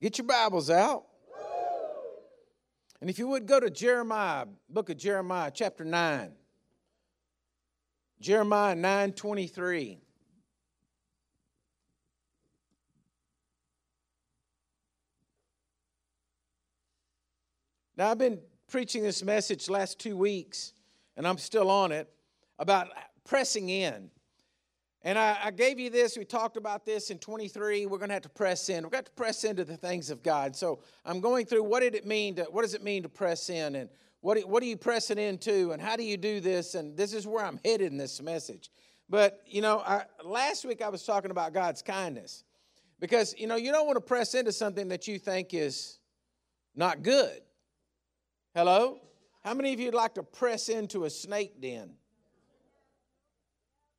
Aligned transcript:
Get 0.00 0.16
your 0.16 0.26
Bibles 0.26 0.70
out. 0.70 1.04
And 3.02 3.10
if 3.10 3.18
you 3.18 3.28
would 3.28 3.46
go 3.46 3.60
to 3.60 3.68
Jeremiah, 3.68 4.46
book 4.68 4.88
of 4.88 4.96
Jeremiah, 4.96 5.50
chapter 5.52 5.84
9. 5.84 6.32
Jeremiah 8.20 8.74
9 8.74 9.12
23. 9.12 9.98
Now, 17.96 18.10
I've 18.10 18.18
been 18.18 18.38
preaching 18.68 19.02
this 19.02 19.22
message 19.22 19.68
last 19.68 19.98
two 19.98 20.16
weeks, 20.16 20.72
and 21.18 21.26
I'm 21.28 21.36
still 21.36 21.70
on 21.70 21.92
it, 21.92 22.10
about 22.58 22.88
pressing 23.24 23.68
in. 23.68 24.10
And 25.02 25.18
I, 25.18 25.38
I, 25.44 25.50
gave 25.50 25.78
you 25.80 25.88
this. 25.88 26.18
We 26.18 26.26
talked 26.26 26.58
about 26.58 26.84
this 26.84 27.10
in 27.10 27.18
23. 27.18 27.86
We're 27.86 27.96
going 27.96 28.10
to 28.10 28.14
have 28.14 28.22
to 28.24 28.28
press 28.28 28.68
in. 28.68 28.84
We've 28.84 28.92
got 28.92 29.06
to 29.06 29.12
press 29.12 29.44
into 29.44 29.64
the 29.64 29.76
things 29.76 30.10
of 30.10 30.22
God. 30.22 30.54
So 30.54 30.80
I'm 31.06 31.20
going 31.20 31.46
through 31.46 31.62
what 31.62 31.80
did 31.80 31.94
it 31.94 32.06
mean 32.06 32.34
to, 32.34 32.44
what 32.44 32.62
does 32.62 32.74
it 32.74 32.82
mean 32.82 33.02
to 33.04 33.08
press 33.08 33.48
in? 33.48 33.76
And 33.76 33.88
what, 34.20 34.38
what 34.46 34.62
are 34.62 34.66
you 34.66 34.76
pressing 34.76 35.16
into? 35.16 35.72
And 35.72 35.80
how 35.80 35.96
do 35.96 36.02
you 36.02 36.18
do 36.18 36.40
this? 36.40 36.74
And 36.74 36.96
this 36.98 37.14
is 37.14 37.26
where 37.26 37.42
I'm 37.42 37.58
headed 37.64 37.92
in 37.92 37.96
this 37.96 38.20
message. 38.20 38.70
But, 39.08 39.40
you 39.46 39.62
know, 39.62 39.80
I, 39.80 40.04
last 40.22 40.66
week 40.66 40.82
I 40.82 40.90
was 40.90 41.02
talking 41.04 41.30
about 41.30 41.54
God's 41.54 41.80
kindness. 41.80 42.44
Because, 43.00 43.34
you 43.38 43.46
know, 43.46 43.56
you 43.56 43.72
don't 43.72 43.86
want 43.86 43.96
to 43.96 44.02
press 44.02 44.34
into 44.34 44.52
something 44.52 44.88
that 44.88 45.08
you 45.08 45.18
think 45.18 45.54
is 45.54 45.98
not 46.76 47.02
good. 47.02 47.40
Hello? 48.54 49.00
How 49.42 49.54
many 49.54 49.72
of 49.72 49.80
you 49.80 49.86
would 49.86 49.94
like 49.94 50.14
to 50.16 50.22
press 50.22 50.68
into 50.68 51.04
a 51.04 51.10
snake 51.10 51.58
den? 51.58 51.94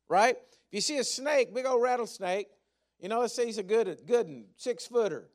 Right? 0.08 0.36
If 0.72 0.76
you 0.76 0.80
see 0.80 0.96
a 0.96 1.04
snake, 1.04 1.52
big 1.52 1.66
old 1.66 1.82
rattlesnake, 1.82 2.46
you 2.98 3.10
know, 3.10 3.20
let's 3.20 3.34
say 3.34 3.44
he's 3.44 3.58
a 3.58 3.62
good, 3.62 3.94
good 4.06 4.26
and 4.26 4.46
six 4.56 4.86
footer, 4.86 5.28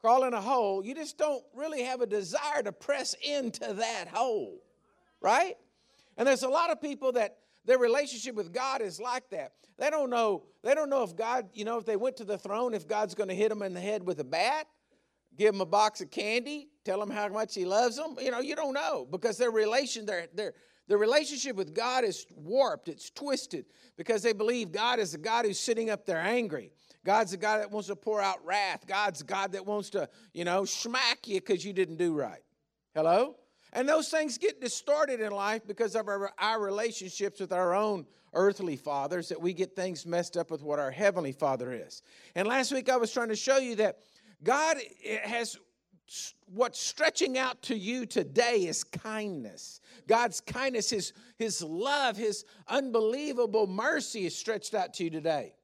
crawl 0.00 0.24
in 0.24 0.32
a 0.32 0.40
hole, 0.40 0.82
you 0.82 0.94
just 0.94 1.18
don't 1.18 1.44
really 1.54 1.82
have 1.82 2.00
a 2.00 2.06
desire 2.06 2.62
to 2.62 2.72
press 2.72 3.14
into 3.22 3.74
that 3.74 4.06
hole, 4.08 4.62
right? 5.20 5.56
And 6.16 6.26
there's 6.26 6.42
a 6.42 6.48
lot 6.48 6.70
of 6.70 6.80
people 6.80 7.12
that 7.12 7.36
their 7.66 7.76
relationship 7.76 8.34
with 8.34 8.50
God 8.50 8.80
is 8.80 8.98
like 8.98 9.28
that. 9.28 9.52
They 9.76 9.90
don't 9.90 10.08
know, 10.08 10.44
they 10.64 10.74
don't 10.74 10.88
know 10.88 11.02
if 11.02 11.14
God, 11.14 11.50
you 11.52 11.66
know, 11.66 11.76
if 11.76 11.84
they 11.84 11.96
went 11.96 12.16
to 12.16 12.24
the 12.24 12.38
throne, 12.38 12.72
if 12.72 12.88
God's 12.88 13.14
going 13.14 13.28
to 13.28 13.34
hit 13.34 13.50
them 13.50 13.60
in 13.60 13.74
the 13.74 13.80
head 13.80 14.06
with 14.06 14.18
a 14.20 14.24
bat, 14.24 14.68
give 15.36 15.52
them 15.52 15.60
a 15.60 15.66
box 15.66 16.00
of 16.00 16.10
candy, 16.10 16.70
tell 16.82 16.98
them 16.98 17.10
how 17.10 17.28
much 17.28 17.54
he 17.54 17.66
loves 17.66 17.96
them. 17.96 18.16
You 18.22 18.30
know, 18.30 18.40
you 18.40 18.56
don't 18.56 18.72
know 18.72 19.06
because 19.10 19.36
their 19.36 19.50
relation, 19.50 20.06
their, 20.06 20.28
their, 20.32 20.54
the 20.88 20.96
relationship 20.96 21.54
with 21.54 21.74
God 21.74 22.04
is 22.04 22.26
warped, 22.34 22.88
it's 22.88 23.10
twisted 23.10 23.66
because 23.96 24.22
they 24.22 24.32
believe 24.32 24.72
God 24.72 24.98
is 24.98 25.14
a 25.14 25.18
God 25.18 25.44
who's 25.44 25.60
sitting 25.60 25.90
up 25.90 26.06
there 26.06 26.18
angry. 26.18 26.72
God's 27.04 27.32
a 27.32 27.36
God 27.36 27.60
that 27.60 27.70
wants 27.70 27.88
to 27.88 27.96
pour 27.96 28.20
out 28.20 28.44
wrath. 28.44 28.86
God's 28.86 29.20
a 29.20 29.24
God 29.24 29.52
that 29.52 29.66
wants 29.66 29.90
to, 29.90 30.08
you 30.32 30.44
know, 30.44 30.64
smack 30.64 31.28
you 31.28 31.40
because 31.40 31.64
you 31.64 31.72
didn't 31.72 31.96
do 31.96 32.14
right. 32.14 32.42
Hello? 32.94 33.36
And 33.72 33.86
those 33.88 34.08
things 34.08 34.38
get 34.38 34.60
distorted 34.60 35.20
in 35.20 35.30
life 35.30 35.66
because 35.66 35.94
of 35.94 36.08
our, 36.08 36.32
our 36.38 36.60
relationships 36.60 37.38
with 37.38 37.52
our 37.52 37.74
own 37.74 38.06
earthly 38.32 38.76
fathers, 38.76 39.28
that 39.28 39.40
we 39.40 39.52
get 39.52 39.76
things 39.76 40.06
messed 40.06 40.36
up 40.36 40.50
with 40.50 40.62
what 40.62 40.78
our 40.78 40.90
heavenly 40.90 41.32
father 41.32 41.72
is. 41.72 42.02
And 42.34 42.48
last 42.48 42.72
week 42.72 42.88
I 42.88 42.96
was 42.96 43.12
trying 43.12 43.28
to 43.28 43.36
show 43.36 43.58
you 43.58 43.76
that 43.76 43.98
God 44.42 44.78
eh, 45.04 45.18
has 45.22 45.58
what's 46.46 46.80
stretching 46.80 47.36
out 47.36 47.62
to 47.62 47.76
you 47.76 48.06
today 48.06 48.66
is 48.66 48.84
kindness. 48.84 49.80
God's 50.06 50.40
kindness, 50.40 50.90
His, 50.90 51.12
His 51.36 51.62
love, 51.62 52.16
His 52.16 52.44
unbelievable 52.66 53.66
mercy 53.66 54.26
is 54.26 54.36
stretched 54.36 54.74
out 54.74 54.94
to 54.94 55.04
you 55.04 55.10
today. 55.10 55.54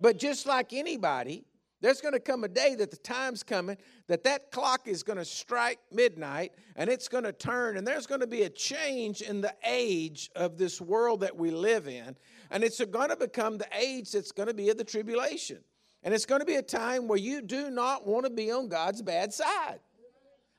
But 0.00 0.18
just 0.18 0.46
like 0.46 0.72
anybody, 0.72 1.44
there's 1.82 2.00
going 2.00 2.14
to 2.14 2.20
come 2.20 2.44
a 2.44 2.48
day 2.48 2.76
that 2.76 2.90
the 2.90 2.96
time's 2.96 3.42
coming 3.42 3.76
that 4.06 4.24
that 4.24 4.50
clock 4.52 4.86
is 4.86 5.02
going 5.02 5.18
to 5.18 5.24
strike 5.24 5.80
midnight 5.90 6.52
and 6.76 6.88
it's 6.88 7.08
going 7.08 7.24
to 7.24 7.32
turn 7.32 7.76
and 7.76 7.86
there's 7.86 8.06
going 8.06 8.20
to 8.20 8.26
be 8.26 8.42
a 8.42 8.48
change 8.48 9.20
in 9.20 9.40
the 9.40 9.52
age 9.64 10.30
of 10.36 10.56
this 10.56 10.80
world 10.80 11.20
that 11.20 11.36
we 11.36 11.50
live 11.50 11.88
in 11.88 12.16
and 12.50 12.62
it's 12.62 12.82
going 12.84 13.08
to 13.10 13.16
become 13.16 13.58
the 13.58 13.66
age 13.76 14.12
that's 14.12 14.32
going 14.32 14.46
to 14.46 14.54
be 14.54 14.70
of 14.70 14.78
the 14.78 14.84
tribulation 14.84 15.58
and 16.02 16.12
it's 16.12 16.26
going 16.26 16.40
to 16.40 16.46
be 16.46 16.56
a 16.56 16.62
time 16.62 17.08
where 17.08 17.18
you 17.18 17.42
do 17.42 17.70
not 17.70 18.06
want 18.06 18.24
to 18.24 18.30
be 18.30 18.50
on 18.50 18.68
God's 18.68 19.02
bad 19.02 19.32
side. 19.32 19.80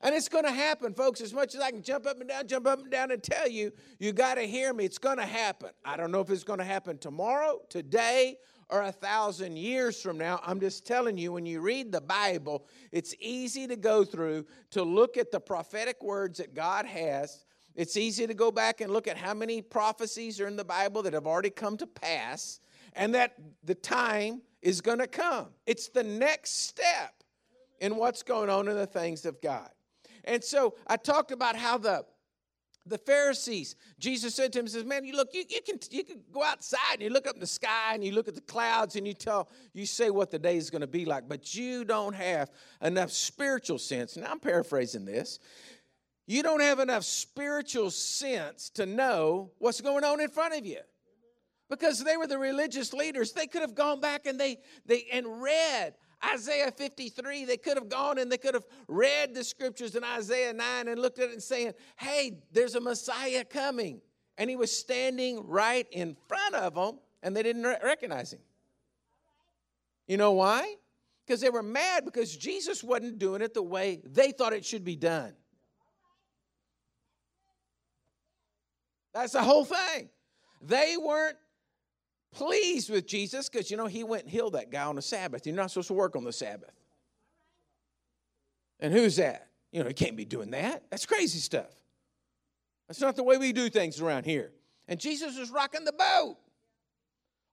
And 0.01 0.13
it's 0.13 0.27
going 0.27 0.43
to 0.43 0.51
happen, 0.51 0.93
folks. 0.93 1.21
As 1.21 1.33
much 1.33 1.55
as 1.55 1.61
I 1.61 1.71
can 1.71 1.81
jump 1.81 2.05
up 2.05 2.19
and 2.19 2.27
down, 2.27 2.45
jump 2.45 2.67
up 2.67 2.79
and 2.79 2.91
down 2.91 3.11
and 3.11 3.23
tell 3.23 3.47
you, 3.47 3.71
you 3.99 4.11
got 4.11 4.35
to 4.35 4.41
hear 4.41 4.73
me. 4.73 4.83
It's 4.83 4.97
going 4.97 5.17
to 5.17 5.25
happen. 5.25 5.69
I 5.85 5.95
don't 5.95 6.11
know 6.11 6.19
if 6.19 6.29
it's 6.29 6.43
going 6.43 6.59
to 6.59 6.65
happen 6.65 6.97
tomorrow, 6.97 7.61
today, 7.69 8.35
or 8.69 8.81
a 8.83 8.91
thousand 8.91 9.57
years 9.57 10.01
from 10.01 10.17
now. 10.17 10.41
I'm 10.45 10.59
just 10.59 10.85
telling 10.85 11.17
you, 11.17 11.31
when 11.31 11.45
you 11.45 11.61
read 11.61 11.91
the 11.93 12.01
Bible, 12.01 12.65
it's 12.91 13.15
easy 13.21 13.65
to 13.67 13.77
go 13.77 14.03
through 14.03 14.45
to 14.71 14.83
look 14.83 15.15
at 15.15 15.31
the 15.31 15.39
prophetic 15.39 16.03
words 16.03 16.37
that 16.39 16.53
God 16.53 16.85
has. 16.85 17.45
It's 17.75 17.95
easy 17.95 18.27
to 18.27 18.33
go 18.33 18.51
back 18.51 18.81
and 18.81 18.91
look 18.91 19.07
at 19.07 19.17
how 19.17 19.33
many 19.33 19.61
prophecies 19.61 20.41
are 20.41 20.47
in 20.47 20.57
the 20.57 20.65
Bible 20.65 21.01
that 21.03 21.13
have 21.13 21.27
already 21.27 21.49
come 21.49 21.77
to 21.77 21.87
pass, 21.87 22.59
and 22.93 23.15
that 23.15 23.35
the 23.63 23.75
time 23.75 24.41
is 24.63 24.81
going 24.81 24.99
to 24.99 25.07
come. 25.07 25.47
It's 25.67 25.89
the 25.89 26.03
next 26.03 26.67
step 26.67 27.23
in 27.79 27.97
what's 27.97 28.23
going 28.23 28.49
on 28.49 28.67
in 28.67 28.75
the 28.75 28.87
things 28.87 29.25
of 29.25 29.41
God. 29.41 29.69
And 30.23 30.43
so 30.43 30.75
I 30.87 30.95
talked 30.95 31.31
about 31.31 31.55
how 31.55 31.77
the 31.77 32.05
the 32.85 32.97
Pharisees, 32.97 33.77
Jesus 33.97 34.35
said 34.35 34.51
to 34.51 34.59
him, 34.59 34.67
says, 34.67 34.83
Man, 34.83 35.05
you 35.05 35.15
look, 35.15 35.29
you, 35.33 35.45
you 35.49 35.61
can 35.65 35.79
you 35.89 36.03
can 36.03 36.19
go 36.33 36.43
outside 36.43 36.95
and 36.95 37.03
you 37.03 37.09
look 37.09 37.27
up 37.27 37.35
in 37.35 37.39
the 37.39 37.47
sky 37.47 37.93
and 37.93 38.03
you 38.03 38.11
look 38.11 38.27
at 38.27 38.35
the 38.35 38.41
clouds 38.41 38.97
and 38.97 39.07
you 39.07 39.13
tell, 39.13 39.49
you 39.73 39.85
say 39.85 40.09
what 40.09 40.31
the 40.31 40.39
day 40.39 40.57
is 40.57 40.69
going 40.69 40.81
to 40.81 40.87
be 40.87 41.05
like, 41.05 41.29
but 41.29 41.55
you 41.55 41.85
don't 41.85 42.13
have 42.13 42.51
enough 42.81 43.11
spiritual 43.11 43.79
sense. 43.79 44.17
Now 44.17 44.31
I'm 44.31 44.39
paraphrasing 44.39 45.05
this. 45.05 45.39
You 46.27 46.43
don't 46.43 46.61
have 46.61 46.79
enough 46.79 47.03
spiritual 47.03 47.89
sense 47.89 48.69
to 48.71 48.85
know 48.85 49.51
what's 49.59 49.79
going 49.79 50.03
on 50.03 50.19
in 50.19 50.29
front 50.29 50.53
of 50.53 50.65
you 50.65 50.79
because 51.69 52.03
they 52.03 52.17
were 52.17 52.27
the 52.27 52.37
religious 52.37 52.93
leaders. 52.93 53.31
They 53.31 53.47
could 53.47 53.61
have 53.61 53.75
gone 53.75 53.99
back 53.99 54.25
and 54.25 54.39
they, 54.39 54.57
they 54.85 55.05
and 55.11 55.41
read 55.41 55.95
Isaiah 56.33 56.71
53. 56.71 57.45
They 57.45 57.57
could 57.57 57.77
have 57.77 57.89
gone 57.89 58.17
and 58.17 58.31
they 58.31 58.37
could 58.37 58.53
have 58.53 58.65
read 58.87 59.33
the 59.33 59.43
scriptures 59.43 59.95
in 59.95 60.03
Isaiah 60.03 60.53
9 60.53 60.87
and 60.87 60.99
looked 60.99 61.19
at 61.19 61.29
it 61.29 61.33
and 61.33 61.43
saying, 61.43 61.73
hey, 61.97 62.39
there's 62.51 62.75
a 62.75 62.81
Messiah 62.81 63.43
coming. 63.43 64.01
And 64.37 64.49
he 64.49 64.55
was 64.55 64.75
standing 64.75 65.47
right 65.47 65.87
in 65.91 66.15
front 66.27 66.55
of 66.55 66.75
them 66.75 66.99
and 67.21 67.35
they 67.35 67.43
didn't 67.43 67.63
recognize 67.63 68.33
him. 68.33 68.41
You 70.07 70.17
know 70.17 70.33
why? 70.33 70.75
Because 71.25 71.39
they 71.39 71.49
were 71.49 71.63
mad 71.63 72.03
because 72.03 72.35
Jesus 72.35 72.83
wasn't 72.83 73.19
doing 73.19 73.41
it 73.41 73.53
the 73.53 73.63
way 73.63 74.01
they 74.03 74.31
thought 74.31 74.53
it 74.53 74.65
should 74.65 74.83
be 74.83 74.95
done. 74.95 75.33
That's 79.13 79.33
the 79.33 79.43
whole 79.43 79.63
thing. 79.63 80.09
They 80.61 80.95
weren't 80.97 81.37
pleased 82.33 82.89
with 82.89 83.07
Jesus 83.07 83.49
because, 83.49 83.71
you 83.71 83.77
know, 83.77 83.87
he 83.87 84.03
went 84.03 84.23
and 84.23 84.31
healed 84.31 84.53
that 84.53 84.71
guy 84.71 84.83
on 84.83 84.95
the 84.95 85.01
Sabbath. 85.01 85.45
You're 85.45 85.55
not 85.55 85.71
supposed 85.71 85.87
to 85.87 85.93
work 85.93 86.15
on 86.15 86.23
the 86.23 86.33
Sabbath. 86.33 86.73
And 88.79 88.93
who's 88.93 89.15
that? 89.15 89.47
You 89.71 89.81
know, 89.81 89.87
he 89.87 89.93
can't 89.93 90.17
be 90.17 90.25
doing 90.25 90.51
that. 90.51 90.83
That's 90.89 91.05
crazy 91.05 91.39
stuff. 91.39 91.69
That's 92.87 93.01
not 93.01 93.15
the 93.15 93.23
way 93.23 93.37
we 93.37 93.53
do 93.53 93.69
things 93.69 94.01
around 94.01 94.25
here. 94.25 94.51
And 94.87 94.99
Jesus 94.99 95.37
was 95.37 95.49
rocking 95.49 95.85
the 95.85 95.93
boat. 95.93 96.37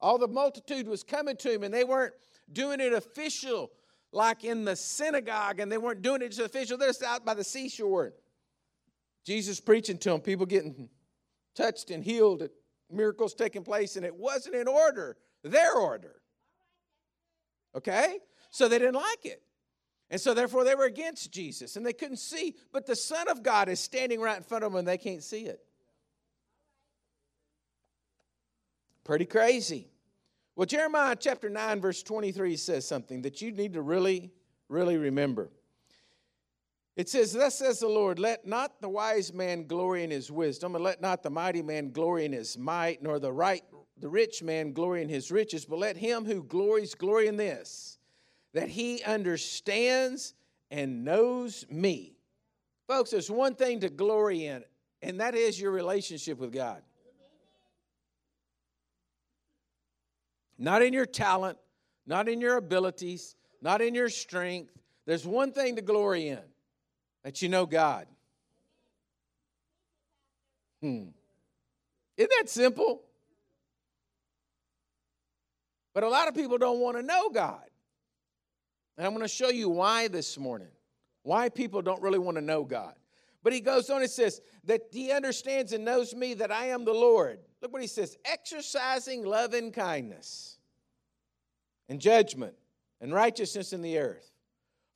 All 0.00 0.18
the 0.18 0.28
multitude 0.28 0.88
was 0.88 1.02
coming 1.02 1.36
to 1.36 1.52
him, 1.52 1.62
and 1.62 1.72
they 1.72 1.84
weren't 1.84 2.14
doing 2.52 2.80
it 2.80 2.92
official 2.92 3.70
like 4.12 4.44
in 4.44 4.64
the 4.64 4.74
synagogue, 4.74 5.60
and 5.60 5.70
they 5.70 5.78
weren't 5.78 6.02
doing 6.02 6.22
it 6.22 6.30
just 6.30 6.40
official. 6.40 6.76
They're 6.76 6.88
just 6.88 7.02
out 7.02 7.24
by 7.24 7.34
the 7.34 7.44
seashore. 7.44 8.12
Jesus 9.24 9.60
preaching 9.60 9.98
to 9.98 10.10
them, 10.10 10.20
people 10.20 10.46
getting 10.46 10.88
touched 11.54 11.90
and 11.90 12.02
healed 12.02 12.42
at 12.42 12.50
miracles 12.92 13.34
taking 13.34 13.62
place, 13.62 13.96
and 13.96 14.04
it 14.04 14.14
wasn't 14.14 14.54
in 14.54 14.68
order, 14.68 15.16
their 15.42 15.74
order. 15.74 16.20
Okay? 17.74 18.18
So 18.50 18.68
they 18.68 18.78
didn't 18.78 18.94
like 18.94 19.24
it. 19.24 19.42
And 20.10 20.20
so 20.20 20.34
therefore 20.34 20.64
they 20.64 20.74
were 20.74 20.86
against 20.86 21.30
Jesus 21.30 21.76
and 21.76 21.86
they 21.86 21.92
couldn't 21.92 22.16
see. 22.16 22.56
But 22.72 22.84
the 22.84 22.96
Son 22.96 23.28
of 23.28 23.42
God 23.42 23.68
is 23.68 23.78
standing 23.78 24.20
right 24.20 24.36
in 24.36 24.42
front 24.42 24.64
of 24.64 24.72
them 24.72 24.80
and 24.80 24.88
they 24.88 24.98
can't 24.98 25.22
see 25.22 25.42
it. 25.42 25.60
Pretty 29.04 29.24
crazy. 29.24 29.88
Well, 30.56 30.66
Jeremiah 30.66 31.16
chapter 31.18 31.48
9, 31.48 31.80
verse 31.80 32.02
23 32.02 32.56
says 32.56 32.86
something 32.86 33.22
that 33.22 33.40
you 33.40 33.52
need 33.52 33.74
to 33.74 33.82
really, 33.82 34.32
really 34.68 34.96
remember. 34.96 35.50
It 37.00 37.08
says, 37.08 37.32
Thus 37.32 37.54
says 37.54 37.78
the 37.78 37.88
Lord, 37.88 38.18
let 38.18 38.46
not 38.46 38.82
the 38.82 38.88
wise 38.90 39.32
man 39.32 39.66
glory 39.66 40.04
in 40.04 40.10
his 40.10 40.30
wisdom, 40.30 40.74
and 40.74 40.84
let 40.84 41.00
not 41.00 41.22
the 41.22 41.30
mighty 41.30 41.62
man 41.62 41.92
glory 41.92 42.26
in 42.26 42.32
his 42.32 42.58
might, 42.58 43.02
nor 43.02 43.18
the 43.18 43.32
right 43.32 43.64
the 43.96 44.08
rich 44.10 44.42
man 44.42 44.74
glory 44.74 45.00
in 45.00 45.08
his 45.08 45.30
riches, 45.30 45.64
but 45.64 45.78
let 45.78 45.96
him 45.96 46.26
who 46.26 46.42
glories 46.42 46.94
glory 46.94 47.26
in 47.26 47.38
this, 47.38 47.96
that 48.52 48.68
he 48.68 49.02
understands 49.02 50.34
and 50.70 51.02
knows 51.02 51.64
me. 51.70 52.18
Folks, 52.86 53.12
there's 53.12 53.30
one 53.30 53.54
thing 53.54 53.80
to 53.80 53.88
glory 53.88 54.44
in, 54.44 54.62
and 55.00 55.20
that 55.20 55.34
is 55.34 55.58
your 55.58 55.70
relationship 55.70 56.38
with 56.38 56.52
God. 56.52 56.82
Not 60.58 60.82
in 60.82 60.92
your 60.92 61.06
talent, 61.06 61.56
not 62.06 62.28
in 62.28 62.42
your 62.42 62.58
abilities, 62.58 63.36
not 63.62 63.80
in 63.80 63.94
your 63.94 64.10
strength, 64.10 64.74
There's 65.06 65.26
one 65.26 65.52
thing 65.52 65.76
to 65.76 65.82
glory 65.82 66.28
in 66.28 66.40
that 67.22 67.42
you 67.42 67.48
know 67.48 67.66
God. 67.66 68.06
Hmm. 70.80 71.08
Isn't 72.16 72.32
that 72.38 72.48
simple? 72.48 73.02
But 75.94 76.04
a 76.04 76.08
lot 76.08 76.28
of 76.28 76.34
people 76.34 76.58
don't 76.58 76.80
want 76.80 76.96
to 76.96 77.02
know 77.02 77.30
God. 77.30 77.64
And 78.96 79.06
I'm 79.06 79.12
going 79.12 79.24
to 79.24 79.28
show 79.28 79.48
you 79.48 79.68
why 79.68 80.08
this 80.08 80.38
morning. 80.38 80.68
Why 81.22 81.48
people 81.48 81.82
don't 81.82 82.02
really 82.02 82.18
want 82.18 82.36
to 82.36 82.42
know 82.42 82.64
God. 82.64 82.94
But 83.42 83.52
he 83.52 83.60
goes 83.60 83.88
on 83.90 84.02
and 84.02 84.10
says 84.10 84.40
that 84.64 84.82
he 84.92 85.10
understands 85.10 85.72
and 85.72 85.84
knows 85.84 86.14
me 86.14 86.34
that 86.34 86.50
I 86.50 86.66
am 86.66 86.84
the 86.84 86.92
Lord. 86.92 87.38
Look 87.62 87.72
what 87.72 87.82
he 87.82 87.88
says 87.88 88.16
exercising 88.24 89.24
love 89.24 89.54
and 89.54 89.72
kindness 89.72 90.58
and 91.88 92.00
judgment 92.00 92.54
and 93.00 93.12
righteousness 93.12 93.72
in 93.72 93.82
the 93.82 93.98
earth. 93.98 94.30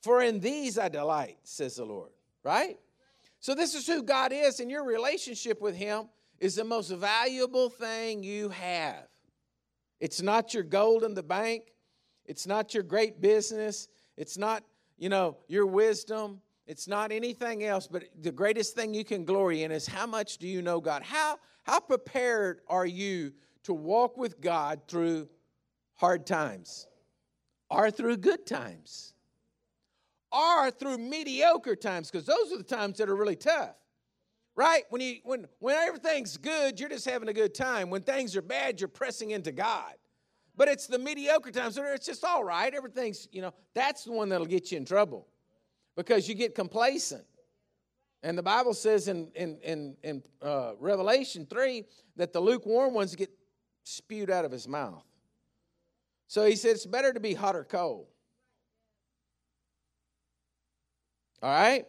For 0.01 0.21
in 0.21 0.39
these 0.39 0.77
I 0.77 0.89
delight, 0.89 1.37
says 1.43 1.75
the 1.77 1.85
Lord. 1.85 2.11
Right? 2.45 2.77
So, 3.39 3.55
this 3.55 3.73
is 3.73 3.87
who 3.87 4.03
God 4.03 4.31
is, 4.31 4.59
and 4.59 4.69
your 4.69 4.85
relationship 4.85 5.59
with 5.59 5.75
Him 5.75 6.09
is 6.39 6.55
the 6.55 6.63
most 6.63 6.91
valuable 6.91 7.69
thing 7.69 8.23
you 8.23 8.49
have. 8.49 9.07
It's 9.99 10.21
not 10.21 10.53
your 10.53 10.63
gold 10.63 11.03
in 11.03 11.15
the 11.15 11.23
bank, 11.23 11.73
it's 12.25 12.45
not 12.45 12.73
your 12.73 12.83
great 12.83 13.19
business, 13.19 13.87
it's 14.15 14.37
not, 14.37 14.63
you 14.97 15.09
know, 15.09 15.37
your 15.47 15.65
wisdom, 15.65 16.39
it's 16.67 16.87
not 16.87 17.11
anything 17.11 17.63
else, 17.63 17.87
but 17.87 18.03
the 18.21 18.31
greatest 18.31 18.75
thing 18.75 18.93
you 18.93 19.03
can 19.03 19.25
glory 19.25 19.63
in 19.63 19.71
is 19.71 19.87
how 19.87 20.05
much 20.05 20.37
do 20.37 20.47
you 20.47 20.61
know 20.61 20.79
God? 20.79 21.01
How, 21.01 21.37
how 21.63 21.79
prepared 21.79 22.59
are 22.67 22.85
you 22.85 23.33
to 23.63 23.73
walk 23.73 24.17
with 24.17 24.39
God 24.39 24.81
through 24.87 25.29
hard 25.95 26.27
times 26.27 26.87
or 27.71 27.89
through 27.89 28.17
good 28.17 28.45
times? 28.45 29.14
Or 30.35 30.69
through 30.69 30.97
mediocre 30.97 31.75
times, 31.75 32.11
because 32.11 32.25
those 32.25 32.51
are 32.51 32.57
the 32.57 32.63
times 32.63 32.97
that 32.97 33.09
are 33.09 33.15
really 33.15 33.37
tough. 33.37 33.75
Right? 34.55 34.83
When 34.89 35.01
you 35.01 35.17
when 35.23 35.47
when 35.59 35.75
everything's 35.75 36.37
good, 36.37 36.79
you're 36.79 36.89
just 36.89 37.09
having 37.09 37.29
a 37.29 37.33
good 37.33 37.53
time. 37.53 37.89
When 37.89 38.01
things 38.01 38.35
are 38.35 38.41
bad, 38.41 38.79
you're 38.79 38.87
pressing 38.87 39.31
into 39.31 39.51
God. 39.51 39.93
But 40.57 40.67
it's 40.69 40.87
the 40.87 40.99
mediocre 40.99 41.51
times 41.51 41.77
where 41.77 41.93
it's 41.93 42.05
just 42.05 42.23
all 42.23 42.43
right. 42.43 42.73
Everything's, 42.73 43.27
you 43.31 43.41
know, 43.41 43.53
that's 43.73 44.05
the 44.05 44.11
one 44.11 44.29
that'll 44.29 44.45
get 44.45 44.71
you 44.71 44.77
in 44.77 44.85
trouble 44.85 45.27
because 45.95 46.29
you 46.29 46.35
get 46.35 46.55
complacent. 46.55 47.25
And 48.23 48.37
the 48.37 48.43
Bible 48.43 48.73
says 48.73 49.07
in, 49.07 49.29
in, 49.35 49.57
in, 49.63 49.95
in 50.03 50.23
uh, 50.41 50.71
Revelation 50.79 51.45
3 51.45 51.83
that 52.15 52.33
the 52.33 52.39
lukewarm 52.39 52.93
ones 52.93 53.15
get 53.15 53.29
spewed 53.83 54.31
out 54.31 54.45
of 54.45 54.51
his 54.51 54.67
mouth. 54.67 55.05
So 56.27 56.45
he 56.45 56.55
said 56.55 56.71
it's 56.71 56.85
better 56.85 57.13
to 57.13 57.19
be 57.19 57.33
hot 57.33 57.55
or 57.55 57.63
cold. 57.63 58.07
All 61.41 61.49
right? 61.49 61.85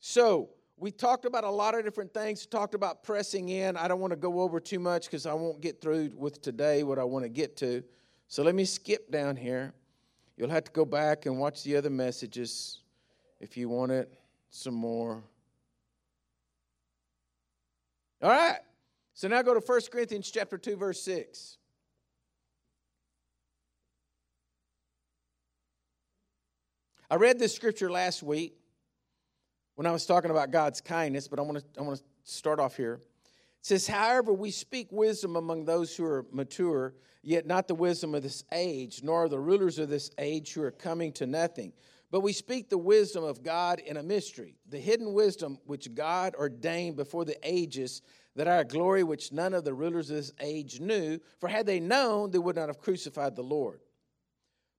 So 0.00 0.50
we 0.76 0.90
talked 0.90 1.24
about 1.24 1.44
a 1.44 1.50
lot 1.50 1.74
of 1.74 1.84
different 1.84 2.12
things, 2.12 2.46
talked 2.46 2.74
about 2.74 3.02
pressing 3.02 3.48
in. 3.48 3.76
I 3.76 3.88
don't 3.88 4.00
want 4.00 4.12
to 4.12 4.16
go 4.16 4.40
over 4.40 4.60
too 4.60 4.78
much 4.78 5.06
because 5.06 5.26
I 5.26 5.32
won't 5.32 5.60
get 5.60 5.80
through 5.80 6.12
with 6.14 6.42
today 6.42 6.82
what 6.82 6.98
I 6.98 7.04
want 7.04 7.24
to 7.24 7.28
get 7.28 7.56
to. 7.58 7.82
So 8.28 8.42
let 8.42 8.54
me 8.54 8.64
skip 8.64 9.10
down 9.10 9.36
here. 9.36 9.72
You'll 10.36 10.50
have 10.50 10.64
to 10.64 10.72
go 10.72 10.84
back 10.84 11.26
and 11.26 11.38
watch 11.38 11.62
the 11.62 11.76
other 11.76 11.90
messages 11.90 12.80
if 13.40 13.56
you 13.56 13.68
want 13.68 13.92
it 13.92 14.12
some 14.50 14.74
more. 14.74 15.22
All 18.22 18.30
right. 18.30 18.58
So 19.14 19.28
now 19.28 19.40
go 19.40 19.54
to 19.54 19.60
1 19.60 19.80
Corinthians 19.90 20.30
chapter 20.30 20.58
2 20.58 20.76
verse 20.76 21.02
6. 21.02 21.56
I 27.08 27.14
read 27.14 27.38
this 27.38 27.54
scripture 27.54 27.90
last 27.90 28.22
week 28.22 28.58
when 29.76 29.86
I 29.86 29.92
was 29.92 30.04
talking 30.04 30.30
about 30.30 30.50
God's 30.50 30.80
kindness, 30.80 31.28
but 31.28 31.38
I 31.38 31.42
want 31.42 31.58
to 31.58 31.80
I 31.80 31.82
want 31.82 31.98
to 31.98 32.04
start 32.24 32.58
off 32.58 32.76
here. 32.76 32.94
It 33.60 33.66
says, 33.66 33.86
"However, 33.86 34.32
we 34.32 34.50
speak 34.50 34.90
wisdom 34.90 35.36
among 35.36 35.64
those 35.64 35.96
who 35.96 36.04
are 36.04 36.26
mature, 36.32 36.94
yet 37.22 37.46
not 37.46 37.68
the 37.68 37.74
wisdom 37.74 38.14
of 38.14 38.22
this 38.22 38.42
age, 38.52 39.02
nor 39.02 39.28
the 39.28 39.38
rulers 39.38 39.78
of 39.78 39.88
this 39.88 40.10
age 40.18 40.52
who 40.52 40.62
are 40.62 40.70
coming 40.70 41.12
to 41.14 41.26
nothing." 41.26 41.72
But 42.10 42.20
we 42.20 42.32
speak 42.32 42.68
the 42.68 42.78
wisdom 42.78 43.24
of 43.24 43.42
God 43.42 43.80
in 43.80 43.96
a 43.96 44.02
mystery, 44.02 44.56
the 44.68 44.78
hidden 44.78 45.12
wisdom 45.12 45.58
which 45.66 45.92
God 45.94 46.34
ordained 46.36 46.96
before 46.96 47.24
the 47.24 47.36
ages, 47.42 48.00
that 48.36 48.46
our 48.46 48.62
glory 48.62 49.02
which 49.02 49.32
none 49.32 49.52
of 49.52 49.64
the 49.64 49.74
rulers 49.74 50.08
of 50.10 50.16
this 50.16 50.32
age 50.40 50.80
knew, 50.80 51.18
for 51.38 51.48
had 51.48 51.66
they 51.66 51.80
known, 51.80 52.30
they 52.30 52.38
would 52.38 52.56
not 52.56 52.68
have 52.68 52.78
crucified 52.78 53.34
the 53.34 53.42
Lord. 53.42 53.80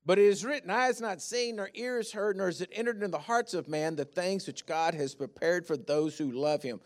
But 0.07 0.19
it 0.19 0.25
is 0.25 0.45
written, 0.45 0.69
Eye 0.69 0.85
has 0.85 1.01
not 1.01 1.21
seen, 1.21 1.57
nor 1.57 1.69
ears 1.73 2.13
heard, 2.13 2.37
nor 2.37 2.45
has 2.45 2.61
it 2.61 2.69
entered 2.71 2.95
into 2.95 3.09
the 3.09 3.19
hearts 3.19 3.53
of 3.53 3.67
man 3.67 3.97
the 3.97 4.05
things 4.05 4.47
which 4.47 4.65
God 4.65 4.93
has 4.93 5.13
prepared 5.13 5.67
for 5.67 5.75
those 5.75 6.17
who 6.17 6.31
love 6.31 6.63
him. 6.63 6.79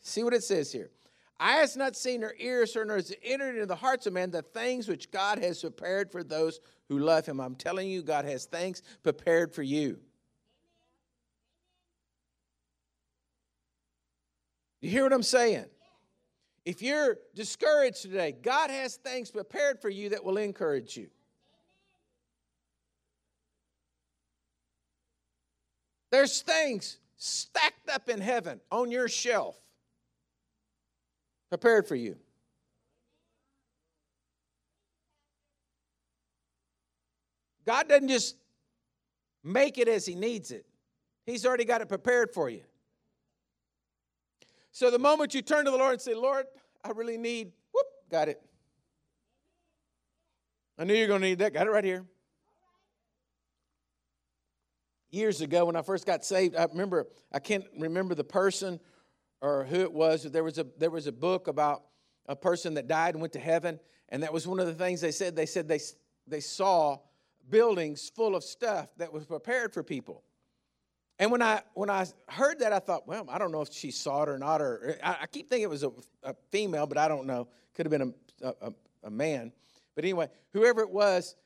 See 0.00 0.24
what 0.24 0.32
it 0.32 0.42
says 0.42 0.72
here. 0.72 0.90
Eye 1.38 1.56
has 1.56 1.76
not 1.76 1.96
seen, 1.96 2.22
nor 2.22 2.32
ears 2.38 2.72
heard, 2.72 2.86
nor 2.88 2.96
has 2.96 3.10
it 3.10 3.18
entered 3.22 3.56
into 3.56 3.66
the 3.66 3.76
hearts 3.76 4.06
of 4.06 4.14
man 4.14 4.30
the 4.30 4.40
things 4.40 4.88
which 4.88 5.10
God 5.10 5.38
has 5.38 5.60
prepared 5.60 6.10
for 6.10 6.24
those 6.24 6.60
who 6.88 6.98
love 6.98 7.26
him. 7.26 7.40
I'm 7.40 7.56
telling 7.56 7.90
you, 7.90 8.02
God 8.02 8.24
has 8.24 8.46
things 8.46 8.80
prepared 9.02 9.52
for 9.54 9.62
you. 9.62 9.98
You 14.80 14.88
hear 14.88 15.02
what 15.02 15.12
I'm 15.12 15.22
saying? 15.22 15.66
If 16.64 16.80
you're 16.80 17.18
discouraged 17.34 18.00
today, 18.00 18.32
God 18.32 18.70
has 18.70 18.96
things 18.96 19.30
prepared 19.30 19.82
for 19.82 19.90
you 19.90 20.08
that 20.08 20.24
will 20.24 20.38
encourage 20.38 20.96
you. 20.96 21.08
There's 26.12 26.42
things 26.42 26.98
stacked 27.16 27.88
up 27.90 28.10
in 28.10 28.20
heaven 28.20 28.60
on 28.70 28.90
your 28.90 29.08
shelf 29.08 29.56
prepared 31.48 31.88
for 31.88 31.96
you. 31.96 32.16
God 37.64 37.88
doesn't 37.88 38.08
just 38.08 38.36
make 39.42 39.78
it 39.78 39.88
as 39.88 40.04
He 40.04 40.14
needs 40.14 40.50
it, 40.50 40.66
He's 41.24 41.46
already 41.46 41.64
got 41.64 41.80
it 41.80 41.88
prepared 41.88 42.30
for 42.30 42.50
you. 42.50 42.62
So 44.70 44.90
the 44.90 44.98
moment 44.98 45.34
you 45.34 45.40
turn 45.40 45.64
to 45.64 45.70
the 45.70 45.76
Lord 45.76 45.94
and 45.94 46.00
say, 46.00 46.14
Lord, 46.14 46.46
I 46.84 46.90
really 46.90 47.18
need, 47.18 47.52
whoop, 47.72 47.86
got 48.10 48.28
it. 48.28 48.40
I 50.78 50.84
knew 50.84 50.94
you 50.94 51.04
are 51.04 51.08
going 51.08 51.20
to 51.20 51.28
need 51.28 51.38
that. 51.38 51.52
Got 51.52 51.66
it 51.66 51.70
right 51.70 51.84
here. 51.84 52.04
Years 55.12 55.40
ago, 55.40 55.66
when 55.66 55.76
I 55.76 55.82
first 55.82 56.06
got 56.06 56.24
saved, 56.24 56.56
I 56.56 56.64
remember, 56.64 57.06
I 57.30 57.38
can't 57.38 57.64
remember 57.78 58.16
the 58.16 58.24
person 58.24 58.80
or 59.40 59.64
who 59.64 59.82
it 59.82 59.92
was. 59.92 60.24
But 60.24 60.32
There 60.32 60.42
was 60.42 60.58
a, 60.58 60.66
there 60.78 60.90
was 60.90 61.06
a 61.06 61.12
book 61.12 61.46
about 61.46 61.84
a 62.26 62.34
person 62.34 62.74
that 62.74 62.88
died 62.88 63.14
and 63.14 63.20
went 63.20 63.34
to 63.34 63.38
heaven. 63.38 63.78
And 64.08 64.24
that 64.24 64.32
was 64.32 64.46
one 64.46 64.58
of 64.58 64.66
the 64.66 64.74
things 64.74 65.00
they 65.00 65.12
said. 65.12 65.36
They 65.36 65.46
said 65.46 65.68
they, 65.68 65.80
they 66.26 66.40
saw 66.40 66.98
buildings 67.48 68.10
full 68.14 68.34
of 68.34 68.42
stuff 68.42 68.88
that 68.96 69.12
was 69.12 69.26
prepared 69.26 69.72
for 69.72 69.82
people. 69.82 70.24
And 71.18 71.30
when 71.30 71.42
I 71.42 71.62
when 71.74 71.90
I 71.90 72.06
heard 72.28 72.60
that, 72.60 72.72
I 72.72 72.78
thought, 72.78 73.06
well, 73.06 73.26
I 73.30 73.38
don't 73.38 73.52
know 73.52 73.60
if 73.60 73.72
she 73.72 73.90
saw 73.90 74.22
it 74.22 74.28
or 74.28 74.38
not, 74.38 74.60
or 74.60 74.96
I, 75.04 75.18
I 75.22 75.26
keep 75.26 75.48
thinking 75.48 75.64
it 75.64 75.70
was 75.70 75.84
a, 75.84 75.92
a, 76.22 76.34
female, 76.50 76.86
but 76.86 76.98
I 76.98 77.06
don't 77.06 77.26
know. 77.26 77.48
Could 77.74 77.86
have 77.86 77.90
been 77.90 78.14
a, 78.42 78.54
a, 78.60 78.72
a 79.04 79.10
man. 79.10 79.52
But 79.94 80.04
anyway, 80.04 80.28
whoever 80.52 80.80
it 80.80 80.90
was 80.90 81.36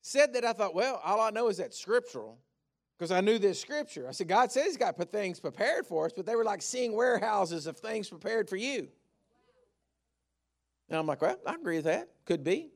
said 0.00 0.32
that. 0.34 0.44
I 0.44 0.52
thought, 0.52 0.74
well, 0.74 1.00
all 1.04 1.20
I 1.20 1.30
know 1.30 1.48
is 1.48 1.58
that 1.58 1.74
scriptural, 1.74 2.38
because 2.98 3.12
I 3.12 3.20
knew 3.20 3.38
this 3.38 3.60
scripture. 3.60 4.08
I 4.08 4.12
said, 4.12 4.28
God 4.28 4.50
says 4.50 4.64
He's 4.64 4.76
got 4.76 4.96
things 5.10 5.38
prepared 5.38 5.86
for 5.86 6.06
us, 6.06 6.12
but 6.14 6.26
they 6.26 6.34
were 6.34 6.44
like 6.44 6.62
seeing 6.62 6.94
warehouses 6.94 7.66
of 7.66 7.78
things 7.78 8.08
prepared 8.08 8.48
for 8.48 8.56
you. 8.56 8.88
And 10.88 10.98
I'm 10.98 11.06
like, 11.06 11.22
well, 11.22 11.36
I 11.46 11.54
agree 11.54 11.76
with 11.76 11.84
that. 11.84 12.08
Could 12.24 12.42
be. 12.42 12.70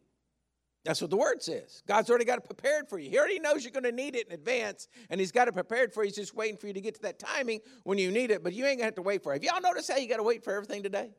That's 0.85 1.01
what 1.01 1.11
the 1.11 1.17
word 1.17 1.43
says. 1.43 1.83
God's 1.87 2.11
already 2.11 2.25
got 2.25 2.39
it 2.39 2.45
prepared 2.45 2.89
for 2.89 2.99
you. 2.99 3.09
He 3.09 3.19
already 3.19 3.39
knows 3.39 3.63
you're 3.63 3.73
going 3.73 3.85
to 3.85 3.93
need 3.93 4.17
it 4.17 4.27
in 4.27 4.35
advance, 4.35 4.89
and 5.11 5.21
He's 5.21 5.33
got 5.33 5.49
it 5.49 5.55
prepared 5.55 5.93
for 5.93 6.03
you. 6.03 6.09
He's 6.09 6.17
just 6.17 6.35
waiting 6.35 6.57
for 6.57 6.67
you 6.67 6.73
to 6.73 6.81
get 6.81 6.95
to 6.97 7.03
that 7.03 7.19
timing 7.19 7.61
when 7.85 7.99
you 7.99 8.11
need 8.11 8.31
it, 8.31 8.45
but 8.45 8.53
you 8.53 8.65
ain't 8.65 8.79
going 8.79 8.81
to 8.81 8.85
have 8.87 8.95
to 8.97 9.03
wait 9.03 9.23
for 9.23 9.33
it. 9.33 9.43
Have 9.43 9.45
y'all 9.45 9.63
noticed 9.63 9.91
how 9.91 9.97
you 9.97 10.09
got 10.09 10.19
to 10.19 10.23
wait 10.23 10.45
for 10.45 10.53
everything 10.53 10.83
today? 10.83 11.11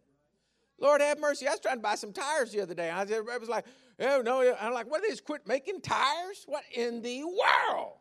Lord 0.79 1.01
have 1.01 1.19
mercy. 1.19 1.47
I 1.47 1.51
was 1.51 1.59
trying 1.61 1.77
to 1.77 1.81
buy 1.81 1.95
some 1.95 2.11
tires 2.11 2.51
the 2.51 2.61
other 2.61 2.73
day. 2.73 2.89
I 2.89 3.03
was 3.03 3.49
like, 3.49 3.65
oh, 4.01 4.21
no. 4.23 4.53
I'm 4.59 4.73
like, 4.73 4.89
what 4.89 5.01
these? 5.01 5.21
Quit 5.21 5.47
making 5.47 5.81
tires? 5.81 6.43
What 6.45 6.63
in 6.73 7.01
the 7.01 7.23
world? 7.23 7.93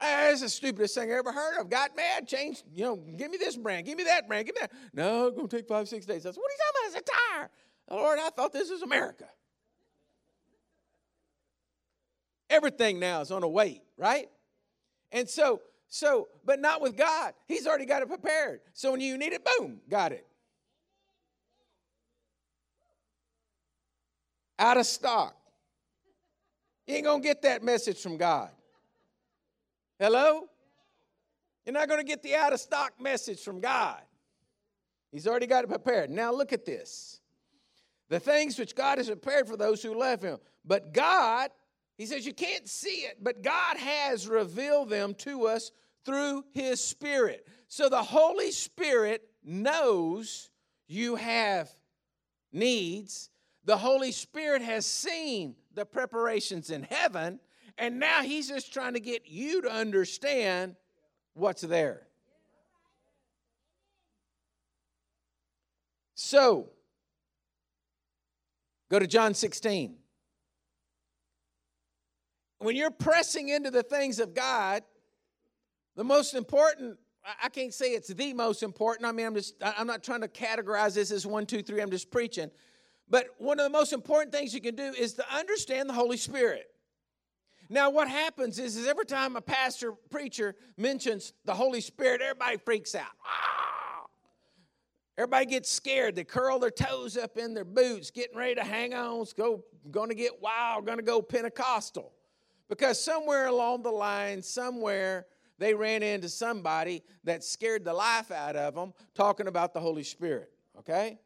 Ah, 0.00 0.28
that's 0.28 0.42
the 0.42 0.48
stupidest 0.48 0.94
thing 0.94 1.10
I 1.10 1.14
ever 1.16 1.32
heard 1.32 1.58
of. 1.60 1.68
Got 1.68 1.96
mad, 1.96 2.28
changed, 2.28 2.62
you 2.72 2.84
know, 2.84 2.96
give 2.96 3.30
me 3.30 3.36
this 3.36 3.56
brand, 3.56 3.84
give 3.84 3.98
me 3.98 4.04
that 4.04 4.28
brand, 4.28 4.46
give 4.46 4.54
me 4.54 4.60
that. 4.60 4.72
No, 4.92 5.26
it's 5.26 5.36
going 5.36 5.48
to 5.48 5.56
take 5.56 5.66
five, 5.66 5.88
six 5.88 6.06
days. 6.06 6.24
I 6.24 6.30
said, 6.30 6.36
what 6.36 6.50
are 6.50 6.54
you 6.54 6.58
talking 6.58 6.92
about? 6.92 7.00
It's 7.00 7.10
a 7.10 7.36
tire. 7.36 7.50
Oh, 7.88 7.96
Lord, 7.96 8.18
I 8.20 8.30
thought 8.30 8.52
this 8.52 8.70
was 8.70 8.82
America. 8.82 9.24
Everything 12.48 13.00
now 13.00 13.20
is 13.20 13.30
on 13.32 13.42
a 13.42 13.48
wait, 13.48 13.82
right? 13.96 14.28
And 15.10 15.28
so, 15.28 15.62
so, 15.88 16.28
but 16.44 16.60
not 16.60 16.80
with 16.80 16.96
God. 16.96 17.34
He's 17.46 17.66
already 17.66 17.84
got 17.84 18.02
it 18.02 18.08
prepared. 18.08 18.60
So 18.74 18.92
when 18.92 19.00
you 19.00 19.18
need 19.18 19.32
it, 19.32 19.44
boom, 19.44 19.80
got 19.88 20.12
it. 20.12 20.26
Out 24.58 24.76
of 24.76 24.86
stock. 24.86 25.34
You 26.86 26.96
ain't 26.96 27.04
gonna 27.04 27.22
get 27.22 27.42
that 27.42 27.62
message 27.62 28.00
from 28.00 28.16
God. 28.16 28.50
Hello? 29.98 30.44
You're 31.64 31.74
not 31.74 31.88
going 31.88 32.00
to 32.00 32.06
get 32.06 32.22
the 32.22 32.34
out 32.34 32.52
of 32.52 32.60
stock 32.60 33.00
message 33.00 33.40
from 33.40 33.60
God. 33.60 34.00
He's 35.12 35.26
already 35.26 35.46
got 35.46 35.64
it 35.64 35.68
prepared. 35.68 36.10
Now 36.10 36.32
look 36.32 36.52
at 36.52 36.64
this. 36.64 37.20
The 38.08 38.20
things 38.20 38.58
which 38.58 38.74
God 38.74 38.98
has 38.98 39.08
prepared 39.08 39.48
for 39.48 39.56
those 39.56 39.82
who 39.82 39.98
love 39.98 40.22
him. 40.22 40.38
But 40.64 40.92
God, 40.94 41.50
he 41.96 42.06
says 42.06 42.26
you 42.26 42.32
can't 42.32 42.68
see 42.68 43.00
it, 43.00 43.22
but 43.22 43.42
God 43.42 43.76
has 43.76 44.28
revealed 44.28 44.88
them 44.88 45.14
to 45.16 45.46
us 45.46 45.72
through 46.04 46.44
his 46.52 46.80
spirit. 46.80 47.46
So 47.66 47.88
the 47.88 48.02
Holy 48.02 48.50
Spirit 48.50 49.22
knows 49.44 50.50
you 50.86 51.16
have 51.16 51.70
needs. 52.52 53.30
The 53.64 53.76
Holy 53.76 54.12
Spirit 54.12 54.62
has 54.62 54.86
seen 54.86 55.56
the 55.74 55.84
preparations 55.84 56.70
in 56.70 56.82
heaven, 56.84 57.40
and 57.78 57.98
now 58.00 58.22
he's 58.22 58.48
just 58.48 58.72
trying 58.72 58.94
to 58.94 59.00
get 59.00 59.22
you 59.26 59.62
to 59.62 59.70
understand 59.70 60.74
what's 61.34 61.62
there. 61.62 62.02
So, 66.14 66.70
go 68.90 68.98
to 68.98 69.06
John 69.06 69.34
16. 69.34 69.94
When 72.58 72.74
you're 72.74 72.90
pressing 72.90 73.50
into 73.50 73.70
the 73.70 73.84
things 73.84 74.18
of 74.18 74.34
God, 74.34 74.82
the 75.94 76.02
most 76.02 76.34
important, 76.34 76.98
I 77.40 77.48
can't 77.48 77.72
say 77.72 77.90
it's 77.90 78.08
the 78.08 78.32
most 78.34 78.64
important. 78.64 79.06
I 79.06 79.12
mean, 79.12 79.26
I'm 79.26 79.34
just, 79.34 79.54
I'm 79.62 79.86
not 79.86 80.02
trying 80.02 80.22
to 80.22 80.28
categorize 80.28 80.94
this 80.94 81.12
as 81.12 81.24
one, 81.24 81.46
two, 81.46 81.62
three. 81.62 81.80
I'm 81.80 81.90
just 81.90 82.10
preaching. 82.10 82.50
But 83.08 83.28
one 83.38 83.60
of 83.60 83.64
the 83.64 83.70
most 83.70 83.92
important 83.92 84.32
things 84.32 84.52
you 84.52 84.60
can 84.60 84.74
do 84.74 84.82
is 84.82 85.14
to 85.14 85.24
understand 85.34 85.88
the 85.88 85.94
Holy 85.94 86.16
Spirit. 86.16 86.68
Now, 87.70 87.90
what 87.90 88.08
happens 88.08 88.58
is, 88.58 88.76
is 88.76 88.86
every 88.86 89.04
time 89.04 89.36
a 89.36 89.40
pastor, 89.40 89.92
preacher 90.10 90.54
mentions 90.76 91.34
the 91.44 91.54
Holy 91.54 91.80
Spirit, 91.80 92.22
everybody 92.22 92.56
freaks 92.56 92.94
out. 92.94 93.06
Ah! 93.24 94.06
Everybody 95.18 95.46
gets 95.46 95.68
scared. 95.70 96.14
They 96.14 96.22
curl 96.22 96.60
their 96.60 96.70
toes 96.70 97.16
up 97.16 97.36
in 97.36 97.52
their 97.52 97.64
boots, 97.64 98.12
getting 98.12 98.38
ready 98.38 98.54
to 98.54 98.62
hang 98.62 98.94
on, 98.94 99.26
go, 99.36 99.64
going 99.90 100.10
to 100.10 100.14
get 100.14 100.40
wild, 100.40 100.86
going 100.86 100.98
to 100.98 101.04
go 101.04 101.20
Pentecostal. 101.20 102.12
Because 102.68 103.02
somewhere 103.02 103.48
along 103.48 103.82
the 103.82 103.90
line, 103.90 104.42
somewhere, 104.42 105.26
they 105.58 105.74
ran 105.74 106.04
into 106.04 106.28
somebody 106.28 107.02
that 107.24 107.42
scared 107.42 107.84
the 107.84 107.92
life 107.92 108.30
out 108.30 108.54
of 108.54 108.76
them 108.76 108.94
talking 109.14 109.48
about 109.48 109.74
the 109.74 109.80
Holy 109.80 110.04
Spirit. 110.04 110.52
Okay? 110.78 111.18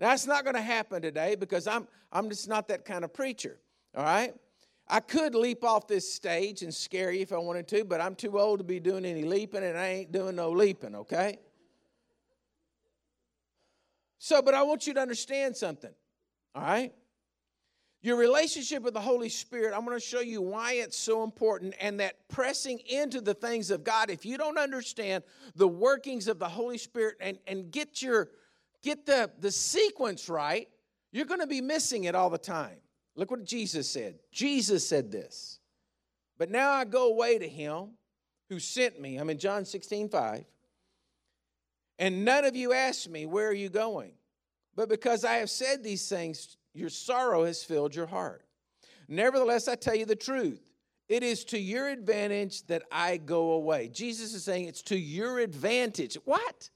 Now, 0.00 0.08
that's 0.08 0.26
not 0.26 0.42
going 0.42 0.56
to 0.56 0.62
happen 0.62 1.00
today 1.00 1.36
because 1.36 1.68
I'm, 1.68 1.86
I'm 2.10 2.28
just 2.28 2.48
not 2.48 2.66
that 2.68 2.84
kind 2.84 3.04
of 3.04 3.14
preacher. 3.14 3.60
All 3.96 4.04
right? 4.04 4.34
I 4.88 5.00
could 5.00 5.34
leap 5.34 5.64
off 5.64 5.88
this 5.88 6.12
stage 6.12 6.62
and 6.62 6.72
scare 6.72 7.10
you 7.10 7.22
if 7.22 7.32
I 7.32 7.38
wanted 7.38 7.66
to, 7.68 7.84
but 7.84 8.00
I'm 8.00 8.14
too 8.14 8.38
old 8.38 8.60
to 8.60 8.64
be 8.64 8.78
doing 8.78 9.04
any 9.04 9.24
leaping, 9.24 9.64
and 9.64 9.76
I 9.76 9.86
ain't 9.88 10.12
doing 10.12 10.36
no 10.36 10.50
leaping, 10.50 10.94
okay? 10.94 11.38
So, 14.18 14.42
but 14.42 14.54
I 14.54 14.62
want 14.62 14.86
you 14.86 14.94
to 14.94 15.00
understand 15.00 15.56
something, 15.56 15.92
all 16.54 16.62
right? 16.62 16.92
Your 18.02 18.16
relationship 18.16 18.84
with 18.84 18.94
the 18.94 19.00
Holy 19.00 19.28
Spirit, 19.28 19.74
I'm 19.74 19.84
going 19.84 19.98
to 19.98 20.04
show 20.04 20.20
you 20.20 20.40
why 20.40 20.74
it's 20.74 20.96
so 20.96 21.24
important 21.24 21.74
and 21.80 21.98
that 21.98 22.28
pressing 22.28 22.78
into 22.88 23.20
the 23.20 23.34
things 23.34 23.72
of 23.72 23.82
God, 23.82 24.10
if 24.10 24.24
you 24.24 24.38
don't 24.38 24.58
understand 24.58 25.24
the 25.56 25.66
workings 25.66 26.28
of 26.28 26.38
the 26.38 26.48
Holy 26.48 26.78
Spirit 26.78 27.16
and, 27.20 27.38
and 27.48 27.72
get 27.72 28.02
your 28.02 28.28
get 28.82 29.06
the, 29.06 29.28
the 29.40 29.50
sequence 29.50 30.28
right, 30.28 30.68
you're 31.10 31.24
going 31.24 31.40
to 31.40 31.46
be 31.48 31.60
missing 31.60 32.04
it 32.04 32.14
all 32.14 32.30
the 32.30 32.38
time. 32.38 32.76
Look 33.16 33.30
what 33.30 33.44
Jesus 33.44 33.88
said. 33.88 34.18
Jesus 34.30 34.86
said 34.86 35.10
this. 35.10 35.58
But 36.38 36.50
now 36.50 36.70
I 36.70 36.84
go 36.84 37.08
away 37.08 37.38
to 37.38 37.48
him 37.48 37.92
who 38.50 38.60
sent 38.60 39.00
me. 39.00 39.16
I'm 39.16 39.30
in 39.30 39.38
John 39.38 39.64
16, 39.64 40.10
5. 40.10 40.44
And 41.98 42.24
none 42.26 42.44
of 42.44 42.54
you 42.54 42.74
asked 42.74 43.08
me, 43.08 43.24
Where 43.24 43.48
are 43.48 43.54
you 43.54 43.70
going? 43.70 44.12
But 44.74 44.90
because 44.90 45.24
I 45.24 45.36
have 45.36 45.48
said 45.48 45.82
these 45.82 46.06
things, 46.06 46.58
your 46.74 46.90
sorrow 46.90 47.46
has 47.46 47.64
filled 47.64 47.94
your 47.94 48.06
heart. 48.06 48.44
Nevertheless, 49.08 49.66
I 49.66 49.76
tell 49.76 49.94
you 49.94 50.04
the 50.04 50.14
truth. 50.14 50.60
It 51.08 51.22
is 51.22 51.44
to 51.46 51.58
your 51.58 51.88
advantage 51.88 52.66
that 52.66 52.82
I 52.92 53.16
go 53.16 53.52
away. 53.52 53.88
Jesus 53.88 54.34
is 54.34 54.44
saying 54.44 54.66
it's 54.66 54.82
to 54.82 54.98
your 54.98 55.38
advantage. 55.38 56.18
What? 56.24 56.68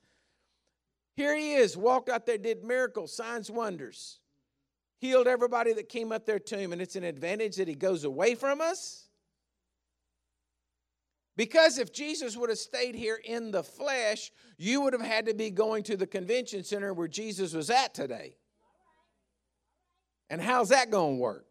Here 1.16 1.36
he 1.36 1.54
is, 1.54 1.76
walked 1.76 2.08
out 2.08 2.24
there, 2.24 2.38
did 2.38 2.64
miracles, 2.64 3.14
signs, 3.14 3.50
wonders 3.50 4.19
healed 5.00 5.26
everybody 5.26 5.72
that 5.72 5.88
came 5.88 6.12
up 6.12 6.26
there 6.26 6.38
to 6.38 6.58
him, 6.58 6.72
and 6.72 6.80
it's 6.80 6.96
an 6.96 7.04
advantage 7.04 7.56
that 7.56 7.66
he 7.66 7.74
goes 7.74 8.04
away 8.04 8.34
from 8.34 8.60
us? 8.60 9.08
Because 11.36 11.78
if 11.78 11.90
Jesus 11.90 12.36
would 12.36 12.50
have 12.50 12.58
stayed 12.58 12.94
here 12.94 13.18
in 13.24 13.50
the 13.50 13.62
flesh, 13.62 14.30
you 14.58 14.82
would 14.82 14.92
have 14.92 15.00
had 15.00 15.24
to 15.26 15.34
be 15.34 15.50
going 15.50 15.82
to 15.84 15.96
the 15.96 16.06
convention 16.06 16.64
center 16.64 16.92
where 16.92 17.08
Jesus 17.08 17.54
was 17.54 17.70
at 17.70 17.94
today. 17.94 18.34
And 20.28 20.40
how's 20.40 20.68
that 20.68 20.90
going 20.90 21.16
to 21.16 21.20
work? 21.20 21.46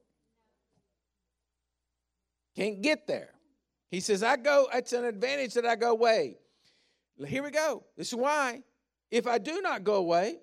Can't 2.55 2.81
get 2.83 3.07
there. 3.07 3.31
He 3.89 3.99
says, 3.99 4.21
I 4.21 4.35
go, 4.35 4.67
it's 4.71 4.93
an 4.93 5.05
advantage 5.05 5.55
that 5.55 5.65
I 5.65 5.75
go 5.75 5.91
away. 5.91 6.37
Here 7.25 7.41
we 7.41 7.49
go. 7.49 7.83
This 7.97 8.09
is 8.09 8.15
why. 8.15 8.61
If 9.09 9.25
I 9.25 9.39
do 9.39 9.59
not 9.61 9.83
go 9.83 9.95
away, 9.95 10.37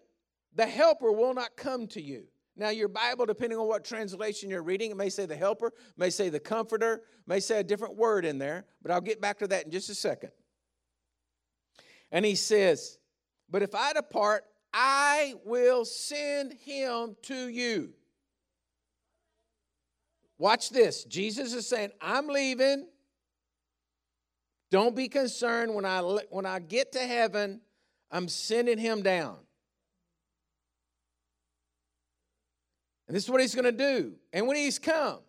the 0.54 0.66
helper 0.66 1.12
will 1.12 1.34
not 1.34 1.56
come 1.56 1.86
to 1.88 2.02
you. 2.02 2.24
Now, 2.56 2.70
your 2.70 2.88
Bible, 2.88 3.26
depending 3.26 3.58
on 3.58 3.68
what 3.68 3.84
translation 3.84 4.48
you're 4.48 4.62
reading, 4.62 4.90
it 4.90 4.96
may 4.96 5.10
say 5.10 5.26
the 5.26 5.36
helper, 5.36 5.72
may 5.96 6.08
say 6.08 6.30
the 6.30 6.40
comforter, 6.40 7.02
may 7.26 7.38
say 7.38 7.60
a 7.60 7.64
different 7.64 7.96
word 7.96 8.24
in 8.24 8.38
there, 8.38 8.64
but 8.82 8.90
I'll 8.90 9.02
get 9.02 9.20
back 9.20 9.38
to 9.40 9.48
that 9.48 9.66
in 9.66 9.70
just 9.70 9.90
a 9.90 9.94
second. 9.94 10.30
And 12.10 12.24
he 12.24 12.34
says, 12.34 12.98
But 13.50 13.62
if 13.62 13.74
I 13.74 13.92
depart, 13.92 14.44
I 14.72 15.34
will 15.44 15.84
send 15.84 16.54
him 16.54 17.16
to 17.22 17.48
you. 17.48 17.90
Watch 20.38 20.70
this. 20.70 21.04
Jesus 21.04 21.52
is 21.52 21.66
saying, 21.66 21.90
I'm 22.00 22.26
leaving. 22.26 22.86
Don't 24.70 24.96
be 24.96 25.08
concerned 25.08 25.74
when 25.74 25.84
I 25.84 26.00
when 26.30 26.44
I 26.44 26.58
get 26.58 26.92
to 26.92 27.00
heaven, 27.00 27.60
I'm 28.10 28.28
sending 28.28 28.78
him 28.78 29.02
down. 29.02 29.36
And 33.06 33.16
this 33.16 33.24
is 33.24 33.30
what 33.30 33.40
he's 33.40 33.54
going 33.54 33.64
to 33.64 33.72
do. 33.72 34.14
And 34.32 34.46
when 34.46 34.56
he's 34.56 34.78
come, 34.78 35.20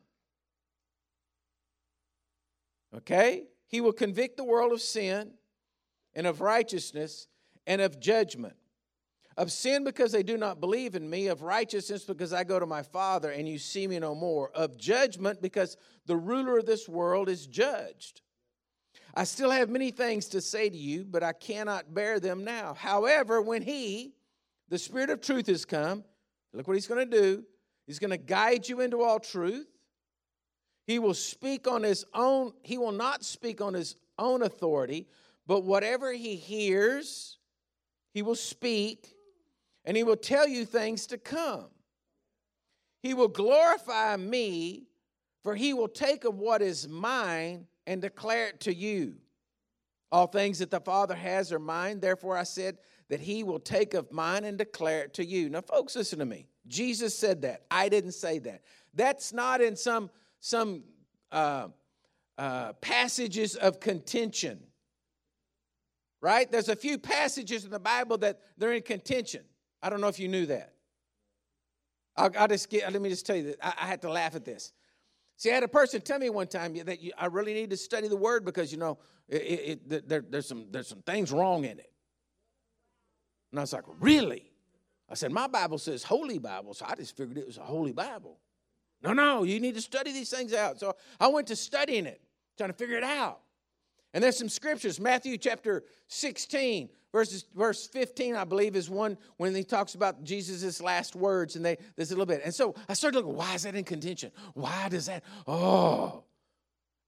okay, 2.96 3.44
he 3.68 3.82
will 3.82 3.94
convict 3.94 4.38
the 4.38 4.44
world 4.44 4.72
of 4.72 4.82
sin 4.82 5.32
and 6.16 6.26
of 6.26 6.42
righteousness 6.42 7.28
and 7.68 7.82
of 7.82 8.00
judgment. 8.00 8.56
Of 9.38 9.52
sin 9.52 9.84
because 9.84 10.12
they 10.12 10.24
do 10.24 10.36
not 10.36 10.60
believe 10.60 10.96
in 10.96 11.08
me, 11.08 11.28
of 11.28 11.44
righteousness 11.44 12.04
because 12.04 12.34
I 12.34 12.44
go 12.44 12.60
to 12.60 12.66
my 12.66 12.82
Father 12.82 13.30
and 13.30 13.48
you 13.48 13.60
see 13.60 13.86
me 13.86 14.00
no 14.00 14.16
more, 14.16 14.50
of 14.56 14.78
judgment 14.78 15.44
because 15.44 15.78
the 16.08 16.18
ruler 16.18 16.58
of 16.58 16.66
this 16.66 16.90
world 16.90 17.30
is 17.30 17.46
judged. 17.46 18.22
I 19.14 19.26
still 19.26 19.52
have 19.52 19.70
many 19.70 19.92
things 19.92 20.28
to 20.30 20.42
say 20.42 20.70
to 20.70 20.78
you, 20.78 21.04
but 21.04 21.22
I 21.22 21.34
cannot 21.34 21.94
bear 21.94 22.20
them 22.20 22.44
now. 22.44 22.74
However, 22.74 23.40
when 23.42 23.62
He, 23.62 24.14
the 24.70 24.80
Spirit 24.80 25.12
of 25.12 25.22
truth, 25.22 25.48
has 25.48 25.66
come, 25.66 26.04
look 26.54 26.68
what 26.68 26.76
He's 26.76 26.88
going 26.88 27.08
to 27.10 27.22
do. 27.22 27.44
He's 27.88 28.00
going 28.00 28.12
to 28.12 28.18
guide 28.18 28.68
you 28.68 28.82
into 28.82 29.02
all 29.02 29.20
truth. 29.20 29.68
He 30.86 31.00
will 31.00 31.14
speak 31.14 31.68
on 31.68 31.84
his 31.84 32.06
own, 32.14 32.54
he 32.62 32.78
will 32.78 32.92
not 32.92 33.24
speak 33.24 33.62
on 33.62 33.74
his 33.74 33.96
own 34.20 34.42
authority, 34.42 35.08
but 35.46 35.64
whatever 35.64 36.12
he 36.12 36.36
hears, 36.36 37.40
he 38.14 38.22
will 38.22 38.36
speak 38.36 39.14
and 39.86 39.96
he 39.96 40.04
will 40.04 40.18
tell 40.18 40.48
you 40.48 40.66
things 40.66 41.08
to 41.08 41.18
come. 41.18 41.68
He 43.02 43.14
will 43.14 43.28
glorify 43.30 44.18
me, 44.18 44.88
for 45.44 45.56
he 45.56 45.74
will 45.74 45.88
take 45.88 46.26
of 46.26 46.40
what 46.40 46.62
is 46.62 46.88
mine 46.88 47.68
and 47.86 48.02
declare 48.02 48.48
it 48.48 48.60
to 48.62 48.74
you. 48.74 49.16
All 50.12 50.28
things 50.28 50.60
that 50.60 50.72
the 50.72 50.80
Father 50.80 51.16
has 51.16 51.54
are 51.54 51.60
mine, 51.60 52.00
therefore 52.00 52.38
I 52.38 52.44
said 52.44 52.78
that 53.10 53.20
he 53.20 53.44
will 53.44 53.60
take 53.60 53.94
of 53.94 54.12
mine 54.12 54.44
and 54.44 54.58
declare 54.58 55.04
it 55.04 55.14
to 55.16 55.26
you. 55.26 55.50
Now, 55.50 55.62
folks, 55.62 55.96
listen 55.96 56.20
to 56.20 56.26
me. 56.26 56.48
Jesus 56.68 57.18
said 57.18 57.42
that. 57.44 57.64
I 57.72 57.90
didn't 57.90 58.12
say 58.12 58.40
that. 58.40 58.62
That's 58.94 59.32
not 59.32 59.62
in 59.62 59.76
some, 59.76 60.10
some 60.40 60.84
uh, 61.32 61.68
uh, 62.38 62.74
passages 62.74 63.56
of 63.56 63.80
contention. 63.80 64.60
Right? 66.20 66.52
There's 66.52 66.70
a 66.70 66.76
few 66.76 66.98
passages 66.98 67.64
in 67.64 67.72
the 67.72 67.80
Bible 67.80 68.18
that 68.20 68.40
they're 68.58 68.74
in 68.74 68.82
contention. 68.82 69.44
I 69.82 69.90
don't 69.90 70.02
know 70.02 70.08
if 70.08 70.20
you 70.20 70.28
knew 70.28 70.48
that. 70.48 70.74
I'll, 72.18 72.32
I'll 72.38 72.48
just 72.48 72.70
get, 72.70 72.92
let 72.92 73.02
me 73.02 73.10
just 73.10 73.26
tell 73.26 73.36
you 73.36 73.44
that 73.44 73.58
I, 73.62 73.74
I, 73.84 73.88
had 73.88 74.02
to 74.02 74.10
laugh 74.10 74.36
at 74.36 74.44
this. 74.44 74.74
See, 75.38 75.52
I 75.52 75.54
had 75.54 75.64
a 75.64 75.68
person 75.68 76.02
tell 76.02 76.18
me 76.18 76.32
one 76.32 76.48
time 76.48 76.76
that 76.86 77.00
you, 77.00 77.12
I 77.18 77.28
really 77.28 77.54
need 77.54 77.70
to 77.70 77.78
study 77.78 78.08
the 78.08 78.18
Word 78.18 78.44
because 78.44 78.72
you 78.72 78.80
know 78.80 78.98
it, 79.30 79.42
it, 79.42 79.82
it, 79.92 80.10
there, 80.10 80.26
there's 80.28 80.48
some 80.48 80.66
there's 80.72 80.88
some 80.88 81.04
things 81.04 81.32
wrong 81.32 81.64
in 81.64 81.78
it. 81.78 81.92
And 83.52 83.60
I 83.60 83.64
was 83.64 83.74
like, 83.74 83.84
really? 84.00 84.52
I 85.10 85.16
said, 85.16 85.32
My 85.32 85.48
Bible 85.48 85.78
says 85.78 86.04
Holy 86.04 86.38
Bible, 86.38 86.74
so 86.74 86.86
I 86.88 86.96
just 86.96 87.16
figured 87.16 87.38
it 87.38 87.48
was 87.48 87.58
a 87.58 87.62
Holy 87.62 87.94
Bible. 87.94 88.38
No, 89.02 89.14
no, 89.14 89.44
you 89.44 89.60
need 89.60 89.76
to 89.76 89.82
study 89.82 90.12
these 90.12 90.30
things 90.30 90.54
out. 90.54 90.80
So 90.80 90.96
I 91.20 91.28
went 91.28 91.48
to 91.48 91.56
studying 91.56 92.06
it, 92.06 92.22
trying 92.58 92.72
to 92.72 92.76
figure 92.76 92.98
it 92.98 93.04
out. 93.04 93.40
And 94.14 94.24
there's 94.24 94.38
some 94.38 94.50
scriptures. 94.50 95.00
Matthew 95.00 95.38
chapter 95.38 95.84
16, 96.08 96.90
verses 97.12 97.46
verse 97.56 97.88
15, 97.88 98.36
I 98.36 98.44
believe, 98.44 98.76
is 98.76 98.90
one 98.90 99.18
when 99.38 99.54
he 99.54 99.64
talks 99.64 99.94
about 99.96 100.24
Jesus' 100.24 100.82
last 100.82 101.16
words, 101.16 101.56
and 101.56 101.64
they 101.64 101.78
there's 101.96 102.12
a 102.12 102.16
little 102.16 102.26
bit. 102.26 102.42
And 102.44 102.54
so 102.54 102.76
I 102.90 102.94
started 102.94 103.20
looking, 103.20 103.36
why 103.36 103.54
is 103.54 103.64
that 103.64 103.76
in 103.76 103.84
contention? 103.84 104.32
Why 104.54 104.90
does 104.90 105.06
that? 105.06 105.24
Oh. 105.46 106.24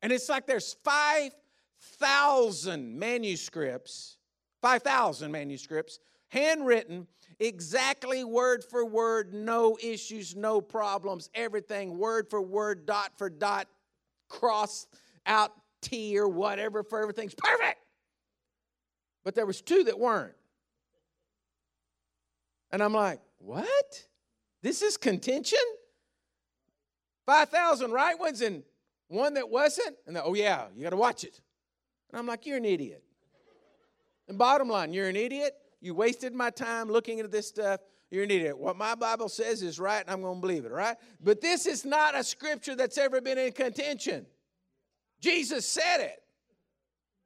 And 0.01 0.13
it's 0.13 0.29
like 0.29 0.45
there's 0.45 0.75
5,000 0.83 2.99
manuscripts, 2.99 4.17
5,000 4.61 5.31
manuscripts, 5.31 5.99
handwritten, 6.29 7.07
exactly 7.39 8.23
word 8.23 8.63
for 8.63 8.85
word, 8.85 9.33
no 9.33 9.77
issues, 9.81 10.35
no 10.35 10.61
problems, 10.61 11.29
everything 11.35 11.97
word 11.97 12.29
for 12.29 12.41
word, 12.41 12.85
dot 12.85 13.11
for 13.17 13.29
dot, 13.29 13.67
cross 14.27 14.87
out 15.25 15.51
T 15.81 16.17
or 16.17 16.27
whatever 16.27 16.83
for 16.83 17.01
everything's 17.01 17.35
perfect. 17.35 17.77
But 19.23 19.35
there 19.35 19.45
was 19.45 19.61
two 19.61 19.83
that 19.85 19.99
weren't. 19.99 20.33
And 22.71 22.81
I'm 22.83 22.93
like, 22.93 23.19
what? 23.39 24.05
This 24.61 24.81
is 24.81 24.97
contention? 24.97 25.59
5,000 27.25 27.91
right 27.91 28.19
ones 28.19 28.41
and 28.41 28.63
one 29.07 29.35
that 29.35 29.49
wasn't? 29.49 29.95
And 30.07 30.17
oh, 30.17 30.33
yeah, 30.33 30.65
you 30.75 30.83
got 30.83 30.91
to 30.91 30.97
watch 30.97 31.23
it. 31.23 31.39
And 32.11 32.19
I'm 32.19 32.27
like, 32.27 32.45
you're 32.45 32.57
an 32.57 32.65
idiot. 32.65 33.03
And 34.27 34.37
bottom 34.37 34.69
line, 34.69 34.93
you're 34.93 35.07
an 35.09 35.15
idiot. 35.15 35.53
You 35.81 35.93
wasted 35.93 36.33
my 36.33 36.49
time 36.49 36.89
looking 36.89 37.19
at 37.19 37.31
this 37.31 37.47
stuff. 37.47 37.81
You're 38.11 38.23
an 38.23 38.31
idiot. 38.31 38.57
What 38.57 38.75
my 38.75 38.95
Bible 38.95 39.29
says 39.29 39.61
is 39.61 39.79
right, 39.79 40.01
and 40.01 40.09
I'm 40.09 40.21
going 40.21 40.35
to 40.35 40.41
believe 40.41 40.65
it, 40.65 40.71
right? 40.71 40.97
But 41.21 41.41
this 41.41 41.65
is 41.65 41.85
not 41.85 42.15
a 42.15 42.23
scripture 42.23 42.75
that's 42.75 42.97
ever 42.97 43.21
been 43.21 43.37
in 43.37 43.51
contention. 43.51 44.25
Jesus 45.21 45.67
said 45.67 45.99
it. 45.99 46.23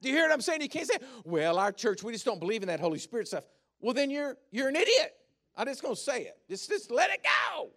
Do 0.02 0.10
you 0.10 0.16
hear 0.16 0.26
what 0.26 0.34
I'm 0.34 0.42
saying? 0.42 0.62
You 0.62 0.70
can't 0.70 0.88
say, 0.88 0.98
well, 1.24 1.58
our 1.58 1.72
church, 1.72 2.04
we 2.04 2.12
just 2.12 2.26
don't 2.26 2.40
believe 2.40 2.62
in 2.62 2.68
that 2.68 2.82
Holy 2.82 3.00
Spirit 3.00 3.28
stuff. 3.28 3.46
Well, 3.80 3.94
then 3.94 4.10
you're 4.10 4.38
you're 4.52 4.68
an 4.68 4.76
idiot. 4.76 5.14
I'm 5.56 5.68
just 5.68 5.82
gonna 5.82 5.96
say 5.96 6.24
it. 6.24 6.38
Just, 6.50 6.70
just 6.70 6.92
let 6.92 7.10
it 7.12 7.22
go. 7.24 7.70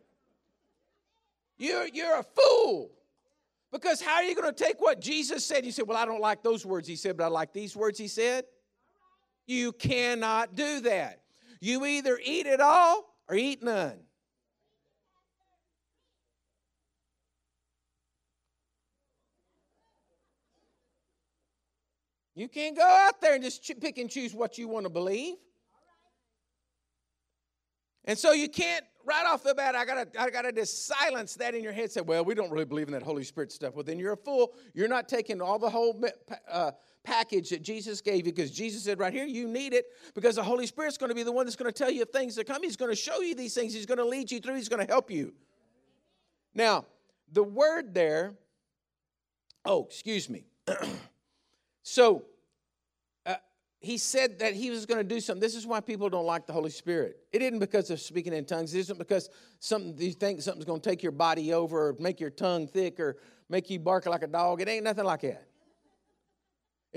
You're 1.59 1.87
you're 1.87 2.19
a 2.19 2.25
fool. 2.25 2.91
Because 3.73 4.01
how 4.01 4.15
are 4.17 4.23
you 4.23 4.35
going 4.35 4.53
to 4.53 4.65
take 4.65 4.81
what 4.81 5.01
Jesus 5.01 5.45
said? 5.45 5.65
You 5.67 5.73
said, 5.73 5.87
Well, 5.87 5.99
I 5.99 6.05
don't 6.05 6.21
like 6.21 6.43
those 6.43 6.65
words 6.65 6.89
he 6.89 6.97
said, 6.97 7.17
but 7.17 7.25
I 7.25 7.29
like 7.29 7.53
these 7.53 7.77
words 7.77 7.99
he 7.99 8.09
said. 8.09 8.45
You 9.47 9.73
cannot 9.73 10.55
do 10.55 10.81
that. 10.81 11.23
You 11.61 11.85
either 11.85 12.19
eat 12.23 12.47
it 12.47 12.61
all 12.61 13.05
or 13.29 13.37
eat 13.37 13.63
none. 13.63 13.99
You 22.35 22.49
can't 22.49 22.77
go 22.77 22.85
out 22.85 23.21
there 23.23 23.35
and 23.35 23.43
just 23.43 23.65
pick 23.81 23.97
and 23.97 24.11
choose 24.11 24.35
what 24.35 24.59
you 24.59 24.69
want 24.69 24.85
to 24.85 24.91
believe. 24.91 25.37
And 28.05 28.19
so 28.19 28.33
you 28.33 28.49
can't 28.49 28.85
right 29.07 29.25
off 29.25 29.43
the 29.43 29.55
bat, 29.55 29.75
I 29.75 29.85
gotta, 29.85 30.09
I 30.19 30.31
gotta 30.31 30.53
just 30.53 30.87
silence 30.87 31.35
that 31.37 31.55
in 31.55 31.63
your 31.63 31.73
head. 31.73 31.91
Say, 31.91 32.03
well, 32.03 32.25
we 32.25 32.35
don't 32.35 32.51
really 32.51 32.65
believe 32.65 32.89
in 32.89 32.93
that 32.93 33.03
Holy 33.03 33.25
Spirit 33.25 33.53
stuff. 33.53 33.75
Well, 33.75 33.85
then 33.85 33.99
you're 33.99 34.13
a 34.13 34.17
fool. 34.17 34.53
You're 34.75 34.89
not 34.89 35.09
taking 35.09 35.41
all 35.41 35.59
the 35.59 35.71
whole 35.71 36.03
uh, 36.51 36.73
package 37.07 37.51
that 37.51 37.63
Jesus 37.63 38.01
gave 38.01 38.19
you 38.19 38.33
because 38.33 38.51
Jesus 38.51 38.83
said 38.83 38.99
right 38.99 39.13
here, 39.13 39.25
you 39.25 39.47
need 39.47 39.73
it 39.73 39.87
because 40.15 40.35
the 40.35 40.43
Holy 40.43 40.67
Spirit's 40.67 40.99
going 40.99 41.09
to 41.09 41.15
be 41.15 41.23
the 41.23 41.33
one 41.33 41.47
that's 41.47 41.57
going 41.57 41.73
to 41.73 41.77
tell 41.77 41.91
you 41.91 42.05
things 42.05 42.39
are 42.39 42.45
coming. 42.45 42.65
He's 42.65 42.77
going 42.77 42.91
to 42.91 42.97
show 42.97 43.21
you 43.21 43.35
these 43.35 43.55
things. 43.55 43.73
He's 43.73 43.87
going 43.87 43.99
to 43.99 44.05
lead 44.05 44.31
you 44.31 44.41
through. 44.41 44.57
He's 44.57 44.69
going 44.69 44.85
to 44.85 44.93
help 44.93 45.11
you. 45.11 45.33
Now, 46.53 46.85
the 47.33 47.45
word 47.45 47.95
there. 47.95 48.35
Oh, 49.65 49.85
excuse 49.85 50.29
me. 50.29 50.45
so 51.83 52.25
uh, 53.25 53.37
he 53.81 53.99
said 53.99 54.41
that 54.41 54.55
he 54.55 54.71
was 54.71 54.85
going 54.85 54.99
to 54.99 55.15
do 55.15 55.21
something. 55.21 55.41
This 55.41 55.55
is 55.55 55.67
why 55.67 55.81
people 55.81 56.09
don't 56.11 56.27
like 56.27 56.47
the 56.47 56.53
Holy 56.53 56.71
Spirit. 56.71 57.19
It 57.33 57.41
isn't 57.41 57.61
because 57.61 57.91
of 57.91 58.01
speaking 58.01 58.33
in 58.33 58.45
tongues. 58.45 58.75
It 58.75 58.81
isn't 58.81 58.99
because 58.99 59.31
something 59.61 59.97
you 59.99 60.13
think 60.13 60.43
something's 60.43 60.65
going 60.65 60.81
to 60.81 60.89
take 60.89 61.03
your 61.05 61.13
body 61.13 61.53
over 61.53 61.89
or 61.89 61.97
make 62.01 62.19
your 62.19 62.31
tongue 62.31 62.67
thick 62.67 62.99
or 62.99 63.17
make 63.49 63.71
you 63.71 63.79
bark 63.79 64.07
like 64.07 64.23
a 64.23 64.29
dog. 64.29 64.61
It 64.61 64.69
ain't 64.69 64.85
nothing 64.85 65.05
like 65.05 65.21
that. 65.21 65.47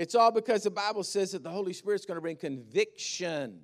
It's 0.00 0.14
all 0.14 0.30
because 0.30 0.62
the 0.62 0.70
Bible 0.70 1.04
says 1.04 1.32
that 1.32 1.42
the 1.42 1.50
Holy 1.50 1.74
Spirit's 1.74 2.06
going 2.06 2.16
to 2.16 2.22
bring 2.22 2.36
conviction. 2.36 3.60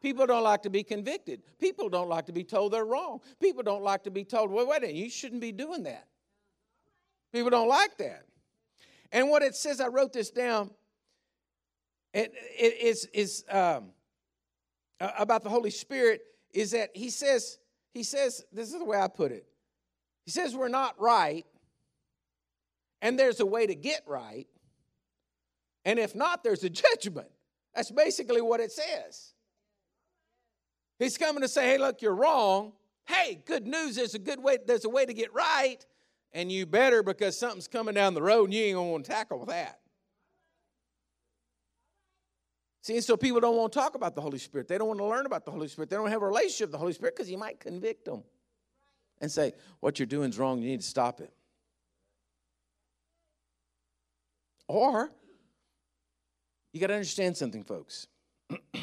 People 0.00 0.26
don't 0.26 0.42
like 0.42 0.62
to 0.62 0.70
be 0.70 0.82
convicted. 0.82 1.42
People 1.58 1.90
don't 1.90 2.08
like 2.08 2.24
to 2.24 2.32
be 2.32 2.42
told 2.42 2.72
they're 2.72 2.86
wrong. 2.86 3.20
People 3.38 3.62
don't 3.62 3.82
like 3.82 4.04
to 4.04 4.10
be 4.10 4.24
told, 4.24 4.50
well, 4.50 4.66
wait 4.66 4.78
a 4.78 4.80
minute, 4.80 4.96
you 4.96 5.10
shouldn't 5.10 5.42
be 5.42 5.52
doing 5.52 5.82
that. 5.82 6.06
People 7.34 7.50
don't 7.50 7.68
like 7.68 7.98
that. 7.98 8.24
And 9.12 9.28
what 9.28 9.42
it 9.42 9.54
says, 9.54 9.78
I 9.78 9.88
wrote 9.88 10.14
this 10.14 10.30
down 10.30 10.70
it, 12.14 12.32
it 12.58 12.80
is, 12.80 13.06
is 13.12 13.44
um, 13.50 13.90
about 15.00 15.42
the 15.42 15.50
Holy 15.50 15.68
Spirit 15.68 16.22
is 16.54 16.70
that 16.70 16.92
he 16.94 17.10
says, 17.10 17.58
he 17.92 18.04
says, 18.04 18.42
this 18.54 18.72
is 18.72 18.78
the 18.78 18.86
way 18.86 18.98
I 18.98 19.08
put 19.08 19.32
it. 19.32 19.44
He 20.24 20.30
says 20.30 20.56
we're 20.56 20.68
not 20.68 20.98
right, 20.98 21.44
and 23.02 23.18
there's 23.18 23.40
a 23.40 23.46
way 23.46 23.66
to 23.66 23.74
get 23.74 24.00
right, 24.06 24.46
and 25.84 25.98
if 25.98 26.14
not, 26.14 26.42
there's 26.42 26.64
a 26.64 26.70
judgment. 26.70 27.28
That's 27.74 27.90
basically 27.90 28.40
what 28.40 28.60
it 28.60 28.72
says. 28.72 29.34
He's 30.98 31.18
coming 31.18 31.42
to 31.42 31.48
say, 31.48 31.66
hey, 31.66 31.78
look, 31.78 32.02
you're 32.02 32.14
wrong. 32.14 32.72
Hey, 33.06 33.42
good 33.44 33.66
news, 33.66 33.96
there's 33.96 34.14
a 34.14 34.18
good 34.18 34.42
way, 34.42 34.58
there's 34.64 34.84
a 34.84 34.88
way 34.88 35.04
to 35.04 35.12
get 35.12 35.34
right, 35.34 35.84
and 36.32 36.50
you 36.50 36.64
better 36.64 37.02
because 37.02 37.38
something's 37.38 37.68
coming 37.68 37.94
down 37.94 38.14
the 38.14 38.22
road 38.22 38.44
and 38.44 38.54
you 38.54 38.62
ain't 38.64 38.76
gonna 38.76 38.90
want 38.90 39.04
to 39.04 39.10
tackle 39.10 39.44
that. 39.46 39.80
See, 42.80 43.00
so 43.00 43.16
people 43.16 43.40
don't 43.40 43.56
want 43.56 43.72
to 43.72 43.78
talk 43.78 43.94
about 43.94 44.14
the 44.14 44.20
Holy 44.20 44.38
Spirit. 44.38 44.68
They 44.68 44.76
don't 44.76 44.88
want 44.88 45.00
to 45.00 45.06
learn 45.06 45.24
about 45.24 45.46
the 45.46 45.50
Holy 45.50 45.68
Spirit. 45.68 45.88
They 45.88 45.96
don't 45.96 46.10
have 46.10 46.20
a 46.20 46.26
relationship 46.26 46.66
with 46.66 46.72
the 46.72 46.78
Holy 46.78 46.92
Spirit 46.92 47.16
because 47.16 47.28
He 47.28 47.36
might 47.36 47.58
convict 47.58 48.04
them 48.04 48.22
and 49.22 49.30
say, 49.30 49.54
What 49.80 49.98
you're 49.98 50.04
doing 50.06 50.30
is 50.30 50.38
wrong. 50.38 50.60
You 50.60 50.68
need 50.68 50.80
to 50.80 50.86
stop 50.86 51.20
it. 51.20 51.32
Or, 54.68 55.10
you 56.74 56.80
got 56.80 56.88
to 56.88 56.94
understand 56.94 57.36
something, 57.36 57.62
folks. 57.62 58.08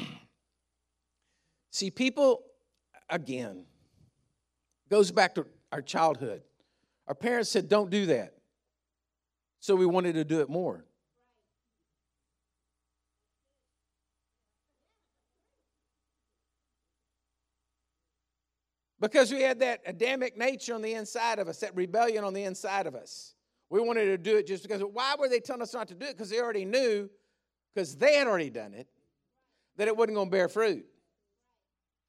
See, 1.72 1.92
people, 1.92 2.44
again, 3.10 3.66
goes 4.90 5.12
back 5.12 5.36
to 5.36 5.46
our 5.74 5.82
childhood. 5.82 6.42
Our 7.08 7.14
parents 7.14 7.50
said, 7.50 7.68
Don't 7.68 7.90
do 7.90 8.06
that. 8.08 8.34
So 9.60 9.76
we 9.76 9.86
wanted 9.86 10.14
to 10.14 10.24
do 10.24 10.40
it 10.40 10.50
more. 10.50 10.86
Because 19.02 19.34
we 19.34 19.42
had 19.42 19.60
that 19.60 19.82
Adamic 19.86 20.38
nature 20.38 20.76
on 20.76 20.82
the 20.82 20.94
inside 20.94 21.40
of 21.40 21.50
us, 21.50 21.60
that 21.60 21.76
rebellion 21.76 22.24
on 22.24 22.34
the 22.34 22.44
inside 22.44 22.88
of 22.88 22.96
us. 22.96 23.34
We 23.70 23.82
wanted 23.82 24.06
to 24.06 24.18
do 24.18 24.38
it 24.38 24.48
just 24.48 24.64
because. 24.64 24.82
Why 24.82 25.16
were 25.20 25.28
they 25.28 25.42
telling 25.42 25.62
us 25.62 25.74
not 25.74 25.90
to 25.90 25.96
do 25.96 26.06
it? 26.06 26.16
Because 26.16 26.30
they 26.30 26.40
already 26.40 26.66
knew, 26.66 27.10
because 27.74 27.96
they 27.96 28.16
had 28.16 28.28
already 28.28 28.50
done 28.50 28.74
it, 28.74 28.88
that 29.78 29.88
it 29.88 29.96
wasn't 29.96 30.16
going 30.16 30.28
to 30.28 30.32
bear 30.32 30.50
fruit. 30.50 30.86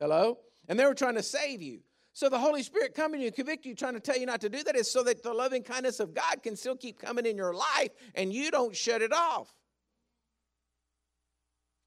Hello? 0.00 0.38
And 0.68 0.78
they 0.78 0.84
were 0.84 0.94
trying 0.94 1.14
to 1.14 1.22
save 1.22 1.62
you. 1.62 1.80
So 2.12 2.28
the 2.28 2.38
Holy 2.38 2.62
Spirit 2.62 2.94
coming 2.94 3.20
to 3.20 3.26
you, 3.26 3.32
convict 3.32 3.64
you, 3.64 3.74
trying 3.74 3.94
to 3.94 4.00
tell 4.00 4.18
you 4.18 4.26
not 4.26 4.40
to 4.42 4.48
do 4.48 4.62
that 4.64 4.76
is 4.76 4.90
so 4.90 5.02
that 5.04 5.22
the 5.22 5.32
loving 5.32 5.62
kindness 5.62 5.98
of 5.98 6.14
God 6.14 6.42
can 6.42 6.56
still 6.56 6.76
keep 6.76 6.98
coming 6.98 7.24
in 7.24 7.36
your 7.36 7.54
life 7.54 7.90
and 8.14 8.32
you 8.32 8.50
don't 8.50 8.76
shut 8.76 9.00
it 9.00 9.12
off. 9.12 9.54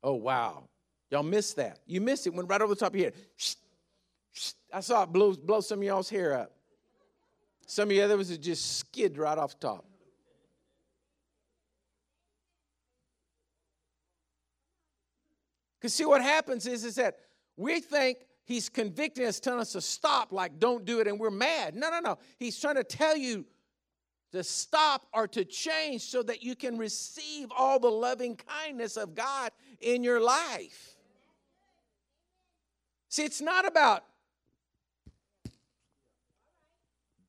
Oh, 0.02 0.14
wow. 0.14 0.68
Y'all 1.12 1.24
missed 1.24 1.58
that. 1.58 1.80
You 1.86 2.02
missed 2.02 2.26
it. 2.26 2.34
Went 2.34 2.50
right 2.50 2.62
over 2.62 2.74
the 2.74 2.80
top 2.80 2.94
of 2.94 3.00
your 3.00 3.12
head. 3.12 3.20
I 4.74 4.80
saw 4.80 5.04
it 5.04 5.14
blow, 5.14 5.34
blow 5.34 5.62
some 5.62 5.80
of 5.80 5.84
y'all's 5.84 6.10
hair 6.10 6.34
up. 6.34 6.52
Some 7.68 7.90
of 7.90 7.96
you 7.96 8.04
others 8.04 8.30
would 8.30 8.42
just 8.42 8.80
skid 8.80 9.18
right 9.18 9.38
off 9.38 9.60
the 9.60 9.68
top. 9.68 9.86
Because 15.86 15.94
see 15.94 16.06
what 16.06 16.24
happens 16.24 16.66
is, 16.66 16.84
is 16.84 16.96
that 16.96 17.18
we 17.58 17.80
think 17.80 18.18
he's 18.44 18.70
convicting 18.70 19.24
us, 19.28 19.40
telling 19.40 19.60
us 19.60 19.74
to 19.74 19.82
stop, 19.82 20.32
like 20.32 20.58
don't 20.58 20.84
do 20.84 21.00
it, 21.00 21.08
and 21.08 21.20
we're 21.20 21.30
mad. 21.30 21.76
No, 21.76 21.92
no, 21.92 22.00
no. 22.00 22.18
He's 22.40 22.60
trying 22.60 22.74
to 22.74 22.84
tell 22.84 23.16
you 23.16 23.46
to 24.32 24.44
stop 24.44 25.06
or 25.14 25.28
to 25.28 25.46
change 25.46 26.02
so 26.02 26.24
that 26.24 26.42
you 26.42 26.56
can 26.56 26.80
receive 26.80 27.50
all 27.56 27.78
the 27.78 27.92
loving 27.92 28.36
kindness 28.36 28.98
of 28.98 29.14
God 29.14 29.52
in 29.80 30.04
your 30.04 30.20
life. 30.20 30.96
See, 33.08 33.24
it's 33.24 33.40
not 33.40 33.68
about 33.68 34.06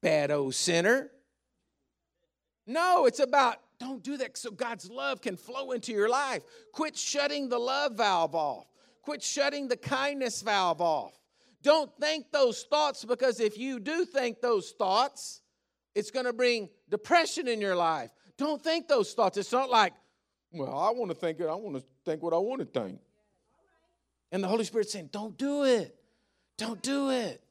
bad 0.00 0.30
old 0.30 0.54
sinner. 0.54 1.10
No, 2.66 3.04
it's 3.04 3.20
about 3.20 3.58
don't 3.78 4.02
do 4.02 4.16
that 4.16 4.36
so 4.36 4.50
God's 4.50 4.90
love 4.90 5.20
can 5.20 5.36
flow 5.36 5.72
into 5.72 5.92
your 5.92 6.08
life. 6.08 6.42
Quit 6.72 6.96
shutting 6.96 7.48
the 7.48 7.58
love 7.58 7.96
valve 7.96 8.34
off. 8.34 8.66
Quit 9.02 9.22
shutting 9.22 9.68
the 9.68 9.76
kindness 9.76 10.42
valve 10.42 10.80
off. 10.80 11.12
Don't 11.62 11.90
think 11.98 12.30
those 12.32 12.62
thoughts 12.62 13.04
because 13.04 13.40
if 13.40 13.58
you 13.58 13.78
do 13.80 14.04
think 14.04 14.40
those 14.40 14.72
thoughts, 14.72 15.42
it's 15.94 16.10
going 16.10 16.26
to 16.26 16.32
bring 16.32 16.68
depression 16.88 17.48
in 17.48 17.60
your 17.60 17.76
life. 17.76 18.10
Don't 18.36 18.62
think 18.62 18.88
those 18.88 19.12
thoughts. 19.12 19.36
It's 19.36 19.52
not 19.52 19.70
like, 19.70 19.92
Well, 20.52 20.76
I 20.76 20.90
want 20.90 21.10
to 21.10 21.14
think 21.14 21.40
it. 21.40 21.46
I 21.46 21.54
want 21.54 21.76
to 21.76 21.84
think 22.04 22.22
what 22.22 22.32
I 22.32 22.38
want 22.38 22.60
to 22.60 22.80
think. 22.80 23.00
And 24.32 24.42
the 24.42 24.48
Holy 24.48 24.64
Spirit's 24.64 24.92
saying, 24.92 25.10
Don't 25.12 25.36
do 25.36 25.64
it. 25.64 25.94
Don't 26.56 26.82
do 26.82 27.10
it. 27.10 27.42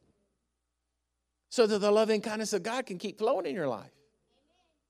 So 1.49 1.67
that 1.67 1.79
the 1.79 1.91
loving 1.91 2.21
kindness 2.21 2.53
of 2.53 2.63
God 2.63 2.85
can 2.85 2.97
keep 2.97 3.17
flowing 3.17 3.45
in 3.45 3.55
your 3.55 3.67
life. 3.67 3.94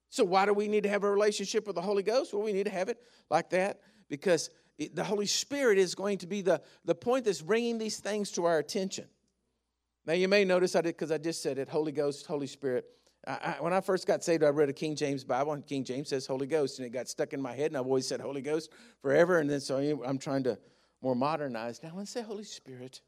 So, 0.10 0.24
why 0.24 0.46
do 0.46 0.54
we 0.54 0.68
need 0.68 0.84
to 0.84 0.90
have 0.90 1.04
a 1.04 1.12
relationship 1.12 1.68
with 1.68 1.76
the 1.76 1.82
Holy 1.82 2.04
Ghost? 2.04 2.34
Well, 2.34 2.44
we 2.44 2.54
need 2.54 2.66
to 2.66 2.72
have 2.72 2.90
it 2.90 3.00
like 3.30 3.50
that 3.50 3.82
because 4.10 4.50
it, 4.78 4.96
the 4.96 5.04
Holy 5.04 5.26
Spirit 5.26 5.78
is 5.78 5.96
going 5.96 6.18
to 6.20 6.28
be 6.28 6.42
the, 6.42 6.62
the 6.84 6.96
point 6.96 7.26
that's 7.26 7.42
bringing 7.42 7.78
these 7.78 8.00
things 8.00 8.32
to 8.32 8.46
our 8.46 8.60
attention. 8.60 9.06
Now, 10.06 10.14
you 10.14 10.28
may 10.28 10.46
notice 10.46 10.76
I 10.76 10.82
did 10.82 10.96
because 10.96 11.12
I 11.12 11.18
just 11.18 11.42
said 11.42 11.58
it 11.58 11.70
Holy 11.70 11.92
Ghost, 11.92 12.26
Holy 12.26 12.48
Spirit. 12.48 12.86
I, 13.28 13.32
I, 13.32 13.56
when 13.60 13.74
I 13.74 13.82
first 13.82 14.06
got 14.06 14.24
saved, 14.24 14.44
I 14.44 14.50
read 14.50 14.70
a 14.70 14.74
King 14.74 14.96
James 14.96 15.24
Bible, 15.24 15.54
and 15.54 15.66
King 15.66 15.84
James 15.84 16.10
says 16.10 16.28
Holy 16.28 16.48
Ghost, 16.48 16.80
and 16.80 16.86
it 16.86 16.92
got 16.92 17.08
stuck 17.08 17.34
in 17.34 17.42
my 17.42 17.54
head, 17.54 17.72
and 17.72 17.78
I've 17.78 17.86
always 17.86 18.08
said 18.08 18.20
Holy 18.20 18.42
Ghost 18.42 18.72
forever. 19.02 19.40
And 19.40 19.50
then 19.50 19.60
so 19.60 19.78
I'm 20.06 20.20
trying 20.20 20.44
to 20.44 20.58
more 21.02 21.16
modernize. 21.16 21.82
Now, 21.84 21.92
to 21.92 22.06
say 22.06 22.22
Holy 22.22 22.44
Spirit. 22.44 23.02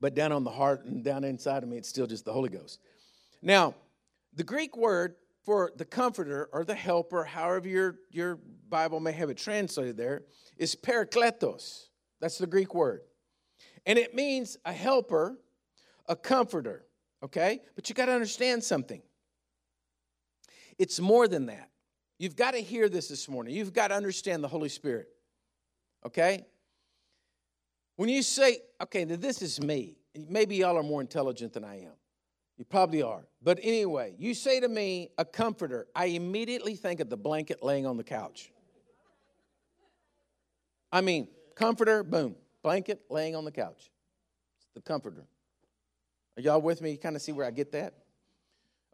But 0.00 0.14
down 0.14 0.32
on 0.32 0.42
the 0.42 0.50
heart 0.50 0.84
and 0.84 1.04
down 1.04 1.22
inside 1.22 1.62
of 1.62 1.68
me, 1.68 1.76
it's 1.76 1.88
still 1.88 2.08
just 2.08 2.24
the 2.24 2.32
Holy 2.32 2.48
Ghost. 2.48 2.80
Now, 3.40 3.74
the 4.34 4.44
Greek 4.44 4.76
word 4.76 5.16
for 5.44 5.72
the 5.76 5.84
comforter 5.84 6.48
or 6.52 6.64
the 6.64 6.74
helper, 6.74 7.24
however 7.24 7.68
your, 7.68 7.96
your 8.10 8.38
Bible 8.68 9.00
may 9.00 9.12
have 9.12 9.30
it 9.30 9.36
translated 9.36 9.96
there, 9.96 10.22
is 10.56 10.76
parakletos. 10.76 11.88
That's 12.20 12.38
the 12.38 12.46
Greek 12.46 12.74
word. 12.74 13.00
And 13.84 13.98
it 13.98 14.14
means 14.14 14.56
a 14.64 14.72
helper, 14.72 15.38
a 16.06 16.14
comforter, 16.14 16.86
okay? 17.22 17.60
But 17.74 17.88
you 17.88 17.94
got 17.94 18.06
to 18.06 18.12
understand 18.12 18.62
something. 18.62 19.02
It's 20.78 21.00
more 21.00 21.26
than 21.26 21.46
that. 21.46 21.70
You've 22.18 22.36
got 22.36 22.52
to 22.52 22.58
hear 22.58 22.88
this 22.88 23.08
this 23.08 23.28
morning. 23.28 23.54
You've 23.54 23.72
got 23.72 23.88
to 23.88 23.94
understand 23.94 24.44
the 24.44 24.48
Holy 24.48 24.68
Spirit, 24.68 25.08
okay? 26.06 26.46
When 27.96 28.08
you 28.08 28.22
say, 28.22 28.58
okay, 28.80 29.04
now 29.04 29.16
this 29.16 29.42
is 29.42 29.60
me, 29.60 29.96
maybe 30.28 30.56
y'all 30.56 30.78
are 30.78 30.82
more 30.84 31.00
intelligent 31.00 31.52
than 31.52 31.64
I 31.64 31.82
am. 31.82 31.92
You 32.58 32.64
probably 32.64 33.02
are. 33.02 33.26
But 33.42 33.58
anyway, 33.62 34.14
you 34.18 34.34
say 34.34 34.60
to 34.60 34.68
me, 34.68 35.10
a 35.18 35.24
comforter, 35.24 35.86
I 35.94 36.06
immediately 36.06 36.74
think 36.74 37.00
of 37.00 37.08
the 37.08 37.16
blanket 37.16 37.62
laying 37.62 37.86
on 37.86 37.96
the 37.96 38.04
couch. 38.04 38.52
I 40.92 41.00
mean, 41.00 41.28
comforter, 41.54 42.04
boom, 42.04 42.36
blanket 42.62 43.02
laying 43.08 43.34
on 43.34 43.44
the 43.44 43.50
couch. 43.50 43.90
It's 44.58 44.68
the 44.74 44.82
comforter. 44.82 45.24
Are 46.36 46.42
y'all 46.42 46.60
with 46.60 46.80
me? 46.82 46.92
You 46.92 46.98
kind 46.98 47.16
of 47.16 47.22
see 47.22 47.32
where 47.32 47.46
I 47.46 47.50
get 47.50 47.72
that? 47.72 47.94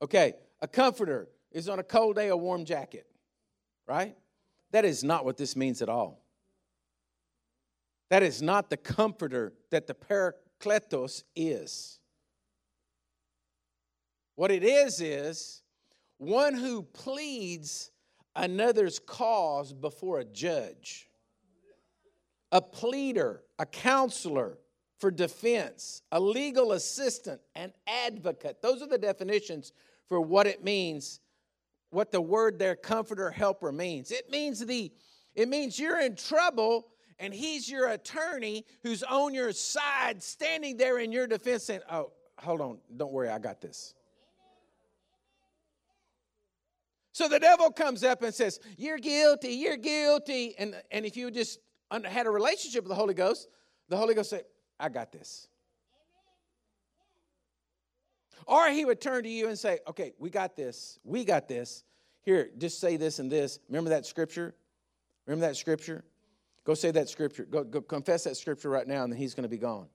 Okay, 0.01 0.35
a 0.61 0.69
comforter 0.69 1.29
is 1.51 1.69
on 1.69 1.79
a 1.79 1.83
cold 1.83 2.17
day 2.17 2.29
a 2.29 2.37
warm 2.37 2.65
jacket, 2.65 3.07
right? 3.87 4.17
That 4.71 4.85
is 4.85 5.03
not 5.03 5.25
what 5.25 5.37
this 5.37 5.57
means 5.57 5.83
at 5.83 5.89
all. 5.89 6.23
That 8.11 8.23
is 8.23 8.41
not 8.41 8.71
the 8.71 8.77
comforter 8.77 9.53
that 9.71 9.87
the 9.87 9.95
parakletos 9.95 11.25
is. 11.37 11.98
What 14.39 14.53
it 14.53 14.63
is, 14.63 15.01
is 15.01 15.63
one 16.19 16.55
who 16.55 16.83
pleads 16.83 17.91
another's 18.37 19.01
cause 19.01 19.73
before 19.73 20.21
a 20.21 20.25
judge 20.25 21.09
a 22.53 22.63
pleader, 22.63 23.43
a 23.59 23.67
counselor 23.67 24.59
for 24.99 25.11
defense, 25.11 26.03
a 26.13 26.21
legal 26.21 26.71
assistant, 26.71 27.41
an 27.57 27.73
advocate. 27.89 28.63
Those 28.63 28.81
are 28.81 28.87
the 28.87 28.97
definitions 28.97 29.73
for 30.09 30.21
what 30.21 30.47
it 30.47 30.63
means, 30.63 31.19
what 31.91 32.13
the 32.13 32.21
word 32.21 32.61
there, 32.61 32.77
comforter, 32.77 33.33
helper 33.33 33.73
means. 33.73 34.13
It 34.13 34.31
means 34.31 34.65
the 34.65 34.93
it 35.35 35.49
means 35.49 35.81
you're 35.81 36.01
in 36.01 36.15
trouble 36.15 36.87
and 37.19 37.35
he's 37.35 37.69
your 37.69 37.89
attorney 37.89 38.67
who's 38.85 39.03
on 39.03 39.35
your 39.35 39.51
side, 39.51 40.23
standing 40.23 40.77
there 40.77 41.01
in 41.01 41.11
your 41.11 41.27
defense, 41.27 41.65
saying, 41.65 41.81
Oh, 41.91 42.13
hold 42.39 42.61
on, 42.61 42.79
don't 42.97 43.11
worry, 43.11 43.31
I 43.31 43.41
got 43.41 43.61
this. 43.61 43.97
So 47.19 47.27
the 47.27 47.41
devil 47.41 47.73
comes 47.73 48.05
up 48.05 48.23
and 48.23 48.33
says, 48.33 48.61
You're 48.77 48.99
guilty, 48.99 49.49
you're 49.49 49.77
guilty. 49.77 50.55
And, 50.57 50.81
and 50.93 51.05
if 51.05 51.17
you 51.17 51.33
just 51.33 51.59
had 51.91 52.27
a 52.29 52.31
relationship 52.31 52.85
with 52.85 52.91
the 52.91 52.95
Holy 52.95 53.13
Ghost, 53.13 53.49
the 53.89 53.97
Holy 53.97 54.15
Ghost 54.15 54.31
said, 54.31 54.45
I 54.79 54.89
got 54.89 55.11
this. 55.11 55.49
Or 58.47 58.71
he 58.71 58.85
would 58.85 59.01
turn 59.01 59.25
to 59.25 59.29
you 59.29 59.49
and 59.49 59.59
say, 59.59 59.81
Okay, 59.89 60.13
we 60.21 60.31
got 60.31 60.55
this. 60.55 61.01
We 61.03 61.25
got 61.25 61.49
this. 61.49 61.83
Here, 62.23 62.51
just 62.57 62.81
say 62.81 62.97
this 62.97 63.19
and 63.19 63.33
this. 63.33 63.59
Remember 63.69 63.91
that 63.91 64.07
scripture? 64.07 64.55
Remember 65.27 65.45
that 65.45 65.57
scripture? 65.57 66.05
Go 66.63 66.75
say 66.75 66.93
that 66.93 67.09
scripture. 67.09 67.47
Go, 67.47 67.65
go 67.65 67.81
confess 67.81 68.23
that 68.25 68.37
scripture 68.37 68.71
right 68.71 68.87
now, 68.87 69.03
and 69.03 69.13
then 69.13 69.19
he's 69.19 69.35
going 69.35 69.43
to 69.43 69.49
be 69.49 69.59
gone. 69.59 69.89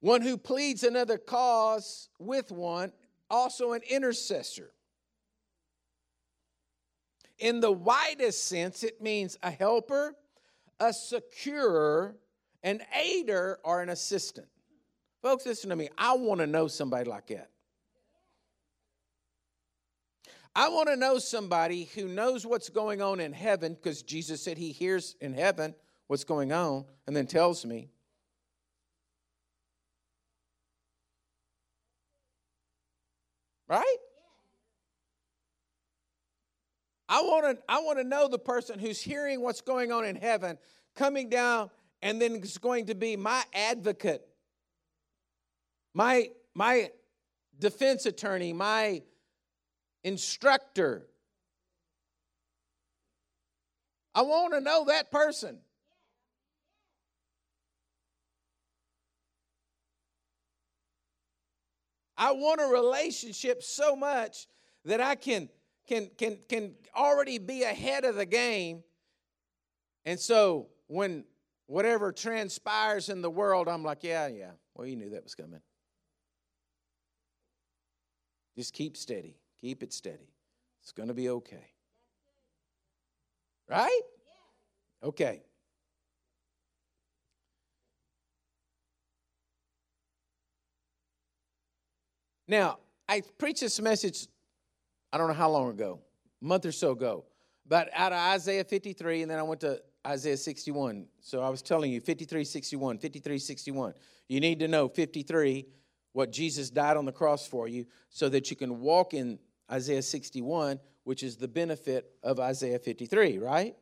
One 0.00 0.22
who 0.22 0.38
pleads 0.38 0.82
another 0.82 1.18
cause 1.18 2.08
with 2.18 2.50
one, 2.50 2.92
also 3.28 3.72
an 3.72 3.82
intercessor. 3.88 4.72
In 7.38 7.60
the 7.60 7.72
widest 7.72 8.44
sense, 8.44 8.82
it 8.82 9.00
means 9.00 9.38
a 9.42 9.50
helper, 9.50 10.14
a 10.78 10.92
securer, 10.92 12.16
an 12.62 12.82
aider, 12.94 13.58
or 13.62 13.82
an 13.82 13.88
assistant. 13.88 14.48
Folks, 15.22 15.46
listen 15.46 15.70
to 15.70 15.76
me. 15.76 15.88
I 15.96 16.14
want 16.14 16.40
to 16.40 16.46
know 16.46 16.66
somebody 16.66 17.08
like 17.08 17.26
that. 17.28 17.50
I 20.54 20.68
want 20.68 20.88
to 20.88 20.96
know 20.96 21.18
somebody 21.18 21.84
who 21.94 22.08
knows 22.08 22.44
what's 22.44 22.68
going 22.68 23.00
on 23.00 23.20
in 23.20 23.32
heaven 23.32 23.74
because 23.74 24.02
Jesus 24.02 24.42
said 24.42 24.58
he 24.58 24.72
hears 24.72 25.14
in 25.20 25.32
heaven 25.32 25.74
what's 26.08 26.24
going 26.24 26.52
on 26.52 26.84
and 27.06 27.14
then 27.14 27.26
tells 27.26 27.64
me. 27.64 27.90
Right? 33.70 33.96
I 37.08 37.22
want 37.22 37.56
to 37.56 37.62
I 37.68 37.80
want 37.82 37.98
to 37.98 38.04
know 38.04 38.26
the 38.26 38.38
person 38.38 38.80
who's 38.80 39.00
hearing 39.00 39.40
what's 39.40 39.60
going 39.60 39.92
on 39.92 40.04
in 40.04 40.16
heaven 40.16 40.58
coming 40.96 41.28
down 41.28 41.70
and 42.02 42.20
then 42.20 42.34
is 42.34 42.58
going 42.58 42.86
to 42.86 42.96
be 42.96 43.14
my 43.16 43.44
advocate. 43.54 44.26
My 45.94 46.30
my 46.52 46.90
defense 47.60 48.06
attorney, 48.06 48.52
my 48.52 49.02
instructor. 50.02 51.06
I 54.16 54.22
want 54.22 54.54
to 54.54 54.60
know 54.60 54.86
that 54.86 55.12
person. 55.12 55.58
I 62.20 62.32
want 62.32 62.60
a 62.60 62.66
relationship 62.66 63.62
so 63.62 63.96
much 63.96 64.46
that 64.84 65.00
I 65.00 65.14
can 65.16 65.48
can, 65.88 66.08
can, 66.16 66.38
can 66.48 66.74
already 66.94 67.38
be 67.38 67.64
ahead 67.64 68.04
of 68.04 68.14
the 68.14 68.26
game. 68.26 68.84
And 70.04 70.20
so 70.20 70.68
when 70.86 71.24
whatever 71.66 72.12
transpires 72.12 73.08
in 73.08 73.22
the 73.22 73.30
world, 73.30 73.66
I'm 73.66 73.82
like, 73.82 74.04
yeah, 74.04 74.28
yeah, 74.28 74.52
well, 74.74 74.86
you 74.86 74.94
knew 74.94 75.10
that 75.10 75.24
was 75.24 75.34
coming. 75.34 75.60
Just 78.56 78.72
keep 78.72 78.96
steady, 78.96 79.36
keep 79.60 79.82
it 79.82 79.92
steady. 79.92 80.30
It's 80.82 80.92
going 80.92 81.08
to 81.08 81.14
be 81.14 81.28
okay. 81.30 81.72
Right? 83.68 84.02
Okay. 85.02 85.42
Now, 92.50 92.78
I 93.08 93.22
preached 93.38 93.60
this 93.60 93.80
message 93.80 94.26
I 95.12 95.18
don't 95.18 95.28
know 95.28 95.34
how 95.34 95.50
long 95.50 95.70
ago, 95.70 96.00
a 96.42 96.44
month 96.44 96.66
or 96.66 96.72
so 96.72 96.90
ago, 96.90 97.24
but 97.64 97.88
out 97.94 98.12
of 98.12 98.18
Isaiah 98.18 98.64
53, 98.64 99.22
and 99.22 99.30
then 99.30 99.38
I 99.38 99.42
went 99.42 99.60
to 99.60 99.80
Isaiah 100.04 100.36
61. 100.36 101.06
So 101.20 101.42
I 101.42 101.48
was 101.48 101.62
telling 101.62 101.92
you 101.92 102.00
53, 102.00 102.42
61, 102.42 102.98
53, 102.98 103.38
61. 103.38 103.94
You 104.28 104.40
need 104.40 104.58
to 104.60 104.68
know 104.68 104.88
53, 104.88 105.64
what 106.12 106.32
Jesus 106.32 106.70
died 106.70 106.96
on 106.96 107.04
the 107.04 107.12
cross 107.12 107.46
for 107.46 107.68
you, 107.68 107.86
so 108.08 108.28
that 108.28 108.50
you 108.50 108.56
can 108.56 108.80
walk 108.80 109.14
in 109.14 109.38
Isaiah 109.70 110.02
61, 110.02 110.80
which 111.04 111.22
is 111.22 111.36
the 111.36 111.48
benefit 111.48 112.10
of 112.24 112.40
Isaiah 112.40 112.80
53, 112.80 113.38
right? 113.38 113.76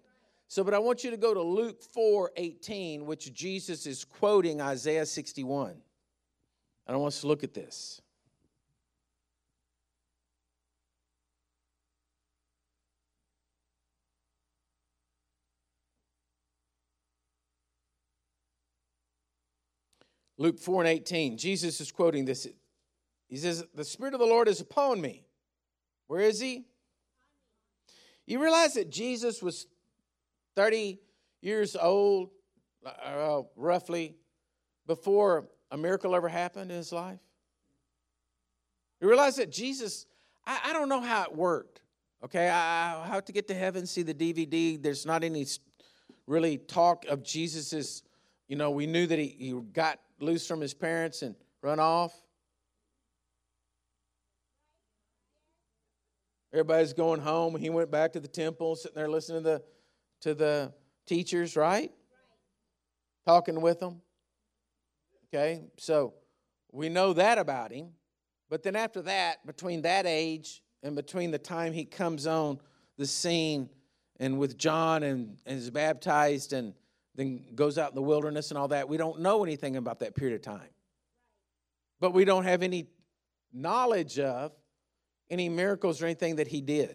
So, 0.47 0.63
but 0.63 0.75
I 0.75 0.79
want 0.79 1.05
you 1.05 1.11
to 1.11 1.17
go 1.17 1.33
to 1.33 1.43
Luke 1.43 1.83
4 1.83 2.33
18, 2.37 3.07
which 3.07 3.33
Jesus 3.33 3.87
is 3.87 4.05
quoting 4.05 4.61
Isaiah 4.61 5.07
61. 5.07 5.71
And 5.71 6.95
I 6.95 6.97
want 6.97 7.15
us 7.15 7.21
to 7.23 7.27
look 7.27 7.45
at 7.45 7.55
this. 7.55 8.03
Luke 20.39 20.59
4 20.59 20.83
and 20.83 20.89
18, 20.89 21.37
Jesus 21.37 21.81
is 21.81 21.93
quoting 21.93 22.25
this. 22.25 22.47
He 23.29 23.37
says, 23.37 23.65
The 23.75 23.85
Spirit 23.85 24.15
of 24.15 24.21
the 24.21 24.27
Lord 24.27 24.49
is 24.49 24.61
upon 24.61 25.01
me. 25.01 25.25
Where 26.07 26.21
is 26.21 26.41
He? 26.41 26.65
You 28.27 28.41
realize 28.41 28.75
that 28.75 28.91
Jesus 28.91 29.43
was 29.43 29.67
30 30.55 30.99
years 31.41 31.77
old, 31.77 32.31
uh, 32.85 33.43
roughly, 33.57 34.17
before 34.87 35.49
a 35.71 35.77
miracle 35.77 36.15
ever 36.15 36.29
happened 36.29 36.71
in 36.71 36.77
his 36.77 36.93
life? 36.93 37.21
You 39.01 39.09
realize 39.09 39.37
that 39.37 39.51
Jesus, 39.51 40.07
I, 40.47 40.61
I 40.67 40.73
don't 40.73 40.89
know 40.89 41.01
how 41.01 41.25
it 41.25 41.35
worked. 41.35 41.81
Okay, 42.25 42.49
I, 42.49 43.03
I 43.03 43.07
have 43.07 43.25
to 43.27 43.33
get 43.33 43.47
to 43.49 43.55
heaven, 43.55 43.87
see 43.87 44.03
the 44.03 44.15
DVD. 44.15 44.83
There's 44.83 45.07
not 45.07 45.23
any 45.23 45.47
really 46.27 46.59
talk 46.59 47.07
of 47.07 47.23
Jesus's, 47.23 48.03
you 48.49 48.57
know, 48.57 48.71
we 48.71 48.87
knew 48.87 49.07
that 49.07 49.19
he, 49.19 49.37
he 49.39 49.53
got 49.53 50.01
loose 50.21 50.47
from 50.47 50.61
his 50.61 50.75
parents 50.75 51.23
and 51.23 51.37
run 51.63 51.79
off. 51.79 52.13
Everybody's 56.53 56.95
going 56.95 57.21
home. 57.21 57.57
He 57.57 57.69
went 57.69 57.91
back 57.91 58.15
to 58.15 58.21
the 58.21 58.29
temple, 58.29 58.75
sitting 58.75 58.97
there 58.97 59.09
listening 59.09 59.43
to 59.43 59.49
the 59.49 59.63
to 60.21 60.35
the 60.35 60.73
teachers, 61.07 61.57
right? 61.57 61.93
Talking 63.27 63.61
with 63.61 63.81
them. 63.81 64.01
Okay, 65.29 65.65
so 65.77 66.15
we 66.73 66.89
know 66.89 67.13
that 67.13 67.37
about 67.37 67.71
him. 67.71 67.91
But 68.49 68.63
then 68.63 68.77
after 68.77 69.03
that, 69.03 69.47
between 69.47 69.83
that 69.83 70.07
age 70.07 70.63
and 70.83 70.97
between 70.97 71.31
the 71.31 71.39
time 71.39 71.75
he 71.75 71.85
comes 71.85 72.27
on 72.27 72.59
the 72.97 73.07
scene 73.07 73.69
and 74.19 74.39
with 74.39 74.57
John 74.57 75.03
and, 75.03 75.37
and 75.45 75.59
is 75.59 75.71
baptized 75.71 76.55
and 76.55 76.73
then 77.19 77.43
goes 77.57 77.79
out 77.79 77.91
in 77.91 77.97
the 77.97 78.03
wilderness 78.03 78.53
and 78.53 78.59
all 78.59 78.69
that, 78.69 78.89
we 78.89 78.97
don't 78.97 79.21
know 79.21 79.43
anything 79.43 79.75
about 79.75 79.99
that 79.99 80.15
period 80.15 80.37
of 80.37 80.43
time. 80.43 80.71
But 81.99 82.15
we 82.15 82.25
don't 82.25 82.45
have 82.45 82.63
any 82.63 82.87
knowledge 83.53 84.21
of 84.21 84.53
any 85.29 85.49
miracles 85.49 86.01
or 86.01 86.05
anything 86.05 86.37
that 86.37 86.47
he 86.47 86.61
did. 86.61 86.95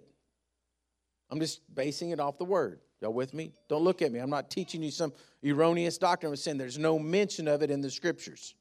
I'm 1.29 1.41
just 1.41 1.59
basing 1.75 2.11
it 2.11 2.21
off 2.21 2.37
the 2.37 2.45
word. 2.45 2.79
Y'all 3.01 3.11
with 3.11 3.33
me? 3.33 3.51
Don't 3.67 3.83
look 3.83 4.01
at 4.01 4.13
me. 4.13 4.19
I'm 4.19 4.29
not 4.29 4.49
teaching 4.49 4.81
you 4.81 4.91
some 4.91 5.11
erroneous 5.45 5.97
doctrine 5.97 6.31
of 6.31 6.39
sin. 6.39 6.57
There's 6.57 6.77
no 6.77 6.97
mention 6.97 7.49
of 7.49 7.61
it 7.61 7.69
in 7.69 7.81
the 7.81 7.91
scriptures. 7.91 8.55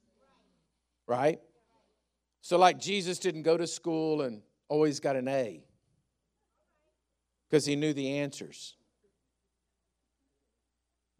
Right? 1.07 1.39
So, 2.41 2.59
like 2.59 2.81
Jesus 2.81 3.21
didn't 3.21 3.43
go 3.43 3.57
to 3.57 3.69
school 3.69 4.23
and 4.23 4.43
always 4.69 4.99
got 4.99 5.15
an 5.15 5.29
A 5.29 5.63
because 7.49 7.65
he 7.65 7.77
knew 7.77 7.93
the 7.93 8.19
answers 8.19 8.75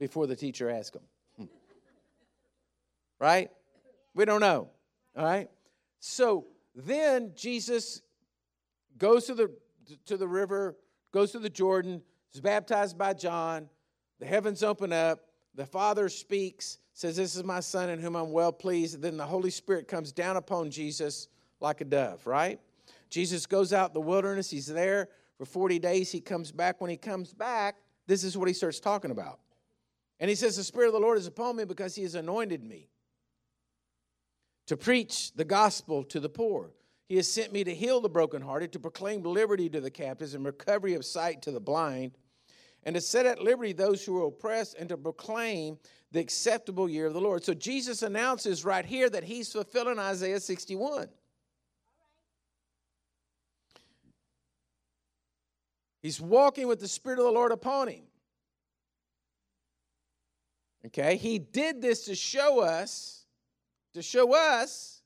before 0.03 0.27
the 0.27 0.35
teacher 0.35 0.69
asked 0.69 0.97
him. 0.97 1.03
Hmm. 1.37 1.45
Right? 3.21 3.53
We 4.17 4.25
don't 4.25 4.41
know. 4.41 4.69
All 5.17 5.25
right? 5.25 5.49
So 6.01 6.47
then 6.75 7.31
Jesus 7.37 8.03
goes 8.99 9.27
to 9.27 9.35
the 9.35 9.53
to 10.07 10.17
the 10.17 10.27
river, 10.27 10.77
goes 11.13 11.31
to 11.33 11.39
the 11.39 11.49
Jordan, 11.49 12.03
is 12.35 12.41
baptized 12.41 12.99
by 12.99 13.13
John. 13.13 13.69
The 14.19 14.27
heavens 14.27 14.65
open 14.65 14.93
up. 14.93 15.21
The 15.55 15.67
Father 15.67 16.09
speaks, 16.09 16.79
says, 16.95 17.15
This 17.15 17.37
is 17.37 17.45
my 17.45 17.61
Son 17.61 17.89
in 17.89 18.01
whom 18.01 18.17
I'm 18.17 18.33
well 18.33 18.53
pleased. 18.53 18.97
And 18.97 19.05
then 19.05 19.17
the 19.17 19.27
Holy 19.27 19.51
Spirit 19.51 19.87
comes 19.87 20.11
down 20.11 20.37
upon 20.37 20.73
Jesus 20.73 21.29
like 21.61 21.81
a 21.81 21.85
dove, 21.85 22.27
right? 22.27 22.59
Jesus 23.09 23.47
goes 23.47 23.73
out 23.73 23.95
the 23.95 24.01
wilderness. 24.01 24.51
He's 24.51 24.67
there 24.67 25.11
for 25.39 25.45
40 25.45 25.79
days. 25.79 26.11
He 26.11 26.21
comes 26.21 26.51
back. 26.51 26.81
When 26.81 26.91
he 26.91 26.97
comes 26.97 27.33
back, 27.33 27.77
this 28.09 28.25
is 28.25 28.37
what 28.37 28.49
he 28.49 28.55
starts 28.55 28.81
talking 28.81 29.13
about. 29.13 29.39
And 30.23 30.29
he 30.29 30.37
says, 30.37 30.57
The 30.57 30.63
Spirit 30.63 30.87
of 30.87 30.93
the 30.93 31.01
Lord 31.01 31.19
is 31.19 31.27
upon 31.27 31.57
me 31.57 31.65
because 31.65 31.97
he 31.97 32.05
has 32.05 32.15
anointed 32.15 32.63
me 32.63 32.89
to 34.69 34.77
preach 34.77 35.33
the 35.33 35.45
gospel 35.45 36.05
to 36.05 36.21
the 36.21 36.29
poor. 36.29 36.71
He 37.09 37.17
has 37.17 37.29
sent 37.29 37.53
me 37.53 37.65
to 37.65 37.75
heal 37.75 38.01
the 38.01 38.09
brokenhearted, 38.09 38.73
to 38.73 38.79
proclaim 38.79 39.25
liberty 39.25 39.69
to 39.71 39.81
the 39.81 39.91
captives 39.91 40.35
and 40.35 40.45
recovery 40.45 40.95
of 40.95 41.05
sight 41.05 41.43
to 41.43 41.51
the 41.51 41.59
blind, 41.59 42.13
and 42.85 42.95
to 42.95 43.01
set 43.01 43.27
at 43.27 43.43
liberty 43.43 43.73
those 43.73 44.05
who 44.05 44.17
are 44.23 44.29
oppressed, 44.29 44.77
and 44.79 44.89
to 44.91 44.97
proclaim 44.97 45.77
the 46.13 46.21
acceptable 46.21 46.89
year 46.89 47.07
of 47.07 47.15
the 47.15 47.21
Lord. 47.21 47.43
So 47.43 47.53
Jesus 47.53 48.03
announces 48.03 48.65
right 48.65 48.85
here 48.85 49.11
that 49.11 49.25
he's 49.25 49.51
fulfilling 49.51 49.99
Isaiah 49.99 50.39
61. 50.39 51.09
He's 56.01 56.21
walking 56.21 56.69
with 56.69 56.79
the 56.79 56.87
Spirit 56.87 57.19
of 57.19 57.25
the 57.25 57.33
Lord 57.33 57.51
upon 57.51 57.89
him. 57.89 58.05
Okay, 60.87 61.17
he 61.17 61.39
did 61.39 61.81
this 61.81 62.07
to 62.07 62.15
show 62.15 62.61
us, 62.61 63.25
to 63.95 64.03
show 64.03 64.35
us 64.35 65.03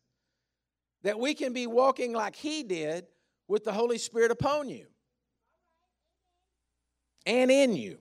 that 1.03 1.19
we 1.19 1.35
can 1.35 1.53
be 1.53 1.67
walking 1.67 2.13
like 2.13 2.35
he 2.35 2.63
did 2.63 3.07
with 3.47 3.65
the 3.65 3.73
Holy 3.73 3.99
Spirit 3.99 4.31
upon 4.31 4.69
you 4.69 4.87
and 7.27 7.51
in 7.51 7.75
you. 7.75 7.99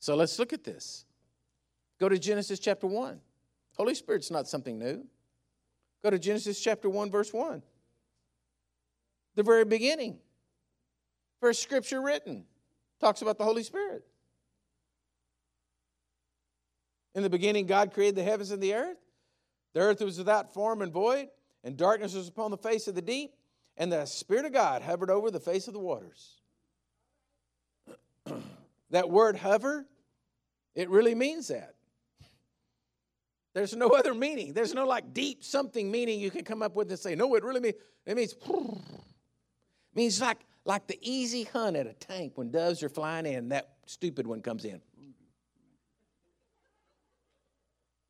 So 0.00 0.16
let's 0.16 0.36
look 0.40 0.52
at 0.52 0.64
this. 0.64 1.04
Go 2.00 2.08
to 2.08 2.18
Genesis 2.18 2.58
chapter 2.58 2.88
1. 2.88 3.20
Holy 3.76 3.94
Spirit's 3.94 4.32
not 4.32 4.48
something 4.48 4.76
new. 4.76 5.06
Go 6.02 6.10
to 6.10 6.18
Genesis 6.18 6.60
chapter 6.60 6.90
1, 6.90 7.08
verse 7.10 7.32
1. 7.32 7.62
The 9.36 9.42
very 9.44 9.64
beginning. 9.64 10.18
First 11.42 11.60
scripture 11.60 12.00
written 12.00 12.44
talks 13.00 13.20
about 13.20 13.36
the 13.36 13.42
Holy 13.42 13.64
Spirit. 13.64 14.04
In 17.16 17.24
the 17.24 17.28
beginning, 17.28 17.66
God 17.66 17.92
created 17.92 18.14
the 18.14 18.22
heavens 18.22 18.52
and 18.52 18.62
the 18.62 18.74
earth. 18.74 18.96
The 19.72 19.80
earth 19.80 20.00
was 20.00 20.18
without 20.18 20.54
form 20.54 20.82
and 20.82 20.92
void, 20.92 21.30
and 21.64 21.76
darkness 21.76 22.14
was 22.14 22.28
upon 22.28 22.52
the 22.52 22.56
face 22.56 22.86
of 22.86 22.94
the 22.94 23.02
deep, 23.02 23.32
and 23.76 23.90
the 23.90 24.06
Spirit 24.06 24.44
of 24.44 24.52
God 24.52 24.82
hovered 24.82 25.10
over 25.10 25.32
the 25.32 25.40
face 25.40 25.66
of 25.66 25.74
the 25.74 25.80
waters. 25.80 26.36
that 28.90 29.10
word 29.10 29.34
hover, 29.34 29.84
it 30.76 30.88
really 30.90 31.16
means 31.16 31.48
that. 31.48 31.74
There's 33.52 33.74
no 33.74 33.88
other 33.88 34.14
meaning. 34.14 34.52
There's 34.52 34.74
no 34.74 34.86
like 34.86 35.12
deep 35.12 35.42
something 35.42 35.90
meaning 35.90 36.20
you 36.20 36.30
can 36.30 36.44
come 36.44 36.62
up 36.62 36.76
with 36.76 36.88
and 36.88 36.98
say, 37.00 37.16
no, 37.16 37.34
it 37.34 37.42
really 37.42 37.60
means 37.60 37.74
it 38.06 38.16
means 38.16 38.36
means 39.96 40.20
like 40.20 40.38
like 40.64 40.86
the 40.86 40.98
easy 41.00 41.44
hunt 41.44 41.76
at 41.76 41.86
a 41.86 41.92
tank 41.92 42.32
when 42.36 42.50
doves 42.50 42.82
are 42.82 42.88
flying 42.88 43.26
in, 43.26 43.48
that 43.48 43.70
stupid 43.86 44.26
one 44.26 44.40
comes 44.42 44.64
in. 44.64 44.80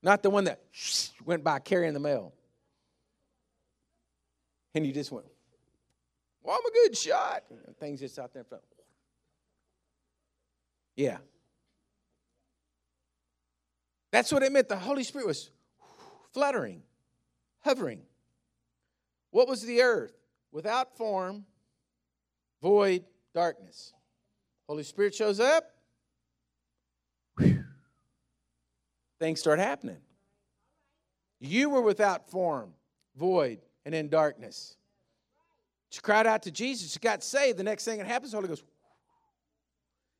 Not 0.02 0.22
the 0.22 0.30
one 0.30 0.44
that 0.44 0.60
went 1.24 1.44
by 1.44 1.58
carrying 1.60 1.94
the 1.94 2.00
mail. 2.00 2.32
And 4.74 4.86
you 4.86 4.92
just 4.92 5.12
went, 5.12 5.26
well, 6.42 6.58
I'm 6.58 6.66
a 6.66 6.88
good 6.88 6.96
shot. 6.96 7.44
And 7.66 7.76
things 7.76 8.00
just 8.00 8.18
out 8.18 8.32
there. 8.32 8.44
Yeah. 10.96 11.18
That's 14.10 14.32
what 14.32 14.42
it 14.42 14.52
meant. 14.52 14.68
The 14.68 14.76
Holy 14.76 15.04
Spirit 15.04 15.26
was 15.26 15.50
fluttering, 16.32 16.82
hovering. 17.60 18.02
What 19.30 19.48
was 19.48 19.62
the 19.62 19.80
earth? 19.80 20.12
Without 20.50 20.96
form, 20.96 21.46
void, 22.62 23.04
darkness. 23.34 23.92
Holy 24.68 24.84
Spirit 24.84 25.14
shows 25.14 25.40
up. 25.40 25.64
Whew, 27.38 27.64
things 29.18 29.40
start 29.40 29.58
happening. 29.58 29.98
You 31.40 31.70
were 31.70 31.82
without 31.82 32.30
form, 32.30 32.70
void, 33.16 33.58
and 33.84 33.94
in 33.94 34.08
darkness. 34.08 34.76
She 35.90 36.00
cried 36.00 36.26
out 36.26 36.44
to 36.44 36.50
Jesus. 36.50 36.92
She 36.92 36.98
got 37.00 37.22
saved. 37.22 37.58
The 37.58 37.64
next 37.64 37.84
thing 37.84 37.98
that 37.98 38.06
happens, 38.06 38.30
the 38.30 38.38
Holy 38.38 38.48
Ghost. 38.48 38.64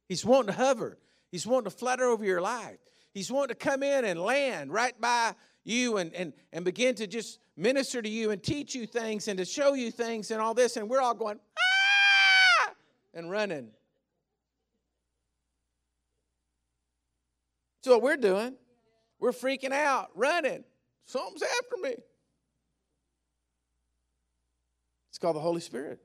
He's 0.09 0.25
wanting 0.25 0.49
to 0.49 0.53
hover. 0.53 0.99
He's 1.31 1.47
wanting 1.47 1.71
to 1.71 1.77
flutter 1.77 2.05
over 2.05 2.25
your 2.25 2.43
life. 2.43 2.79
He's 3.15 3.31
wanting 3.31 3.49
to 3.49 3.55
come 3.55 3.83
in 3.83 4.05
and 4.05 4.21
land 4.21 4.73
right 4.73 5.01
by 5.01 5.35
you 5.65 5.97
and, 5.97 6.13
and, 6.15 6.33
and 6.53 6.65
begin 6.65 6.95
to 6.97 7.07
just 7.07 7.39
minister 7.57 8.03
to 8.03 8.09
you 8.09 8.31
and 8.31 8.43
teach 8.43 8.75
you 8.75 8.87
things 8.87 9.29
and 9.29 9.39
to 9.39 9.45
show 9.45 9.75
you 9.75 9.91
things 9.91 10.31
and 10.31 10.41
all 10.41 10.55
this. 10.55 10.77
And 10.77 10.89
we're 10.89 11.01
all 11.01 11.15
going, 11.15 11.39
ah, 11.39 11.72
and 13.15 13.31
running. 13.31 13.71
So 17.83 17.93
what 17.93 18.03
we're 18.03 18.17
doing, 18.17 18.55
we're 19.19 19.33
freaking 19.33 19.73
out, 19.73 20.11
running. 20.15 20.65
Something's 21.05 21.43
after 21.43 21.77
me. 21.83 21.95
It's 25.11 25.19
called 25.19 25.37
the 25.37 25.41
Holy 25.41 25.61
Spirit. 25.61 26.01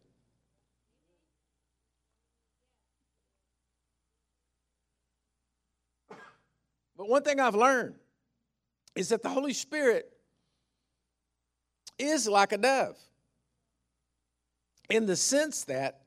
But 6.97 7.07
one 7.07 7.21
thing 7.21 7.39
I've 7.39 7.55
learned 7.55 7.93
is 8.95 9.09
that 9.09 9.21
the 9.21 9.29
Holy 9.29 9.53
Spirit 9.53 10.11
is 11.99 12.27
like 12.27 12.51
a 12.51 12.57
dove 12.57 12.97
in 14.89 15.05
the 15.05 15.15
sense 15.15 15.63
that 15.65 16.01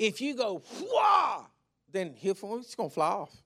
if 0.00 0.22
you 0.22 0.34
go, 0.34 0.62
wah, 0.90 1.44
then 1.92 2.14
he'll 2.16 2.32
it's 2.32 2.74
going 2.74 2.88
to 2.88 2.94
fly 2.94 3.06
off. 3.06 3.36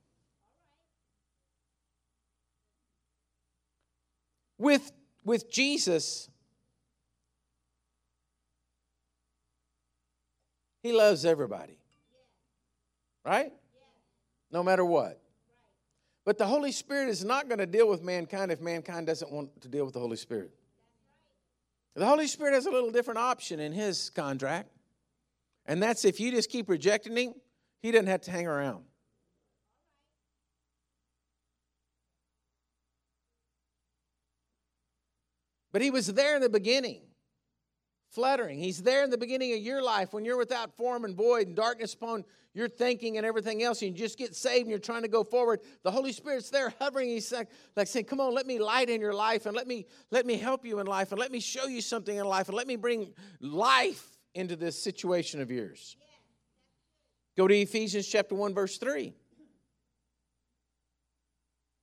With, 4.56 4.92
with 5.24 5.50
Jesus, 5.50 6.30
he 10.80 10.92
loves 10.92 11.24
everybody. 11.24 11.76
Right? 13.26 13.52
No 14.52 14.62
matter 14.62 14.84
what. 14.84 15.20
But 16.24 16.38
the 16.38 16.46
Holy 16.46 16.70
Spirit 16.70 17.08
is 17.08 17.24
not 17.24 17.48
going 17.48 17.58
to 17.58 17.66
deal 17.66 17.88
with 17.88 18.00
mankind 18.00 18.52
if 18.52 18.60
mankind 18.60 19.08
doesn't 19.08 19.32
want 19.32 19.60
to 19.62 19.68
deal 19.68 19.84
with 19.84 19.94
the 19.94 20.00
Holy 20.00 20.16
Spirit. 20.16 20.52
The 21.96 22.06
Holy 22.06 22.28
Spirit 22.28 22.54
has 22.54 22.66
a 22.66 22.70
little 22.70 22.92
different 22.92 23.18
option 23.18 23.58
in 23.58 23.72
his 23.72 24.10
contract, 24.10 24.68
and 25.66 25.82
that's 25.82 26.04
if 26.04 26.20
you 26.20 26.30
just 26.30 26.50
keep 26.50 26.68
rejecting 26.68 27.16
him, 27.16 27.34
he 27.82 27.90
doesn't 27.90 28.06
have 28.06 28.22
to 28.22 28.30
hang 28.30 28.46
around. 28.46 28.84
But 35.72 35.82
he 35.82 35.90
was 35.90 36.06
there 36.06 36.36
in 36.36 36.42
the 36.42 36.48
beginning 36.48 37.02
fluttering. 38.14 38.60
He's 38.60 38.80
there 38.80 39.02
in 39.02 39.10
the 39.10 39.18
beginning 39.18 39.52
of 39.54 39.58
your 39.58 39.82
life 39.82 40.12
when 40.12 40.24
you're 40.24 40.38
without 40.38 40.76
form 40.76 41.04
and 41.04 41.16
void 41.16 41.48
and 41.48 41.56
darkness 41.56 41.94
upon 41.94 42.24
your 42.54 42.68
thinking 42.68 43.16
and 43.16 43.26
everything 43.26 43.64
else. 43.64 43.82
And 43.82 43.90
you 43.90 43.96
just 43.98 44.16
get 44.16 44.36
saved 44.36 44.62
and 44.62 44.70
you're 44.70 44.78
trying 44.78 45.02
to 45.02 45.08
go 45.08 45.24
forward. 45.24 45.60
The 45.82 45.90
Holy 45.90 46.12
Spirit's 46.12 46.48
there 46.48 46.72
hovering. 46.78 47.08
He's 47.08 47.32
like, 47.32 47.48
like 47.74 47.88
saying, 47.88 48.04
Come 48.04 48.20
on, 48.20 48.32
let 48.32 48.46
me 48.46 48.60
light 48.60 48.88
in 48.88 49.00
your 49.00 49.14
life 49.14 49.46
and 49.46 49.56
let 49.56 49.66
me 49.66 49.86
let 50.12 50.26
me 50.26 50.36
help 50.36 50.64
you 50.64 50.78
in 50.78 50.86
life 50.86 51.10
and 51.10 51.18
let 51.18 51.32
me 51.32 51.40
show 51.40 51.66
you 51.66 51.80
something 51.80 52.16
in 52.16 52.24
life 52.24 52.46
and 52.46 52.56
let 52.56 52.68
me 52.68 52.76
bring 52.76 53.12
life 53.40 54.13
into 54.34 54.56
this 54.56 54.80
situation 54.80 55.40
of 55.40 55.50
yours. 55.50 55.96
Go 57.36 57.48
to 57.48 57.54
Ephesians 57.54 58.06
chapter 58.06 58.34
1, 58.34 58.54
verse 58.54 58.78
3. 58.78 59.12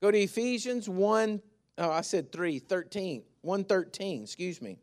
Go 0.02 0.12
to 0.12 0.18
Ephesians 0.18 0.90
1, 0.90 1.42
oh, 1.78 1.92
I 1.92 2.02
said 2.02 2.32
3, 2.32 2.60
13, 2.60 3.24
113, 3.42 4.24
excuse 4.24 4.62
me. 4.62 4.80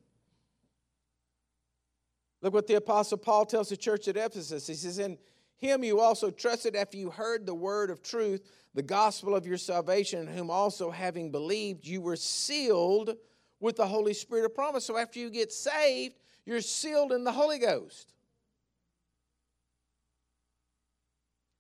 Look 2.41 2.55
what 2.55 2.67
the 2.67 2.75
Apostle 2.75 3.19
Paul 3.19 3.45
tells 3.47 3.69
the 3.69 3.77
church 3.77 4.07
at 4.07 4.17
Ephesus. 4.17 4.67
He 4.67 4.75
says, 4.75 4.99
In 4.99 5.19
him 5.57 5.83
you 5.83 5.99
also 5.99 6.31
trusted 6.31 6.77
after 6.77 6.97
you 6.97 7.11
heard 7.11 7.47
the 7.47 7.55
word 7.55 7.91
of 7.91 8.03
truth, 8.03 8.49
the 8.75 8.83
gospel 8.83 9.35
of 9.35 9.45
your 9.45 9.59
salvation, 9.59 10.27
whom 10.27 10.51
also 10.51 10.91
having 10.91 11.33
believed, 11.33 11.85
you 11.85 12.01
were 12.01 12.15
sealed 12.15 13.17
with 13.59 13.77
the 13.77 13.87
Holy 13.87 14.15
Spirit 14.15 14.45
of 14.45 14.55
promise. 14.55 14.85
So 14.85 14.97
after 14.97 15.19
you 15.19 15.31
get 15.31 15.53
saved, 15.53 16.15
you're 16.49 16.63
sealed 16.63 17.13
in 17.13 17.25
the 17.25 17.33
Holy 17.33 17.59
Ghost, 17.59 18.15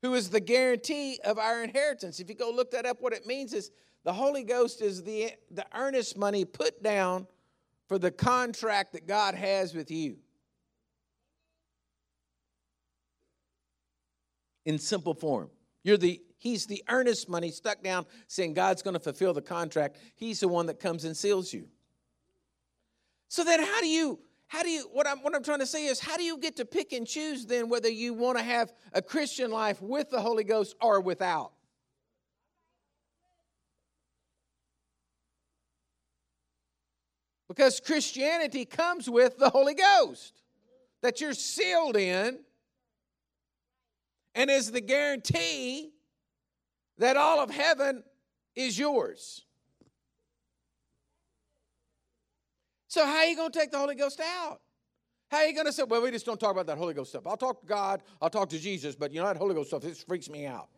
who 0.01 0.14
is 0.14 0.31
the 0.31 0.40
guarantee 0.40 1.20
of 1.24 1.38
our 1.38 1.62
inheritance. 1.62 2.20
If 2.20 2.31
you 2.31 2.35
go 2.35 2.51
look 2.51 2.70
that 2.70 2.87
up, 2.87 3.03
what 3.03 3.12
it 3.12 3.27
means 3.27 3.53
is 3.53 3.70
the 4.05 4.14
Holy 4.14 4.44
Ghost 4.44 4.81
is 4.81 5.03
the, 5.03 5.33
the 5.51 5.66
earnest 5.74 6.16
money 6.16 6.46
put 6.46 6.83
down 6.83 7.27
for 7.87 7.98
the 7.98 8.11
contract 8.11 8.94
that 8.94 9.07
God 9.07 9.35
has 9.35 9.74
with 9.74 9.90
you. 9.90 10.16
in 14.64 14.79
simple 14.79 15.14
form. 15.14 15.48
You're 15.83 15.96
the 15.96 16.20
he's 16.37 16.66
the 16.66 16.85
earnest 16.90 17.27
money 17.27 17.51
stuck 17.51 17.83
down 17.83 18.05
saying 18.27 18.53
God's 18.53 18.83
going 18.83 18.92
to 18.92 19.01
fulfill 19.01 19.33
the 19.33 19.40
contract. 19.40 19.96
He's 20.14 20.40
the 20.40 20.48
one 20.48 20.66
that 20.66 20.79
comes 20.79 21.05
and 21.07 21.16
seals 21.16 21.55
you. 21.55 21.68
So 23.29 23.44
then 23.44 23.62
how 23.62 23.81
do 23.81 23.88
you 23.88 24.18
how 24.49 24.63
do 24.63 24.71
you 24.71 24.89
what 24.93 25.07
I'm 25.07 25.19
what 25.19 25.35
I'm 25.35 25.43
trying 25.43 25.61
to 25.61 25.67
say 25.67 25.87
is 25.87 26.01
how 26.01 26.17
do 26.17 26.23
you 26.23 26.39
get 26.39 26.57
to 26.57 26.65
pick 26.65 26.93
and 26.93 27.07
choose 27.07 27.47
then 27.47 27.69
whether 27.69 27.89
you 27.89 28.15
want 28.15 28.39
to 28.39 28.45
have 28.45 28.73
a 28.93 29.01
Christian 29.01 29.51
life 29.51 29.81
with 29.81 30.11
the 30.11 30.21
Holy 30.21 30.45
Ghost 30.45 30.75
or 30.81 31.01
without? 31.01 31.53
Because 37.49 37.81
Christianity 37.81 38.65
comes 38.65 39.09
with 39.09 39.39
the 39.39 39.51
Holy 39.51 39.75
Ghost 39.75 40.43
that 41.03 41.21
you're 41.21 41.35
sealed 41.35 41.97
in 41.97 42.41
and 44.35 44.51
is 44.51 44.71
the 44.71 44.81
guarantee 44.81 45.91
that 46.99 47.17
all 47.17 47.41
of 47.41 47.51
heaven 47.51 48.03
is 48.55 48.79
yours. 48.79 49.45
So, 52.88 53.05
how 53.05 53.18
are 53.18 53.27
you 53.27 53.37
going 53.37 53.53
to 53.53 53.59
take 53.59 53.70
the 53.70 53.79
Holy 53.79 53.94
Ghost 53.94 54.20
out? 54.20 54.61
How 55.31 55.38
are 55.38 55.46
you 55.46 55.53
going 55.53 55.66
to 55.66 55.72
say, 55.72 55.83
well, 55.83 56.03
we 56.03 56.11
just 56.11 56.24
don't 56.24 56.40
talk 56.40 56.53
about 56.53 56.66
that 56.66 56.79
Holy 56.79 56.94
Ghost 56.94 57.11
stuff? 57.11 57.27
I'll 57.27 57.37
talk 57.37 57.61
to 57.61 57.66
God, 57.66 58.03
I'll 58.20 58.31
talk 58.31 58.48
to 58.48 58.59
Jesus, 58.59 58.96
but 58.96 59.12
you 59.12 59.20
know 59.20 59.27
that 59.27 59.37
Holy 59.37 59.55
Ghost 59.55 59.68
stuff, 59.68 59.83
this 59.83 60.03
freaks 60.03 60.31
me 60.31 60.46
out. 60.46 60.68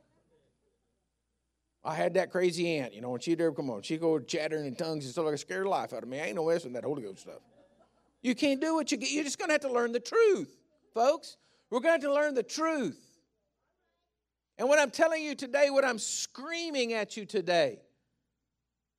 I 1.85 1.95
had 1.95 2.15
that 2.15 2.31
crazy 2.31 2.79
aunt, 2.79 2.93
you 2.93 3.01
know, 3.01 3.11
when 3.11 3.21
she'd 3.21 3.41
ever 3.41 3.53
come 3.53 3.71
on, 3.71 3.83
she'd 3.83 4.01
go 4.01 4.19
chattering 4.19 4.67
in 4.67 4.75
tongues 4.75 5.05
and 5.05 5.13
stuff 5.13 5.25
like 5.25 5.39
scared 5.39 5.65
the 5.65 5.71
life 5.71 5.93
out 5.93 6.03
of 6.03 6.09
me. 6.09 6.21
I 6.21 6.27
ain't 6.27 6.35
no 6.35 6.47
messing 6.47 6.73
that 6.75 6.85
Holy 6.85 7.03
Ghost 7.03 7.21
stuff. 7.21 7.41
You 8.23 8.35
can't 8.35 8.61
do 8.61 8.75
what 8.75 8.91
you 8.91 8.99
get. 8.99 9.13
You're 9.13 9.25
just 9.25 9.39
going 9.39 9.49
to 9.49 9.53
have 9.53 9.63
to 9.63 9.73
learn 9.73 9.93
the 9.93 10.01
truth, 10.01 10.55
folks. 10.93 11.37
We're 11.71 11.81
going 11.81 12.01
to 12.01 12.07
have 12.07 12.13
to 12.13 12.21
learn 12.21 12.35
the 12.35 12.43
truth. 12.43 13.01
And 14.59 14.69
what 14.69 14.79
I'm 14.79 14.91
telling 14.91 15.23
you 15.23 15.35
today, 15.35 15.71
what 15.71 15.85
I'm 15.85 15.99
screaming 15.99 16.93
at 16.93 17.17
you 17.17 17.25
today, 17.25 17.79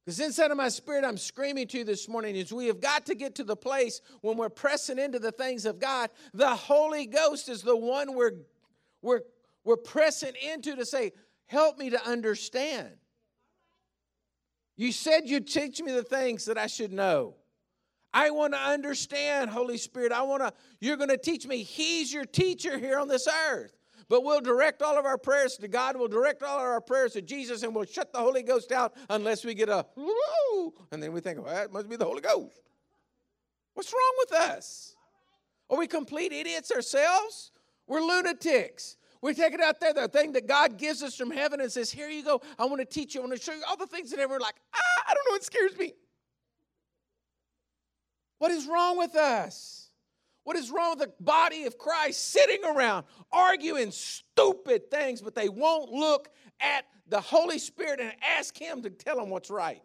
because 0.06 0.20
inside 0.20 0.50
of 0.50 0.58
my 0.58 0.70
spirit, 0.70 1.06
I'm 1.06 1.18
screaming 1.18 1.68
to 1.68 1.80
you 1.80 1.84
this 1.84 2.10
morning 2.10 2.36
is 2.36 2.52
we 2.52 2.68
have 2.68 2.82
got 2.82 3.06
to 3.06 3.16
get 3.16 3.36
to 3.36 3.44
the 3.44 3.56
place 3.56 4.02
when 4.22 4.36
we're 4.36 4.50
pressing 4.50 4.98
into 4.98 5.20
the 5.20 5.32
things 5.32 5.66
of 5.66 5.80
God. 5.80 6.10
The 6.34 6.56
Holy 6.56 7.06
Ghost 7.06 7.50
is 7.50 7.62
the 7.62 7.78
one 7.78 8.16
we're, 8.16 8.34
we're, 9.04 9.22
we're 9.64 9.78
pressing 9.78 10.34
into 10.42 10.76
to 10.76 10.86
say, 10.86 11.12
Help 11.46 11.78
me 11.78 11.90
to 11.90 12.02
understand. 12.08 12.92
You 14.78 14.94
said 14.94 15.24
you'd 15.26 15.48
teach 15.48 15.82
me 15.82 15.92
the 15.92 16.02
things 16.02 16.46
that 16.46 16.58
I 16.58 16.68
should 16.68 16.94
know. 16.94 17.36
I 18.14 18.30
want 18.32 18.54
to 18.54 18.60
understand, 18.60 19.50
Holy 19.50 19.78
Spirit. 19.78 20.14
I 20.14 20.22
want 20.22 20.44
to, 20.44 20.54
you're 20.80 20.96
going 20.96 21.10
to 21.10 21.18
teach 21.18 21.46
me. 21.46 21.64
He's 21.64 22.12
your 22.14 22.24
teacher 22.24 22.78
here 22.78 22.98
on 23.00 23.10
this 23.10 23.28
earth. 23.50 23.74
But 24.12 24.26
we'll 24.26 24.42
direct 24.42 24.82
all 24.82 25.00
of 25.00 25.06
our 25.06 25.18
prayers 25.18 25.56
to 25.56 25.70
God. 25.70 25.96
We'll 25.96 26.10
direct 26.10 26.44
all 26.44 26.58
of 26.58 26.66
our 26.66 26.82
prayers 26.82 27.14
to 27.14 27.22
Jesus, 27.22 27.64
and 27.64 27.74
we'll 27.74 27.86
shut 27.86 28.12
the 28.12 28.20
Holy 28.20 28.44
Ghost 28.44 28.74
out 28.74 28.94
unless 29.10 29.46
we 29.46 29.54
get 29.54 29.70
a 29.70 29.86
woo, 29.96 30.74
and 30.92 31.02
then 31.02 31.14
we 31.14 31.22
think, 31.22 31.42
well, 31.42 31.56
that 31.56 31.72
must 31.72 31.88
be 31.88 31.96
the 31.96 32.04
Holy 32.04 32.20
Ghost. 32.20 32.60
What's 33.74 33.94
wrong 33.94 34.14
with 34.18 34.34
us? 34.34 34.98
Are 35.70 35.78
we 35.78 35.88
complete 35.88 36.34
idiots 36.34 36.74
ourselves? 36.74 37.54
We're 37.88 38.02
lunatics. 38.02 38.98
We 39.22 39.34
take 39.34 39.54
it 39.54 39.62
out 39.62 39.80
there, 39.80 39.94
the 39.94 40.10
thing 40.10 40.34
that 40.34 40.46
God 40.46 40.78
gives 40.78 41.02
us 41.04 41.16
from 41.16 41.32
heaven, 41.32 41.62
and 41.62 41.72
says, 41.72 41.90
Here 41.90 42.10
you 42.10 42.22
go. 42.22 42.42
I 42.60 42.66
want 42.66 42.82
to 42.82 42.86
teach 42.86 43.16
you. 43.16 43.22
I 43.22 43.26
want 43.26 43.40
to 43.40 43.42
show 43.42 43.54
you 43.54 43.64
all 43.66 43.78
the 43.78 43.88
things 43.88 44.12
that 44.12 44.30
we're 44.30 44.40
like, 44.40 44.56
ah, 44.76 45.04
I 45.08 45.14
don't 45.14 45.26
know. 45.30 45.38
It 45.38 45.46
scares 45.46 45.78
me. 45.78 45.94
What 48.40 48.52
is 48.52 48.68
wrong 48.68 48.98
with 48.98 49.16
us? 49.16 49.81
What 50.44 50.56
is 50.56 50.72
wrong 50.72 50.98
with 50.98 51.08
the 51.08 51.24
body 51.24 51.66
of 51.66 51.78
Christ 51.78 52.32
sitting 52.32 52.64
around 52.66 53.06
arguing 53.32 53.92
stupid 53.92 54.90
things, 54.90 55.22
but 55.22 55.36
they 55.36 55.50
won't 55.50 55.92
look 55.92 56.30
at 56.60 56.86
the 57.08 57.22
Holy 57.22 57.60
Spirit 57.60 58.00
and 58.00 58.14
ask 58.38 58.58
Him 58.58 58.82
to 58.82 58.90
tell 58.90 59.18
them 59.18 59.30
what's 59.30 59.50
right? 59.50 59.82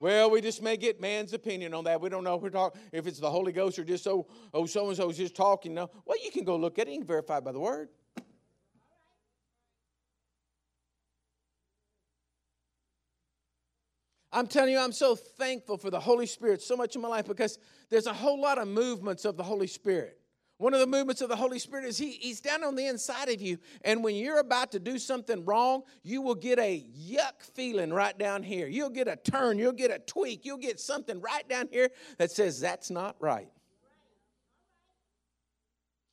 Well, 0.00 0.30
we 0.30 0.40
just 0.40 0.62
may 0.62 0.76
get 0.76 1.00
man's 1.00 1.32
opinion 1.32 1.74
on 1.74 1.84
that. 1.84 2.00
We 2.00 2.08
don't 2.08 2.22
know 2.22 2.36
if 2.36 2.42
we're 2.42 2.50
talking 2.50 2.80
if 2.92 3.06
it's 3.06 3.18
the 3.18 3.30
Holy 3.30 3.50
Ghost 3.52 3.78
or 3.78 3.84
just 3.84 4.04
so 4.04 4.28
oh 4.54 4.66
so 4.66 4.90
and 4.90 5.14
just 5.14 5.34
talking. 5.34 5.74
No, 5.74 5.90
well, 6.04 6.16
you 6.22 6.30
can 6.30 6.44
go 6.44 6.56
look 6.56 6.78
at 6.78 6.88
it 6.88 6.94
and 6.94 7.06
verify 7.06 7.40
by 7.40 7.50
the 7.50 7.58
Word. 7.58 7.88
I'm 14.38 14.46
telling 14.46 14.70
you, 14.70 14.78
I'm 14.78 14.92
so 14.92 15.16
thankful 15.16 15.78
for 15.78 15.90
the 15.90 15.98
Holy 15.98 16.26
Spirit 16.26 16.62
so 16.62 16.76
much 16.76 16.94
in 16.94 17.02
my 17.02 17.08
life 17.08 17.26
because 17.26 17.58
there's 17.90 18.06
a 18.06 18.12
whole 18.12 18.40
lot 18.40 18.58
of 18.58 18.68
movements 18.68 19.24
of 19.24 19.36
the 19.36 19.42
Holy 19.42 19.66
Spirit. 19.66 20.16
One 20.58 20.74
of 20.74 20.78
the 20.78 20.86
movements 20.86 21.20
of 21.22 21.28
the 21.28 21.34
Holy 21.34 21.58
Spirit 21.58 21.86
is 21.86 21.98
he, 21.98 22.12
He's 22.12 22.40
down 22.40 22.62
on 22.62 22.76
the 22.76 22.86
inside 22.86 23.28
of 23.30 23.42
you. 23.42 23.58
And 23.82 24.04
when 24.04 24.14
you're 24.14 24.38
about 24.38 24.70
to 24.72 24.78
do 24.78 24.96
something 24.96 25.44
wrong, 25.44 25.82
you 26.04 26.22
will 26.22 26.36
get 26.36 26.60
a 26.60 26.86
yuck 26.96 27.42
feeling 27.54 27.92
right 27.92 28.16
down 28.16 28.44
here. 28.44 28.68
You'll 28.68 28.90
get 28.90 29.08
a 29.08 29.16
turn, 29.16 29.58
you'll 29.58 29.72
get 29.72 29.90
a 29.90 29.98
tweak, 29.98 30.44
you'll 30.44 30.58
get 30.58 30.78
something 30.78 31.20
right 31.20 31.48
down 31.48 31.68
here 31.72 31.90
that 32.18 32.30
says, 32.30 32.60
That's 32.60 32.92
not 32.92 33.16
right. 33.18 33.50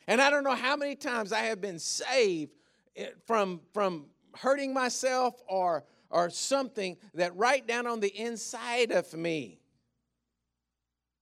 And 0.07 0.19
I 0.19 0.31
don't 0.31 0.43
know 0.43 0.55
how 0.55 0.75
many 0.75 0.95
times 0.95 1.31
I 1.31 1.41
have 1.41 1.61
been 1.61 1.77
saved 1.77 2.53
eh, 2.95 3.09
from, 3.27 3.61
from 3.71 4.07
hurting 4.35 4.73
myself 4.73 5.39
or 5.47 5.83
or 6.15 6.29
something 6.29 6.95
that 7.13 7.35
right 7.35 7.67
down 7.67 7.85
on 7.85 7.99
the 7.99 8.07
inside 8.07 8.91
of 8.91 9.13
me, 9.13 9.59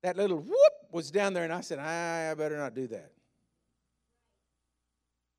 that 0.04 0.16
little 0.16 0.38
whoop 0.38 0.74
was 0.92 1.10
down 1.10 1.34
there, 1.34 1.44
and 1.44 1.52
I 1.52 1.62
said, 1.62 1.80
I 1.80 2.32
better 2.36 2.58
not 2.58 2.76
do 2.76 2.86
that. 2.88 3.12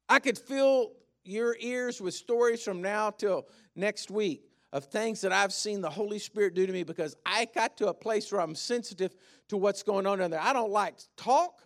I 0.09 0.19
could 0.19 0.37
fill 0.37 0.95
your 1.23 1.57
ears 1.61 2.01
with 2.01 2.15
stories 2.15 2.65
from 2.65 2.83
now 2.83 3.11
till 3.11 3.47
next 3.77 4.11
week 4.11 4.51
of 4.73 4.87
things 4.87 5.21
that 5.21 5.31
I've 5.31 5.53
seen 5.53 5.81
the 5.81 5.89
Holy 5.89 6.19
Spirit 6.19 6.55
do 6.55 6.67
to 6.67 6.73
me 6.73 6.83
because 6.83 7.15
I 7.25 7.47
got 7.55 7.77
to 7.77 7.87
a 7.87 7.95
place 7.95 8.33
where 8.33 8.41
I'm 8.41 8.57
sensitive 8.57 9.15
to 9.51 9.57
what's 9.57 9.85
going 9.85 10.05
on 10.05 10.21
in 10.21 10.33
there. 10.33 10.41
I 10.43 10.53
don't 10.53 10.73
like 10.73 10.97
talk. 11.17 11.63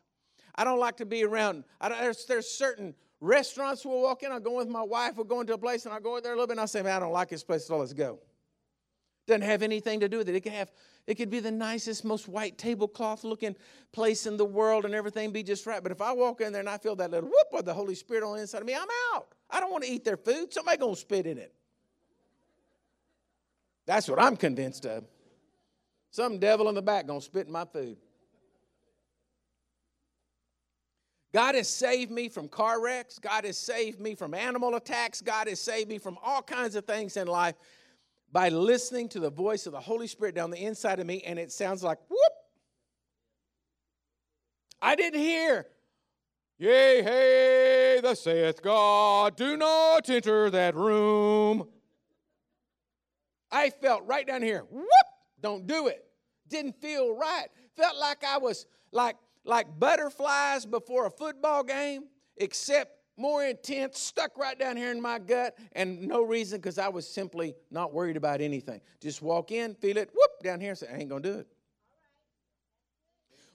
I 0.55 0.65
don't 0.65 0.79
like 0.79 0.99
to 0.99 1.07
be 1.07 1.25
around. 1.25 1.65
there's, 1.81 2.27
there's 2.27 2.51
certain 2.51 2.95
Restaurants 3.21 3.85
we'll 3.85 4.03
walk 4.03 4.23
in, 4.23 4.31
I'll 4.31 4.41
go 4.41 4.57
with 4.57 4.69
my 4.69 4.83
wife, 4.83 5.17
we'll 5.17 5.25
go 5.25 5.41
into 5.41 5.55
a 5.55 5.59
place 5.59 5.85
and 5.85 5.93
I'll 5.93 6.01
go 6.01 6.17
in 6.17 6.23
there 6.23 6.33
a 6.33 6.37
little 6.37 6.47
bit 6.47 6.53
and 6.53 6.61
I'll 6.61 6.69
say, 6.69 6.83
man, 6.83 6.97
I 6.97 7.01
don't 7.01 7.13
like 7.13 7.29
this 7.29 7.43
place, 7.43 7.67
so 7.67 7.79
let's 7.79 7.93
go. 7.93 8.21
Doesn't 9.27 9.43
have 9.43 9.63
anything 9.63 10.01
to 10.01 10.09
do 10.09 10.19
with 10.19 10.29
it. 10.29 10.35
It 10.37 10.41
could 10.41 10.53
have, 10.53 10.71
it 11.07 11.17
could 11.17 11.29
be 11.29 11.41
the 11.41 11.51
nicest, 11.51 12.05
most 12.05 12.29
white 12.29 12.57
tablecloth 12.57 13.25
looking 13.25 13.57
place 13.93 14.25
in 14.27 14.37
the 14.37 14.45
world 14.45 14.85
and 14.85 14.95
everything 14.95 15.33
be 15.33 15.43
just 15.43 15.67
right. 15.67 15.83
But 15.83 15.93
if 15.93 16.01
I 16.01 16.13
walk 16.13 16.41
in 16.41 16.53
there 16.53 16.61
and 16.61 16.69
I 16.69 16.79
feel 16.79 16.97
that 16.97 17.11
little 17.11 17.29
whoop 17.29 17.59
of 17.59 17.65
the 17.65 17.75
Holy 17.75 17.95
Spirit 17.95 18.25
on 18.25 18.37
the 18.37 18.43
inside 18.43 18.61
of 18.61 18.67
me, 18.67 18.75
I'm 18.75 18.89
out. 19.15 19.35
I 19.51 19.61
don't 19.61 19.71
want 19.71 19.85
to 19.85 19.91
eat 19.91 20.05
their 20.05 20.17
food. 20.17 20.53
Somebody 20.53 20.79
gonna 20.79 20.97
spit 20.97 21.27
in 21.27 21.37
it. 21.37 21.53
That's 23.85 24.09
what 24.09 24.21
I'm 24.21 24.37
convinced 24.37 24.87
of. 24.87 25.05
Some 26.11 26.39
devil 26.39 26.69
in 26.69 26.75
the 26.75 26.83
back 26.83 27.07
gonna 27.07 27.21
spit 27.21 27.47
in 27.47 27.53
my 27.53 27.65
food. 27.65 27.99
God 31.33 31.55
has 31.55 31.69
saved 31.69 32.11
me 32.11 32.29
from 32.29 32.49
car 32.49 32.83
wrecks. 32.83 33.19
God 33.19 33.45
has 33.45 33.59
saved 33.59 34.01
me 34.01 34.15
from 34.15 34.33
animal 34.33 34.75
attacks. 34.77 35.21
God 35.21 35.47
has 35.47 35.61
saved 35.61 35.89
me 35.89 35.99
from 35.99 36.19
all 36.23 36.43
kinds 36.43 36.75
of 36.75 36.87
things 36.87 37.17
in 37.17 37.27
life 37.27 37.55
by 38.33 38.49
listening 38.49 39.09
to 39.11 39.21
the 39.21 39.31
voice 39.31 39.67
of 39.67 39.73
the 39.73 39.81
Holy 39.81 40.07
Spirit 40.07 40.35
down 40.35 40.51
the 40.51 40.63
inside 40.65 41.01
of 41.01 41.07
me, 41.07 41.23
and 41.23 41.39
it 41.39 41.53
sounds 41.53 41.83
like 41.83 41.99
whoop. 42.09 42.19
I 44.81 44.95
didn't 44.95 45.21
hear, 45.21 45.67
Yea, 46.59 47.03
hey, 47.03 48.01
thus 48.03 48.21
saith 48.21 48.63
God, 48.63 49.37
do 49.37 49.57
not 49.57 50.09
enter 50.09 50.51
that 50.51 50.75
room. 50.75 51.69
I 53.51 53.71
felt 53.71 54.07
right 54.07 54.27
down 54.27 54.43
here, 54.43 54.65
whoop, 54.71 54.89
don't 55.41 55.67
do 55.67 55.89
it. 55.89 56.05
Didn't 56.49 56.81
feel 56.81 57.15
right. 57.15 57.49
Felt 57.77 57.97
like 57.97 58.25
I 58.25 58.39
was 58.39 58.67
like 58.93 59.17
like 59.49 59.67
butterflies 59.81 60.67
before 60.67 61.07
a 61.07 61.11
football 61.11 61.65
game, 61.65 62.05
except 62.37 62.93
more 63.17 63.45
intense, 63.45 63.99
stuck 63.99 64.39
right 64.39 64.57
down 64.57 64.77
here 64.77 64.93
in 64.93 65.01
my 65.01 65.19
gut, 65.19 65.57
and 65.73 66.03
no 66.03 66.23
reason 66.23 66.59
because 66.61 66.79
I 66.79 66.89
was 66.89 67.09
simply 67.09 67.57
not 67.71 67.93
worried 67.93 68.17
about 68.17 68.41
anything. 68.41 68.81
Just 69.01 69.23
walk 69.23 69.51
in, 69.51 69.75
feel 69.75 69.97
it, 69.97 70.11
whoop, 70.15 70.31
down 70.43 70.61
here, 70.61 70.75
say, 70.75 70.87
I 70.93 70.99
ain't 70.99 71.09
gonna 71.09 71.23
do 71.23 71.39
it. 71.39 71.49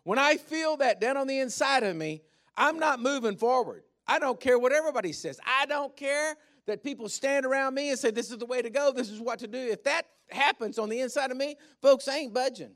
When 0.04 0.20
I 0.20 0.36
feel 0.36 0.76
that 0.78 1.00
down 1.00 1.16
on 1.16 1.28
the 1.28 1.39
inside 1.39 1.84
of 1.84 1.96
me, 1.96 2.24
I'm 2.58 2.78
not 2.78 3.00
moving 3.00 3.38
forward. 3.38 3.84
I 4.06 4.20
don't 4.20 4.39
care 4.39 4.60
what 4.60 4.74
everybody 4.74 5.14
says. 5.14 5.39
I 5.46 5.66
don't 5.66 5.96
care 5.96 6.36
that 6.66 6.84
people 6.84 7.08
stand 7.08 7.46
around 7.46 7.74
me 7.74 7.91
and 7.91 8.00
say, 8.00 8.12
This 8.12 8.32
is 8.32 8.38
the 8.38 8.46
way 8.46 8.62
to 8.62 8.70
go, 8.70 8.91
this 8.91 9.10
is 9.10 9.22
what 9.22 9.39
to 9.39 9.48
do. 9.48 9.60
If 9.60 9.84
that 9.84 10.08
happens 10.30 10.78
on 10.78 10.89
the 10.89 11.00
inside 11.00 11.32
of 11.32 11.38
me, 11.38 11.56
folks, 11.82 12.08
I 12.08 12.18
ain't 12.18 12.34
budging. 12.34 12.72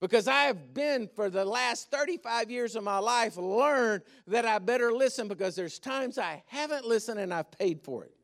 Because 0.00 0.28
I 0.28 0.44
have 0.44 0.74
been, 0.74 1.08
for 1.16 1.28
the 1.28 1.44
last 1.44 1.90
35 1.90 2.50
years 2.50 2.76
of 2.76 2.84
my 2.84 2.98
life, 2.98 3.36
learned 3.36 4.02
that 4.28 4.44
I 4.44 4.58
better 4.60 4.92
listen 4.92 5.26
because 5.26 5.56
there's 5.56 5.78
times 5.80 6.18
I 6.18 6.42
haven't 6.46 6.84
listened 6.84 7.18
and 7.18 7.34
I've 7.34 7.50
paid 7.50 7.80
for 7.82 8.04
it. 8.04 8.14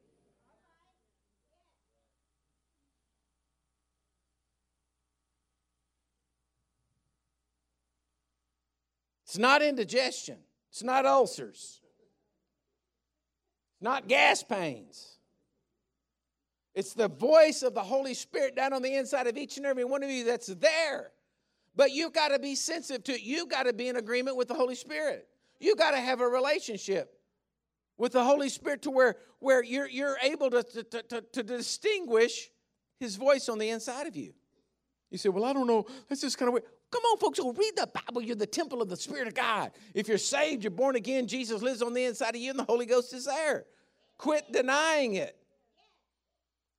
It's 9.25 9.39
not 9.39 9.63
indigestion. 9.63 10.39
It's 10.71 10.85
not 10.85 11.07
ulcers. 11.07 11.81
It's 13.73 13.83
not 13.83 14.07
gas 14.07 14.45
pains. 14.45 15.19
It's 16.73 16.95
the 16.95 17.09
voice 17.09 17.63
of 17.63 17.75
the 17.75 17.83
Holy 17.83 18.15
Spirit 18.15 18.55
down 18.55 18.73
on 18.73 18.83
the 18.83 18.95
inside 18.95 19.27
of 19.27 19.37
each 19.37 19.57
and 19.57 19.67
every 19.67 19.85
one 19.85 20.05
of 20.05 20.11
you 20.11 20.23
that's 20.23 20.47
there. 20.47 21.11
But 21.77 21.93
you've 21.93 22.13
got 22.13 22.29
to 22.29 22.39
be 22.39 22.55
sensitive 22.55 23.05
to 23.05 23.13
it. 23.13 23.23
You've 23.23 23.49
got 23.49 23.65
to 23.65 23.73
be 23.73 23.89
in 23.89 23.97
agreement 23.97 24.37
with 24.37 24.49
the 24.49 24.55
Holy 24.55 24.75
Spirit. 24.75 25.29
You've 25.59 25.79
got 25.79 25.93
to 25.93 26.01
have 26.01 26.21
a 26.21 26.29
relationship 26.29 27.19
with 27.97 28.13
the 28.13 28.25
Holy 28.25 28.49
Spirit 28.49 28.83
to 28.83 28.91
where, 28.91 29.17
where 29.39 29.63
you're, 29.63 29.89
you're 29.89 30.17
able 30.23 30.51
to, 30.51 30.63
to, 30.63 31.03
to, 31.03 31.21
to 31.21 31.43
distinguish 31.43 32.51
His 32.99 33.17
voice 33.17 33.49
on 33.49 33.59
the 33.59 33.71
inside 33.71 34.07
of 34.07 34.17
you. 34.17 34.35
You 35.11 35.19
say, 35.19 35.29
Well, 35.29 35.45
I 35.45 35.53
don't 35.53 35.67
know. 35.67 35.87
That's 36.09 36.21
just 36.21 36.39
kind 36.39 36.49
of 36.49 36.55
weird. 36.55 36.65
Come 36.91 37.03
on, 37.03 37.19
folks, 37.19 37.39
you'll 37.39 37.53
read 37.53 37.73
the 37.77 37.89
Bible. 37.89 38.23
You're 38.23 38.37
the 38.37 38.47
temple 38.47 38.81
of 38.81 38.89
the 38.89 38.97
Spirit 38.97 39.27
of 39.27 39.35
God. 39.35 39.73
If 39.95 40.07
you're 40.07 40.19
saved, 40.19 40.63
you're 40.63 40.71
born 40.71 40.95
again, 40.95 41.27
Jesus 41.27 41.61
lives 41.61 41.83
on 41.83 41.93
the 41.93 42.05
inside 42.05 42.37
of 42.37 42.41
you, 42.41 42.51
and 42.51 42.59
the 42.59 42.65
Holy 42.65 42.87
Ghost 42.87 43.13
is 43.13 43.25
there. 43.25 43.65
Quit 44.17 44.53
denying 44.53 45.15
it. 45.15 45.37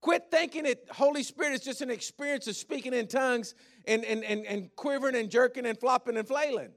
Quit 0.05 0.29
thinking 0.29 0.65
that 0.65 0.85
Holy 0.91 1.23
Spirit 1.23 1.53
is 1.53 1.61
just 1.61 1.81
an 1.81 1.89
experience 1.89 2.45
of 2.45 2.55
speaking 2.55 2.93
in 2.93 3.07
tongues 3.07 3.55
and, 3.87 4.05
and, 4.05 4.23
and, 4.23 4.45
and 4.45 4.69
quivering 4.75 5.15
and 5.15 5.31
jerking 5.31 5.65
and 5.65 5.79
flopping 5.79 6.15
and 6.15 6.27
flailing. 6.27 6.69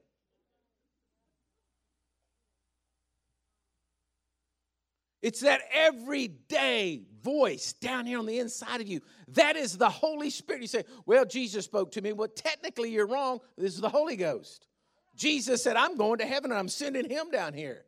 It's 5.20 5.40
that 5.40 5.60
everyday 5.74 7.02
voice 7.22 7.74
down 7.74 8.06
here 8.06 8.18
on 8.18 8.24
the 8.24 8.38
inside 8.38 8.80
of 8.80 8.88
you. 8.88 9.02
That 9.34 9.56
is 9.56 9.76
the 9.76 9.90
Holy 9.90 10.30
Spirit. 10.30 10.62
You 10.62 10.68
say, 10.68 10.84
Well, 11.04 11.26
Jesus 11.26 11.66
spoke 11.66 11.92
to 11.92 12.00
me. 12.00 12.14
Well, 12.14 12.28
technically, 12.28 12.90
you're 12.92 13.06
wrong. 13.06 13.40
This 13.58 13.74
is 13.74 13.82
the 13.82 13.90
Holy 13.90 14.16
Ghost. 14.16 14.68
Jesus 15.16 15.62
said, 15.62 15.76
I'm 15.76 15.98
going 15.98 16.20
to 16.20 16.24
heaven 16.24 16.50
and 16.50 16.58
I'm 16.58 16.68
sending 16.68 17.10
him 17.10 17.30
down 17.30 17.52
here. 17.52 17.84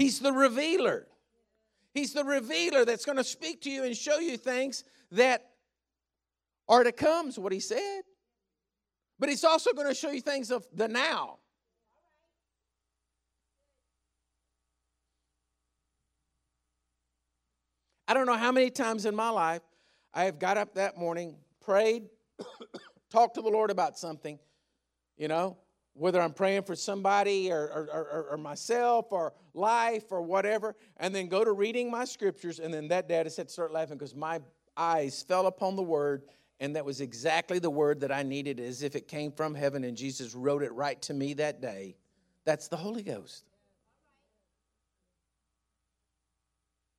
He's 0.00 0.18
the 0.18 0.32
revealer. 0.32 1.06
He's 1.92 2.14
the 2.14 2.24
revealer 2.24 2.86
that's 2.86 3.04
going 3.04 3.18
to 3.18 3.24
speak 3.24 3.60
to 3.62 3.70
you 3.70 3.84
and 3.84 3.94
show 3.94 4.18
you 4.18 4.38
things 4.38 4.82
that 5.12 5.50
are 6.70 6.82
to 6.82 6.90
come, 6.90 7.28
is 7.28 7.38
what 7.38 7.52
he 7.52 7.60
said. 7.60 8.00
But 9.18 9.28
he's 9.28 9.44
also 9.44 9.74
going 9.74 9.88
to 9.88 9.94
show 9.94 10.10
you 10.10 10.22
things 10.22 10.50
of 10.50 10.66
the 10.72 10.88
now. 10.88 11.36
I 18.08 18.14
don't 18.14 18.24
know 18.24 18.38
how 18.38 18.52
many 18.52 18.70
times 18.70 19.04
in 19.04 19.14
my 19.14 19.28
life 19.28 19.60
I 20.14 20.24
have 20.24 20.38
got 20.38 20.56
up 20.56 20.76
that 20.76 20.96
morning, 20.96 21.36
prayed, 21.60 22.04
talked 23.10 23.34
to 23.34 23.42
the 23.42 23.50
Lord 23.50 23.70
about 23.70 23.98
something, 23.98 24.38
you 25.18 25.28
know, 25.28 25.58
whether 25.94 26.20
I'm 26.20 26.32
praying 26.32 26.62
for 26.62 26.76
somebody 26.76 27.50
or, 27.50 27.62
or, 27.62 27.88
or, 27.92 28.26
or, 28.30 28.36
myself 28.36 29.06
or 29.10 29.32
life 29.54 30.04
or 30.10 30.22
whatever, 30.22 30.76
and 30.98 31.14
then 31.14 31.28
go 31.28 31.44
to 31.44 31.52
reading 31.52 31.90
my 31.90 32.04
scriptures, 32.04 32.58
and 32.58 32.72
then 32.72 32.88
that 32.88 33.08
day 33.08 33.20
I 33.20 33.28
said 33.28 33.50
start 33.50 33.72
laughing 33.72 33.98
because 33.98 34.14
my 34.14 34.40
eyes 34.76 35.22
fell 35.22 35.46
upon 35.46 35.76
the 35.76 35.82
word, 35.82 36.22
and 36.60 36.76
that 36.76 36.84
was 36.84 37.00
exactly 37.00 37.58
the 37.58 37.70
word 37.70 38.00
that 38.00 38.12
I 38.12 38.22
needed 38.22 38.60
as 38.60 38.82
if 38.82 38.94
it 38.94 39.08
came 39.08 39.32
from 39.32 39.54
heaven, 39.54 39.84
and 39.84 39.96
Jesus 39.96 40.34
wrote 40.34 40.62
it 40.62 40.72
right 40.72 41.00
to 41.02 41.14
me 41.14 41.34
that 41.34 41.60
day. 41.60 41.96
That's 42.44 42.68
the 42.68 42.76
Holy 42.76 43.02
Ghost. 43.02 43.44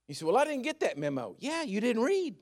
You 0.07 0.15
say, 0.15 0.25
Well, 0.25 0.37
I 0.37 0.43
didn't 0.43 0.63
get 0.63 0.81
that 0.81 0.97
memo. 0.97 1.35
Yeah, 1.39 1.63
you 1.63 1.79
didn't 1.79 2.03
read. 2.03 2.35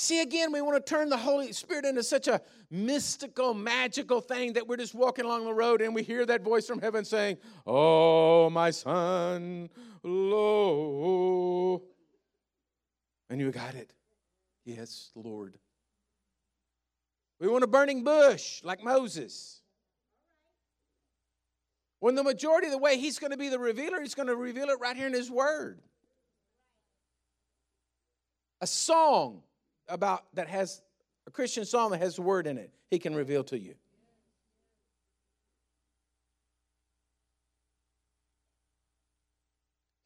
See, 0.00 0.20
again, 0.20 0.52
we 0.52 0.60
want 0.60 0.76
to 0.76 0.94
turn 0.94 1.08
the 1.08 1.16
Holy 1.16 1.52
Spirit 1.52 1.84
into 1.84 2.04
such 2.04 2.28
a 2.28 2.40
mystical, 2.70 3.52
magical 3.52 4.20
thing 4.20 4.52
that 4.52 4.68
we're 4.68 4.76
just 4.76 4.94
walking 4.94 5.24
along 5.24 5.44
the 5.44 5.52
road 5.52 5.82
and 5.82 5.92
we 5.92 6.04
hear 6.04 6.24
that 6.24 6.42
voice 6.42 6.68
from 6.68 6.80
heaven 6.80 7.04
saying, 7.04 7.38
Oh, 7.66 8.48
my 8.48 8.70
son, 8.70 9.68
lo. 10.04 11.82
And 13.28 13.40
you 13.40 13.50
got 13.50 13.74
it. 13.74 13.92
Yes, 14.64 15.10
Lord. 15.16 15.58
We 17.40 17.48
want 17.48 17.64
a 17.64 17.66
burning 17.66 18.04
bush 18.04 18.62
like 18.62 18.84
Moses. 18.84 19.62
When 21.98 22.14
the 22.14 22.22
majority 22.22 22.68
of 22.68 22.72
the 22.72 22.78
way 22.78 22.98
he's 22.98 23.18
going 23.18 23.32
to 23.32 23.36
be 23.36 23.48
the 23.48 23.58
revealer, 23.58 24.00
he's 24.00 24.14
going 24.14 24.28
to 24.28 24.36
reveal 24.36 24.68
it 24.68 24.78
right 24.80 24.96
here 24.96 25.08
in 25.08 25.12
his 25.12 25.28
word. 25.28 25.80
A 28.60 28.66
song 28.68 29.42
about 29.88 30.24
that 30.34 30.48
has 30.48 30.82
a 31.26 31.30
Christian 31.30 31.64
song 31.64 31.90
that 31.90 32.00
has 32.00 32.18
a 32.18 32.22
word 32.22 32.46
in 32.46 32.58
it, 32.58 32.72
he 32.90 32.98
can 32.98 33.14
reveal 33.14 33.44
to 33.44 33.58
you. 33.58 33.74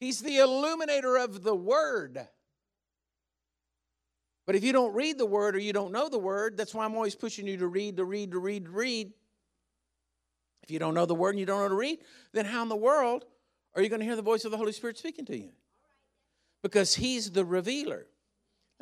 He's 0.01 0.21
the 0.21 0.39
illuminator 0.39 1.17
of 1.17 1.45
the 1.45 1.55
word. 1.55 2.27
But 4.47 4.57
if 4.57 4.65
you 4.65 4.73
don't 4.73 4.93
read 4.95 5.17
the 5.17 5.27
word 5.27 5.55
or 5.55 5.61
you 5.61 5.73
don't 5.73 5.93
know 5.93 6.09
the 6.09 6.19
word, 6.19 6.57
that's 6.57 6.75
why 6.75 6.85
I'm 6.85 6.97
always 6.97 7.15
pushing 7.15 7.47
you 7.47 7.57
to 7.59 7.69
read, 7.69 7.99
to 7.99 8.05
read, 8.05 8.33
to 8.33 8.41
read, 8.41 8.65
to 8.65 8.71
read. 8.73 9.13
If 10.65 10.73
you 10.73 10.81
don't 10.81 10.95
know 10.95 11.07
the 11.07 11.15
word 11.15 11.31
and 11.31 11.39
you 11.39 11.47
don't 11.47 11.61
know 11.61 11.69
to 11.69 11.75
read, 11.77 12.01
then 12.33 12.47
how 12.47 12.63
in 12.63 12.69
the 12.69 12.75
world 12.75 13.25
are 13.77 13.83
you 13.83 13.89
going 13.89 14.01
to 14.01 14.07
hear 14.07 14.17
the 14.17 14.23
voice 14.23 14.45
of 14.45 14.51
the 14.51 14.57
Holy 14.57 14.73
Spirit 14.73 14.99
speaking 14.99 15.25
to 15.27 15.37
you? 15.37 15.51
Because 16.63 16.97
he's 16.97 17.31
the 17.31 17.45
revealer. 17.45 18.07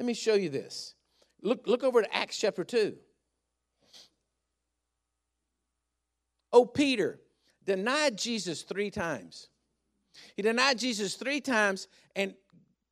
Let 0.01 0.07
me 0.07 0.15
show 0.15 0.33
you 0.33 0.49
this. 0.49 0.95
Look, 1.43 1.67
look 1.67 1.85
over 1.85 2.01
to 2.01 2.17
Acts 2.17 2.39
chapter 2.39 2.65
2. 2.65 2.97
Oh, 6.55 6.65
Peter 6.65 7.21
denied 7.67 8.17
Jesus 8.17 8.63
three 8.63 8.91
times. 8.91 9.51
He 10.37 10.41
denied 10.41 10.79
Jesus 10.79 11.17
three 11.17 11.43
times, 11.43 11.87
and 12.17 12.33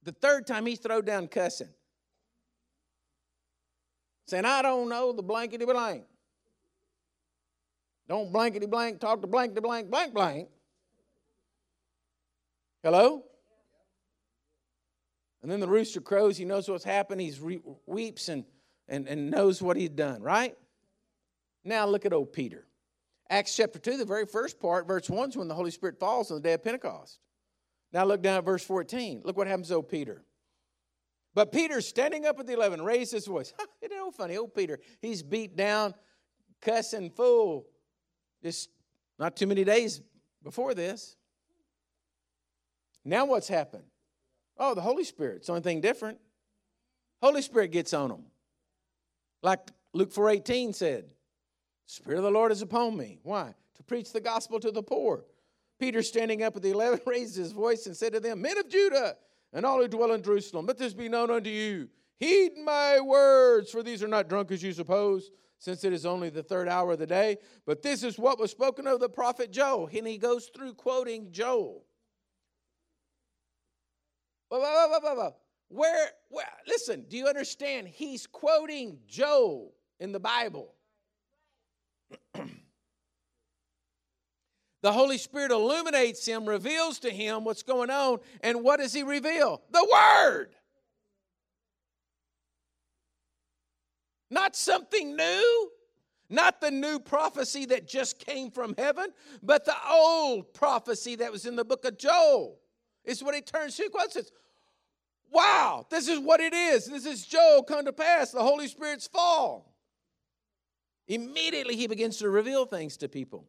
the 0.03 0.13
third 0.13 0.47
time 0.47 0.67
he 0.67 0.77
threw 0.77 1.01
down 1.01 1.29
cussing. 1.29 1.71
Saying, 4.27 4.45
I 4.45 4.61
don't 4.61 4.91
know 4.91 5.13
the 5.13 5.23
blankety 5.23 5.65
blank. 5.65 6.05
Don't 8.07 8.31
blankety 8.31 8.67
blank 8.67 9.01
talk 9.01 9.23
to 9.23 9.27
blankety 9.27 9.63
blank 9.63 9.91
blank 9.91 10.13
blank. 10.13 10.51
Hello? 12.83 13.25
And 15.49 15.53
then 15.55 15.61
the 15.61 15.67
rooster 15.67 16.03
crows. 16.03 16.37
He 16.37 16.45
knows 16.45 16.69
what's 16.69 16.85
happened. 16.85 17.23
He 17.23 17.33
re- 17.41 17.63
weeps 17.87 18.29
and, 18.29 18.45
and, 18.87 19.09
and 19.09 19.31
knows 19.31 19.63
what 19.63 19.79
he's 19.79 19.89
done, 19.89 20.21
right? 20.21 20.55
Now 21.65 21.87
look 21.87 22.05
at 22.05 22.13
old 22.13 22.35
Peter. 22.35 22.67
Acts 23.31 23.57
chapter 23.57 23.79
2, 23.79 23.97
the 23.97 24.05
very 24.05 24.27
first 24.27 24.61
part, 24.61 24.87
verse 24.87 25.09
1 25.09 25.31
is 25.31 25.37
when 25.39 25.49
the 25.49 25.55
Holy 25.55 25.71
Spirit 25.71 25.99
falls 25.99 26.31
on 26.31 26.37
the 26.37 26.43
day 26.43 26.53
of 26.53 26.63
Pentecost. 26.63 27.19
Now 27.95 28.05
look 28.05 28.21
down 28.21 28.37
at 28.37 28.45
verse 28.45 28.63
14. 28.63 29.23
Look 29.25 29.39
what 29.39 29.47
happens 29.47 29.69
to 29.69 29.77
old 29.77 29.89
Peter. 29.89 30.23
But 31.35 31.51
Peter, 31.51 31.81
standing 31.81 32.27
up 32.27 32.39
at 32.39 32.47
the 32.47 32.53
11, 32.53 32.83
raised 32.83 33.13
his 33.13 33.27
voice. 33.27 33.55
Isn't 33.81 33.97
it 33.97 34.15
funny? 34.15 34.37
Old 34.37 34.55
Peter, 34.55 34.79
he's 35.01 35.23
beat 35.23 35.57
down, 35.57 35.95
cussing 36.61 37.09
fool. 37.09 37.65
Just 38.43 38.69
not 39.19 39.35
too 39.35 39.47
many 39.47 39.65
days 39.65 40.03
before 40.43 40.75
this. 40.75 41.17
Now 43.03 43.25
what's 43.25 43.49
happened? 43.49 43.85
Oh, 44.59 44.75
the 44.75 44.81
Holy 44.81 45.05
Spirit. 45.05 45.37
It's 45.37 45.47
the 45.47 45.53
only 45.53 45.63
thing 45.63 45.81
different. 45.81 46.19
Holy 47.23 47.43
Spirit 47.43 47.71
gets 47.71 47.95
on 47.95 48.11
them. 48.11 48.25
Like 49.43 49.61
Luke 49.93 50.13
4.18 50.13 50.75
said, 50.75 51.11
Spirit 51.87 52.19
of 52.19 52.25
the 52.25 52.31
Lord 52.31 52.53
is 52.53 52.63
upon 52.63 52.97
me. 52.97 53.19
Why? 53.23 53.55
To 53.77 53.83
preach 53.83 54.13
the 54.13 54.21
gospel 54.21 54.61
to 54.61 54.71
the 54.71 54.83
poor. 54.83 55.25
Peter, 55.79 56.03
standing 56.03 56.43
up 56.43 56.57
at 56.57 56.63
the 56.63 56.71
eleven, 56.71 57.01
raised 57.07 57.37
his 57.37 57.53
voice 57.53 57.87
and 57.87 57.97
said 57.97 58.13
to 58.13 58.21
them, 58.21 58.43
Men 58.43 58.59
of 58.59 58.69
Judah, 58.69 59.17
and 59.53 59.65
all 59.65 59.81
who 59.81 59.89
dwell 59.89 60.13
in 60.13 60.23
Jerusalem, 60.23 60.67
let 60.67 60.77
this 60.77 60.93
be 60.93 61.09
known 61.09 61.31
unto 61.31 61.51
you. 61.51 61.89
Heed 62.19 62.53
my 62.63 63.01
words, 63.01 63.71
for 63.71 63.83
these 63.83 64.03
are 64.03 64.09
not 64.09 64.29
drunk 64.29 64.51
as 64.51 64.63
you 64.63 64.73
suppose, 64.73 65.31
since 65.59 65.85
it 65.85 65.93
is 65.93 66.05
only 66.05 66.31
the 66.31 66.43
third 66.43 66.69
hour 66.69 66.93
of 66.93 66.99
the 66.99 67.07
day. 67.07 67.39
But 67.65 67.83
this 67.83 68.03
is 68.03 68.19
what 68.19 68.39
was 68.39 68.51
spoken 68.51 68.87
of 68.87 69.01
the 69.01 69.09
prophet 69.09 69.51
Joel. 69.53 69.89
And 69.97 70.07
he 70.07 70.19
goes 70.19 70.51
through 70.55 70.75
quoting 70.75 71.31
Joel. 71.31 71.85
Where, 74.51 76.11
where, 76.29 76.47
listen, 76.67 77.05
do 77.09 77.17
you 77.17 77.27
understand? 77.27 77.89
He's 77.89 78.27
quoting 78.27 78.99
Joel 79.07 79.73
in 80.01 80.13
the 80.13 80.21
Bible. 80.21 80.75
the 82.35 82.47
Holy 84.93 85.19
Spirit 85.19 85.51
illuminates 85.51 86.27
him, 86.27 86.49
reveals 86.49 86.99
to 87.01 87.11
him 87.11 87.45
what's 87.45 87.63
going 87.63 87.91
on, 87.91 88.19
and 88.43 88.63
what 88.63 88.81
does 88.81 88.95
he 88.95 89.03
reveal? 89.03 89.63
The 89.71 89.87
Word. 89.93 90.55
Not 94.31 94.57
something 94.57 95.17
new, 95.17 95.71
not 96.31 96.61
the 96.61 96.71
new 96.71 96.99
prophecy 96.99 97.67
that 97.67 97.89
just 97.89 98.19
came 98.19 98.51
from 98.51 98.75
heaven, 98.77 99.09
but 99.43 99.65
the 99.65 99.77
old 99.91 100.53
prophecy 100.53 101.17
that 101.17 101.33
was 101.33 101.47
in 101.47 101.57
the 101.57 101.65
book 101.65 101.85
of 101.85 101.99
Joel. 101.99 102.59
Is 103.09 103.25
what 103.25 103.35
he 103.35 103.41
turns 103.41 103.75
to. 103.77 103.89
Says, 104.11 104.31
Wow, 105.31 105.87
this 105.91 106.09
is 106.09 106.19
what 106.19 106.41
it 106.41 106.53
is. 106.53 106.87
This 106.87 107.07
is 107.07 107.27
Joel 107.27 107.63
come 107.63 107.87
to 107.87 107.93
pass, 107.93 108.33
the 108.33 108.43
Holy 108.43 108.69
Spirit's 108.69 109.07
fall. 109.07 109.75
Immediately 111.07 111.75
he 111.75 111.87
begins 111.87 112.19
to 112.19 112.29
reveal 112.29 112.67
things 112.67 112.99
to 112.99 113.09
people. 113.09 113.47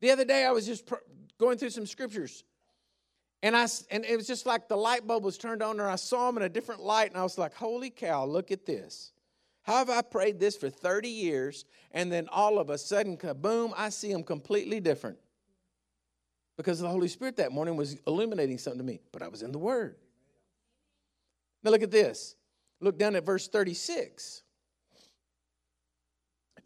The 0.00 0.10
other 0.10 0.24
day 0.24 0.44
I 0.44 0.50
was 0.50 0.66
just 0.66 0.90
going 1.38 1.58
through 1.58 1.70
some 1.70 1.86
scriptures 1.86 2.42
and 3.42 3.56
I 3.56 3.66
and 3.90 4.04
it 4.04 4.16
was 4.16 4.26
just 4.26 4.44
like 4.44 4.68
the 4.68 4.76
light 4.76 5.06
bulb 5.06 5.24
was 5.24 5.38
turned 5.38 5.62
on, 5.62 5.80
and 5.80 5.88
I 5.88 5.96
saw 5.96 6.26
them 6.26 6.38
in 6.38 6.42
a 6.42 6.48
different 6.48 6.82
light, 6.82 7.10
and 7.10 7.18
I 7.18 7.22
was 7.22 7.38
like, 7.38 7.54
"Holy 7.54 7.90
cow! 7.90 8.24
Look 8.26 8.50
at 8.50 8.66
this! 8.66 9.12
How 9.62 9.76
have 9.76 9.90
I 9.90 10.02
prayed 10.02 10.40
this 10.40 10.56
for 10.56 10.70
30 10.70 11.08
years, 11.08 11.64
and 11.92 12.10
then 12.10 12.28
all 12.30 12.58
of 12.58 12.70
a 12.70 12.78
sudden, 12.78 13.16
kaboom! 13.16 13.72
I 13.76 13.90
see 13.90 14.12
them 14.12 14.24
completely 14.24 14.80
different." 14.80 15.18
Because 16.56 16.80
the 16.80 16.88
Holy 16.88 17.08
Spirit 17.08 17.36
that 17.36 17.52
morning 17.52 17.76
was 17.76 17.96
illuminating 18.06 18.58
something 18.58 18.78
to 18.78 18.84
me, 18.84 19.00
but 19.12 19.22
I 19.22 19.28
was 19.28 19.42
in 19.42 19.52
the 19.52 19.58
Word. 19.58 19.96
Now 21.62 21.70
look 21.70 21.82
at 21.82 21.90
this. 21.90 22.36
Look 22.80 22.98
down 22.98 23.16
at 23.16 23.24
verse 23.24 23.48
36. 23.48 24.42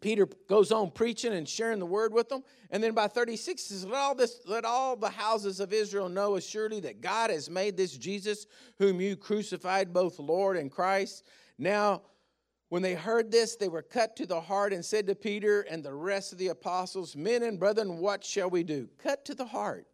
Peter 0.01 0.27
goes 0.47 0.71
on 0.71 0.91
preaching 0.91 1.33
and 1.33 1.49
sharing 1.49 1.79
the 1.79 1.85
word 1.85 2.13
with 2.13 2.29
them. 2.29 2.43
And 2.69 2.83
then 2.83 2.93
by 2.93 3.07
36 3.07 3.61
says, 3.61 3.85
let 3.85 3.95
all, 3.95 4.13
this, 4.13 4.39
let 4.45 4.63
all 4.63 4.95
the 4.95 5.09
houses 5.09 5.59
of 5.59 5.73
Israel 5.73 6.09
know 6.09 6.35
assuredly 6.35 6.79
that 6.81 7.01
God 7.01 7.31
has 7.31 7.49
made 7.49 7.75
this 7.75 7.97
Jesus, 7.97 8.45
whom 8.77 9.01
you 9.01 9.15
crucified, 9.15 9.93
both 9.93 10.19
Lord 10.19 10.57
and 10.57 10.71
Christ. 10.71 11.23
Now, 11.57 12.03
when 12.69 12.81
they 12.81 12.95
heard 12.95 13.31
this, 13.31 13.55
they 13.55 13.67
were 13.67 13.81
cut 13.81 14.15
to 14.17 14.25
the 14.25 14.41
heart 14.41 14.73
and 14.73 14.83
said 14.83 15.07
to 15.07 15.15
Peter 15.15 15.61
and 15.61 15.83
the 15.83 15.93
rest 15.93 16.31
of 16.31 16.39
the 16.39 16.47
apostles, 16.47 17.15
Men 17.15 17.43
and 17.43 17.59
brethren, 17.59 17.99
what 17.99 18.23
shall 18.23 18.49
we 18.49 18.63
do? 18.63 18.89
Cut 18.97 19.25
to 19.25 19.35
the 19.35 19.45
heart. 19.45 19.85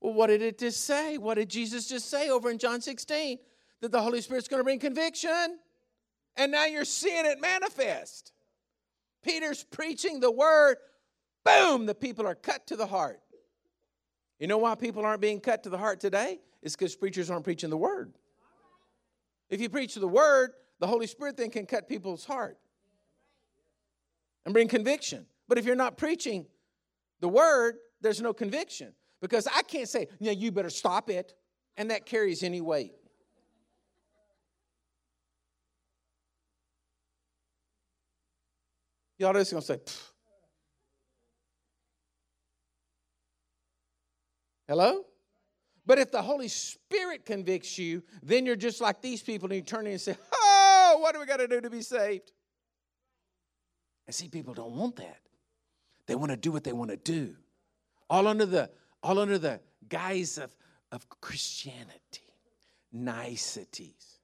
Well, 0.00 0.14
what 0.14 0.28
did 0.28 0.42
it 0.42 0.58
just 0.58 0.84
say? 0.84 1.18
What 1.18 1.34
did 1.34 1.48
Jesus 1.48 1.88
just 1.88 2.10
say 2.10 2.30
over 2.30 2.50
in 2.50 2.58
John 2.58 2.80
16? 2.80 3.38
That 3.80 3.92
the 3.92 4.00
Holy 4.00 4.20
Spirit's 4.20 4.48
going 4.48 4.60
to 4.60 4.64
bring 4.64 4.78
conviction. 4.78 5.58
And 6.36 6.52
now 6.52 6.66
you're 6.66 6.84
seeing 6.84 7.26
it 7.26 7.40
manifest. 7.40 8.32
Peter's 9.22 9.62
preaching 9.64 10.20
the 10.20 10.30
word, 10.30 10.78
boom, 11.44 11.86
the 11.86 11.94
people 11.94 12.26
are 12.26 12.34
cut 12.34 12.66
to 12.68 12.76
the 12.76 12.86
heart. 12.86 13.20
You 14.38 14.46
know 14.46 14.58
why 14.58 14.74
people 14.74 15.04
aren't 15.04 15.20
being 15.20 15.40
cut 15.40 15.64
to 15.64 15.70
the 15.70 15.78
heart 15.78 16.00
today? 16.00 16.40
It's 16.62 16.74
because 16.74 16.96
preachers 16.96 17.30
aren't 17.30 17.44
preaching 17.44 17.70
the 17.70 17.76
word. 17.76 18.14
If 19.50 19.60
you 19.60 19.68
preach 19.68 19.94
the 19.94 20.08
word, 20.08 20.52
the 20.80 20.86
Holy 20.86 21.06
Spirit 21.06 21.36
then 21.36 21.50
can 21.50 21.66
cut 21.66 21.88
people's 21.88 22.24
heart 22.24 22.58
and 24.44 24.54
bring 24.54 24.66
conviction. 24.66 25.26
But 25.46 25.58
if 25.58 25.66
you're 25.66 25.76
not 25.76 25.98
preaching 25.98 26.46
the 27.20 27.28
word, 27.28 27.76
there's 28.00 28.20
no 28.20 28.32
conviction. 28.32 28.94
Because 29.20 29.46
I 29.46 29.62
can't 29.62 29.88
say, 29.88 30.08
yeah, 30.18 30.32
you 30.32 30.50
better 30.50 30.70
stop 30.70 31.10
it, 31.10 31.34
and 31.76 31.90
that 31.90 32.06
carries 32.06 32.42
any 32.42 32.62
weight. 32.62 32.94
Y'all 39.18 39.34
just 39.34 39.50
gonna 39.50 39.60
say, 39.60 39.76
Pff. 39.76 40.02
hello? 44.66 45.04
But 45.84 45.98
if 45.98 46.10
the 46.10 46.22
Holy 46.22 46.48
Spirit 46.48 47.26
convicts 47.26 47.76
you, 47.76 48.02
then 48.22 48.46
you're 48.46 48.56
just 48.56 48.80
like 48.80 49.02
these 49.02 49.22
people 49.22 49.48
and 49.48 49.56
you 49.56 49.62
turn 49.62 49.86
in 49.86 49.92
and 49.92 50.00
say, 50.00 50.16
Oh, 50.92 50.98
what 50.98 51.14
do 51.14 51.20
we 51.20 51.26
got 51.26 51.36
to 51.36 51.46
do 51.46 51.60
to 51.60 51.70
be 51.70 51.82
saved? 51.82 52.32
And 54.08 54.14
see, 54.14 54.28
people 54.28 54.54
don't 54.54 54.74
want 54.74 54.96
that. 54.96 55.20
They 56.06 56.16
want 56.16 56.32
to 56.32 56.36
do 56.36 56.50
what 56.50 56.64
they 56.64 56.72
want 56.72 56.90
to 56.90 56.96
do. 56.96 57.36
All 58.08 58.26
under 58.26 58.44
the 58.44 58.70
all 59.04 59.20
under 59.20 59.38
the 59.38 59.60
guise 59.88 60.36
of, 60.36 60.50
of 60.90 61.08
Christianity, 61.20 62.34
niceties. 62.92 64.18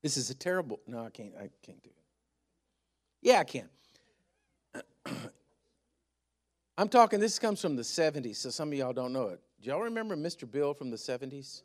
This 0.00 0.16
is 0.16 0.30
a 0.30 0.34
terrible. 0.34 0.78
No, 0.86 1.04
I 1.04 1.10
can't. 1.10 1.32
I 1.36 1.48
can't 1.60 1.82
do 1.82 1.90
it. 1.90 2.04
Yeah, 3.20 3.40
I 3.40 3.44
can. 3.44 3.68
I'm 6.76 6.88
talking. 6.88 7.20
This 7.20 7.38
comes 7.38 7.60
from 7.60 7.76
the 7.76 7.82
'70s, 7.82 8.36
so 8.36 8.50
some 8.50 8.72
of 8.72 8.78
y'all 8.78 8.92
don't 8.92 9.12
know 9.12 9.28
it. 9.28 9.40
Do 9.60 9.70
y'all 9.70 9.82
remember 9.82 10.16
Mr. 10.16 10.50
Bill 10.50 10.74
from 10.74 10.90
the 10.90 10.96
'70s? 10.96 11.62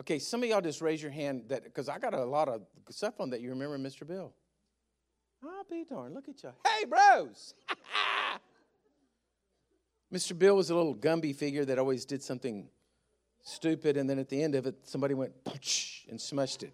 Okay, 0.00 0.18
some 0.18 0.42
of 0.42 0.48
y'all 0.48 0.60
just 0.60 0.80
raise 0.80 1.00
your 1.00 1.12
hand 1.12 1.44
that 1.48 1.64
because 1.64 1.88
I 1.88 1.98
got 1.98 2.12
a 2.12 2.24
lot 2.24 2.48
of 2.48 2.62
stuff 2.90 3.20
on 3.20 3.30
that 3.30 3.40
you 3.40 3.50
remember 3.50 3.78
Mr. 3.78 4.06
Bill. 4.06 4.32
I'll 5.44 5.64
be 5.70 5.84
darned. 5.84 6.14
Look 6.14 6.28
at 6.28 6.42
y'all. 6.42 6.54
Hey, 6.66 6.84
bros. 6.84 7.54
Mr. 10.12 10.38
Bill 10.38 10.56
was 10.56 10.70
a 10.70 10.74
little 10.74 10.94
Gumby 10.94 11.34
figure 11.34 11.64
that 11.64 11.78
always 11.78 12.04
did 12.04 12.22
something 12.22 12.68
stupid, 13.42 13.96
and 13.96 14.08
then 14.08 14.18
at 14.18 14.28
the 14.28 14.42
end 14.42 14.54
of 14.54 14.66
it, 14.66 14.74
somebody 14.82 15.14
went 15.14 15.32
and 16.08 16.18
smushed 16.18 16.62
it. 16.62 16.72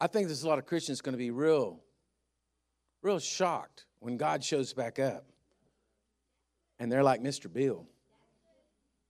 I 0.00 0.06
think 0.06 0.26
there's 0.26 0.42
a 0.42 0.48
lot 0.48 0.58
of 0.58 0.66
Christians 0.66 1.00
going 1.00 1.12
to 1.12 1.18
be 1.18 1.30
real, 1.30 1.80
real 3.02 3.18
shocked 3.18 3.86
when 4.00 4.16
God 4.16 4.42
shows 4.44 4.72
back 4.72 4.98
up. 4.98 5.24
And 6.78 6.90
they're 6.90 7.02
like 7.02 7.22
Mr. 7.22 7.52
Bill. 7.52 7.86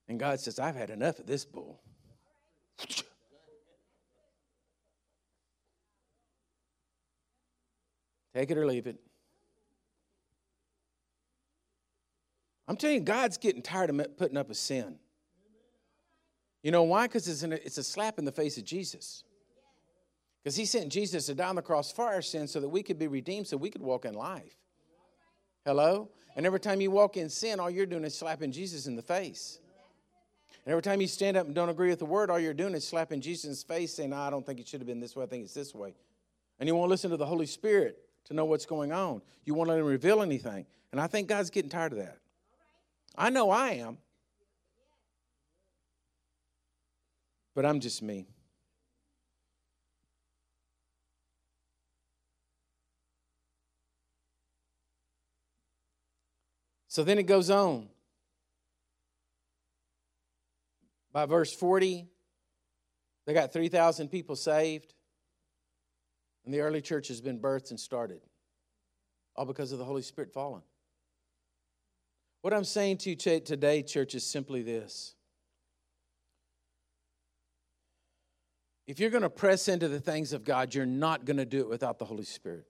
And 0.09 0.19
God 0.19 0.41
says, 0.41 0.59
I've 0.59 0.75
had 0.75 0.91
enough 0.91 1.21
of 1.21 1.27
this 1.27 1.45
bull. 1.45 1.81
Take 8.35 8.51
it 8.51 8.59
or 8.59 8.67
leave 8.67 8.87
it. 8.87 8.99
I'm 12.69 12.77
telling 12.77 12.97
you, 12.97 13.03
God's 13.03 13.37
getting 13.39 13.63
tired 13.63 13.91
of 13.91 14.17
putting 14.17 14.37
up 14.37 14.51
a 14.51 14.55
sin. 14.55 14.97
You 16.63 16.71
know 16.71 16.85
why? 16.85 17.07
Because 17.07 17.27
it's, 17.27 17.43
it's 17.43 17.79
a 17.79 17.83
slap 17.83 18.19
in 18.19 18.25
the 18.25 18.33
face 18.33 18.59
of 18.59 18.65
Jesus. 18.65 19.25
Because 20.43 20.57
he 20.57 20.65
sent 20.65 20.91
Jesus 20.91 21.27
to 21.27 21.35
die 21.35 21.49
on 21.49 21.57
the 21.57 21.63
cross 21.63 21.93
for 21.93 22.07
our 22.07 22.23
sins 22.23 22.51
so 22.51 22.61
that 22.61 22.69
we 22.69 22.83
could 22.83 22.99
be 22.99 23.09
redeemed, 23.09 23.47
so 23.47 23.57
we 23.57 23.71
could 23.71 23.83
walk 23.83 24.05
in 24.05 24.15
life. 24.15 24.57
Hello? 25.67 26.09
And 26.37 26.47
every 26.47 26.61
time 26.61 26.81
you 26.81 26.91
walk 26.91 27.17
in 27.17 27.29
sin, 27.29 27.61
all 27.61 27.69
you're 27.69 27.87
doing 27.87 28.05
is 28.05 28.17
slapping 28.17 28.51
Jesus 28.51 28.87
in 28.87 28.97
the 28.97 29.03
face. 29.03 29.59
And 30.65 30.73
every 30.73 30.83
time 30.83 31.01
you 31.01 31.07
stand 31.07 31.37
up 31.37 31.47
and 31.47 31.55
don't 31.55 31.69
agree 31.69 31.91
with 31.91 31.99
the 31.99 32.07
word, 32.07 32.31
all 32.31 32.39
you're 32.39 32.55
doing 32.55 32.75
is 32.75 32.87
slapping 32.87 33.21
Jesus' 33.21 33.45
in 33.45 33.51
his 33.51 33.63
face, 33.63 33.95
saying, 33.95 34.11
no, 34.11 34.17
I 34.17 34.31
don't 34.31 34.45
think 34.45 34.61
it 34.61 34.69
should 34.69 34.81
have 34.81 34.87
been 34.87 35.01
this 35.01 35.17
way, 35.17 35.25
I 35.25 35.27
think 35.27 35.45
it's 35.45 35.55
this 35.55 35.75
way. 35.75 35.95
And 36.59 36.69
you 36.69 36.75
won't 36.75 36.91
listen 36.91 37.11
to 37.11 37.17
the 37.17 37.27
Holy 37.27 37.47
Spirit 37.47 37.99
to 38.27 38.35
know 38.35 38.45
what's 38.45 38.67
going 38.67 38.93
on. 38.93 39.23
You 39.45 39.55
won't 39.55 39.69
let 39.69 39.79
him 39.79 39.87
reveal 39.87 40.23
anything. 40.23 40.67
And 40.93 41.01
I 41.01 41.07
think 41.07 41.29
God's 41.29 41.51
getting 41.51 41.71
tired 41.71 41.93
of 41.93 41.99
that. 41.99 42.19
I 43.17 43.31
know 43.31 43.51
I 43.51 43.71
am. 43.71 43.99
But 47.55 47.67
I'm 47.67 47.81
just 47.81 48.03
me. 48.03 48.27
So 56.91 57.05
then 57.05 57.19
it 57.19 57.23
goes 57.23 57.51
on. 57.51 57.89
By 61.13 61.25
verse 61.25 61.55
40, 61.55 62.09
they 63.27 63.33
got 63.33 63.53
3,000 63.53 64.09
people 64.09 64.35
saved, 64.35 64.93
and 66.45 66.53
the 66.53 66.61
early 66.61 66.81
church 66.81 67.07
has 67.07 67.21
been 67.21 67.39
birthed 67.39 67.71
and 67.71 67.79
started, 67.79 68.21
all 69.37 69.45
because 69.45 69.71
of 69.71 69.79
the 69.79 69.85
Holy 69.85 70.03
Spirit 70.03 70.33
falling. 70.33 70.63
What 72.43 72.53
I'm 72.53 72.65
saying 72.65 72.99
to 72.99 73.11
you 73.11 73.17
today, 73.17 73.85
church, 73.85 74.17
is 74.17 74.27
simply 74.27 74.63
this. 74.63 75.15
If 78.89 78.99
you're 78.99 79.11
going 79.11 79.23
to 79.23 79.31
press 79.31 79.69
into 79.69 79.87
the 79.87 80.01
things 80.01 80.33
of 80.33 80.43
God, 80.43 80.75
you're 80.75 80.87
not 80.87 81.25
going 81.25 81.37
to 81.37 81.45
do 81.45 81.61
it 81.61 81.69
without 81.69 82.01
the 82.01 82.05
Holy 82.05 82.25
Spirit. 82.25 82.67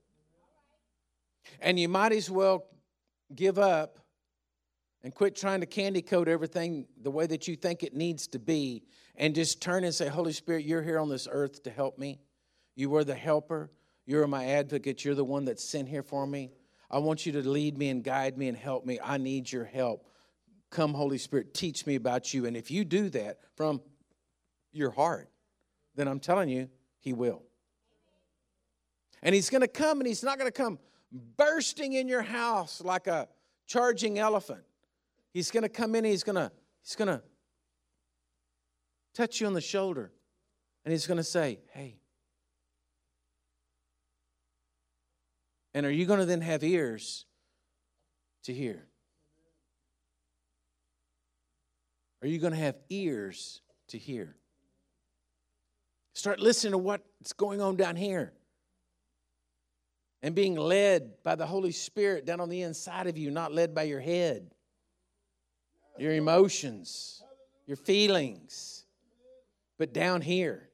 And 1.59 1.79
you 1.79 1.89
might 1.89 2.11
as 2.11 2.29
well 2.29 2.67
give 3.33 3.57
up 3.57 3.97
and 5.03 5.13
quit 5.13 5.35
trying 5.35 5.61
to 5.61 5.65
candy 5.65 6.01
coat 6.01 6.27
everything 6.27 6.85
the 7.01 7.11
way 7.11 7.25
that 7.27 7.47
you 7.47 7.55
think 7.55 7.83
it 7.83 7.95
needs 7.95 8.27
to 8.27 8.39
be 8.39 8.83
and 9.15 9.35
just 9.35 9.61
turn 9.61 9.83
and 9.83 9.93
say, 9.93 10.07
Holy 10.07 10.33
Spirit, 10.33 10.65
you're 10.65 10.83
here 10.83 10.99
on 10.99 11.09
this 11.09 11.27
earth 11.31 11.63
to 11.63 11.71
help 11.71 11.97
me. 11.97 12.19
You 12.75 12.89
were 12.89 13.03
the 13.03 13.15
helper. 13.15 13.71
You're 14.05 14.27
my 14.27 14.45
advocate. 14.45 15.03
You're 15.03 15.15
the 15.15 15.23
one 15.23 15.45
that's 15.45 15.63
sent 15.63 15.89
here 15.89 16.03
for 16.03 16.25
me. 16.25 16.51
I 16.89 16.99
want 16.99 17.25
you 17.25 17.31
to 17.33 17.47
lead 17.47 17.77
me 17.77 17.89
and 17.89 18.03
guide 18.03 18.37
me 18.37 18.47
and 18.47 18.57
help 18.57 18.85
me. 18.85 18.99
I 19.03 19.17
need 19.17 19.51
your 19.51 19.65
help. 19.65 20.07
Come, 20.69 20.93
Holy 20.93 21.17
Spirit, 21.17 21.53
teach 21.53 21.85
me 21.85 21.95
about 21.95 22.33
you. 22.33 22.45
And 22.45 22.55
if 22.55 22.71
you 22.71 22.85
do 22.85 23.09
that 23.09 23.39
from 23.55 23.81
your 24.71 24.91
heart, 24.91 25.29
then 25.95 26.07
I'm 26.07 26.19
telling 26.19 26.49
you, 26.49 26.69
He 26.99 27.13
will. 27.13 27.43
And 29.21 29.35
He's 29.35 29.49
going 29.49 29.61
to 29.61 29.67
come 29.67 29.99
and 29.99 30.07
He's 30.07 30.23
not 30.23 30.37
going 30.37 30.51
to 30.51 30.57
come 30.57 30.79
bursting 31.37 31.93
in 31.93 32.07
your 32.07 32.21
house 32.21 32.81
like 32.83 33.07
a 33.07 33.27
charging 33.67 34.19
elephant. 34.19 34.63
He's 35.33 35.51
going 35.51 35.63
to 35.63 35.69
come 35.69 35.95
in, 35.95 36.03
He's 36.03 36.23
going 36.23 36.35
to, 36.35 36.51
He's 36.83 36.95
going 36.95 37.07
to 37.07 37.21
touch 39.13 39.41
you 39.41 39.47
on 39.47 39.53
the 39.53 39.61
shoulder, 39.61 40.11
and 40.85 40.91
He's 40.91 41.07
going 41.07 41.17
to 41.17 41.23
say, 41.23 41.59
Hey, 41.73 42.01
And 45.73 45.85
are 45.85 45.91
you 45.91 46.05
going 46.05 46.19
to 46.19 46.25
then 46.25 46.41
have 46.41 46.63
ears 46.63 47.25
to 48.43 48.53
hear? 48.53 48.87
Are 52.21 52.27
you 52.27 52.39
going 52.39 52.53
to 52.53 52.59
have 52.59 52.75
ears 52.89 53.61
to 53.89 53.97
hear? 53.97 54.35
Start 56.13 56.39
listening 56.39 56.71
to 56.73 56.77
what's 56.77 57.33
going 57.33 57.61
on 57.61 57.77
down 57.77 57.95
here 57.95 58.33
and 60.21 60.35
being 60.35 60.55
led 60.55 61.23
by 61.23 61.35
the 61.35 61.47
Holy 61.47 61.71
Spirit 61.71 62.25
down 62.25 62.41
on 62.41 62.49
the 62.49 62.61
inside 62.61 63.07
of 63.07 63.17
you, 63.17 63.31
not 63.31 63.53
led 63.53 63.73
by 63.73 63.83
your 63.83 64.01
head, 64.01 64.51
your 65.97 66.13
emotions, 66.13 67.23
your 67.65 67.77
feelings, 67.77 68.85
but 69.77 69.93
down 69.93 70.21
here. 70.21 70.69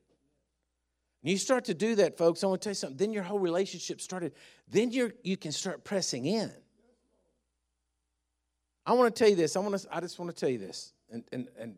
And 1.23 1.31
you 1.31 1.37
start 1.37 1.65
to 1.65 1.73
do 1.73 1.95
that, 1.95 2.17
folks. 2.17 2.43
I 2.43 2.47
want 2.47 2.61
to 2.61 2.65
tell 2.65 2.71
you 2.71 2.75
something. 2.75 2.97
Then 2.97 3.13
your 3.13 3.23
whole 3.23 3.39
relationship 3.39 3.99
started. 4.01 4.33
Then 4.67 4.91
you're, 4.91 5.13
you 5.23 5.37
can 5.37 5.51
start 5.51 5.83
pressing 5.83 6.25
in. 6.25 6.51
I 8.85 8.93
want 8.93 9.13
to 9.13 9.19
tell 9.19 9.29
you 9.29 9.35
this. 9.35 9.57
I 9.57 9.59
want 9.59 9.77
to. 9.77 9.87
I 9.93 9.99
just 9.99 10.17
want 10.17 10.33
to 10.33 10.39
tell 10.39 10.47
you 10.49 10.59
this. 10.59 10.93
And 11.11 11.23
and 11.31 11.47
and. 11.59 11.75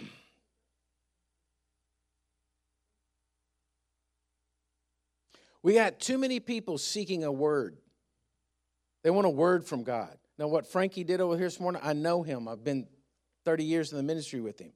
We 5.60 5.74
got 5.74 5.98
too 5.98 6.18
many 6.18 6.38
people 6.38 6.78
seeking 6.78 7.24
a 7.24 7.32
word. 7.32 7.76
They 9.02 9.10
want 9.10 9.26
a 9.26 9.30
word 9.30 9.64
from 9.64 9.84
God. 9.84 10.16
Now, 10.38 10.48
what 10.48 10.66
Frankie 10.66 11.04
did 11.04 11.20
over 11.20 11.36
here 11.36 11.46
this 11.46 11.60
morning, 11.60 11.80
I 11.84 11.92
know 11.92 12.22
him. 12.22 12.48
I've 12.48 12.62
been 12.62 12.86
30 13.44 13.64
years 13.64 13.92
in 13.92 13.96
the 13.96 14.04
ministry 14.04 14.40
with 14.40 14.60
him. 14.60 14.72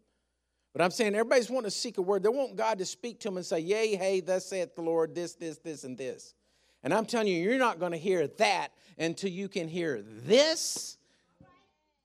But 0.73 0.83
I'm 0.83 0.91
saying 0.91 1.15
everybody's 1.15 1.51
wanting 1.51 1.71
to 1.71 1.77
seek 1.77 1.99
a 1.99 2.03
word. 2.03 2.23
They 2.23 2.31
want 2.31 2.57
God 2.57 2.79
to 2.79 2.87
speak 2.87 3.21
to 3.21 3.29
them 3.29 3.37
and 3.37 3.45
say, 3.45 3.61
Yea, 3.61 3.95
hey, 3.97 4.21
thus 4.21 4.47
saith 4.47 4.75
the 4.75 4.83
Lord, 4.83 5.15
this, 5.15 5.35
this, 5.35 5.59
this, 5.59 5.85
and 5.85 5.99
this. 5.99 6.35
And 6.83 6.93
I'm 6.93 7.07
telling 7.07 7.29
you, 7.29 7.35
you're 7.35 7.59
not 7.59 7.79
going 7.79 7.93
to 7.93 7.99
hear 7.99 8.27
that 8.27 8.69
until 8.99 9.31
you 9.31 9.49
can 9.49 9.69
hear 9.69 10.03
this 10.03 10.97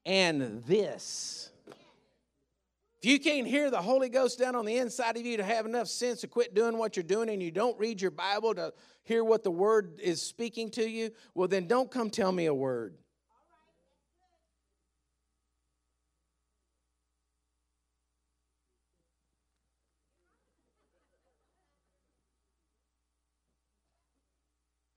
and 0.05 0.63
this. 0.65 1.49
If 2.99 3.07
you 3.07 3.19
can't 3.19 3.45
hear 3.45 3.69
the 3.69 3.81
Holy 3.81 4.09
Ghost 4.09 4.39
down 4.39 4.55
on 4.55 4.65
the 4.65 4.77
inside 4.77 5.17
of 5.17 5.25
you 5.25 5.37
to 5.37 5.43
have 5.43 5.67
enough 5.67 5.87
sense 5.87 6.21
to 6.21 6.27
quit 6.27 6.55
doing 6.55 6.79
what 6.79 6.95
you're 6.95 7.03
doing 7.03 7.29
and 7.29 7.43
you 7.43 7.51
don't 7.51 7.77
read 7.77 8.01
your 8.01 8.09
Bible 8.09 8.55
to 8.55 8.73
hear 9.03 9.23
what 9.23 9.43
the 9.43 9.51
Word 9.51 9.99
is 10.01 10.19
speaking 10.19 10.71
to 10.71 10.89
you, 10.89 11.11
well, 11.35 11.47
then 11.47 11.67
don't 11.67 11.91
come 11.91 12.09
tell 12.09 12.31
me 12.31 12.47
a 12.47 12.53
word. 12.53 12.95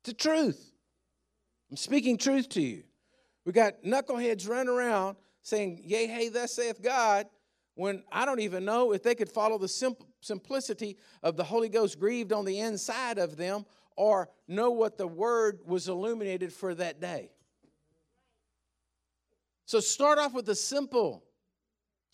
It's 0.01 0.09
the 0.09 0.15
truth. 0.15 0.73
I'm 1.71 1.77
speaking 1.77 2.17
truth 2.17 2.49
to 2.51 2.63
you. 2.63 2.85
We 3.45 3.53
got 3.53 3.83
knuckleheads 3.85 4.49
running 4.49 4.73
around 4.73 5.17
saying, 5.43 5.83
Yea, 5.85 6.07
hey, 6.07 6.29
thus 6.31 6.55
saith 6.55 6.81
God, 6.81 7.27
when 7.81 8.03
I 8.13 8.27
don't 8.27 8.41
even 8.41 8.67
know 8.67 8.93
if 8.93 9.03
they 9.03 9.15
could 9.15 9.31
follow 9.31 9.57
the 9.57 9.97
simplicity 10.21 10.99
of 11.23 11.39
the 11.39 11.45
Holy 11.45 11.71
Ghost 11.71 11.99
grieved 11.99 12.31
on 12.31 12.45
the 12.45 12.61
inside 12.61 13.17
of 13.17 13.39
them 13.39 13.65
or 13.97 14.29
know 14.47 14.71
what 14.71 14.99
the 14.99 15.07
word 15.07 15.61
was 15.65 15.89
illuminated 15.89 16.53
for 16.53 16.75
that 16.75 17.01
day. 17.01 17.31
So 19.65 19.81
start 19.81 20.19
off 20.19 20.35
with 20.35 20.45
the 20.45 20.55
simple 20.55 21.25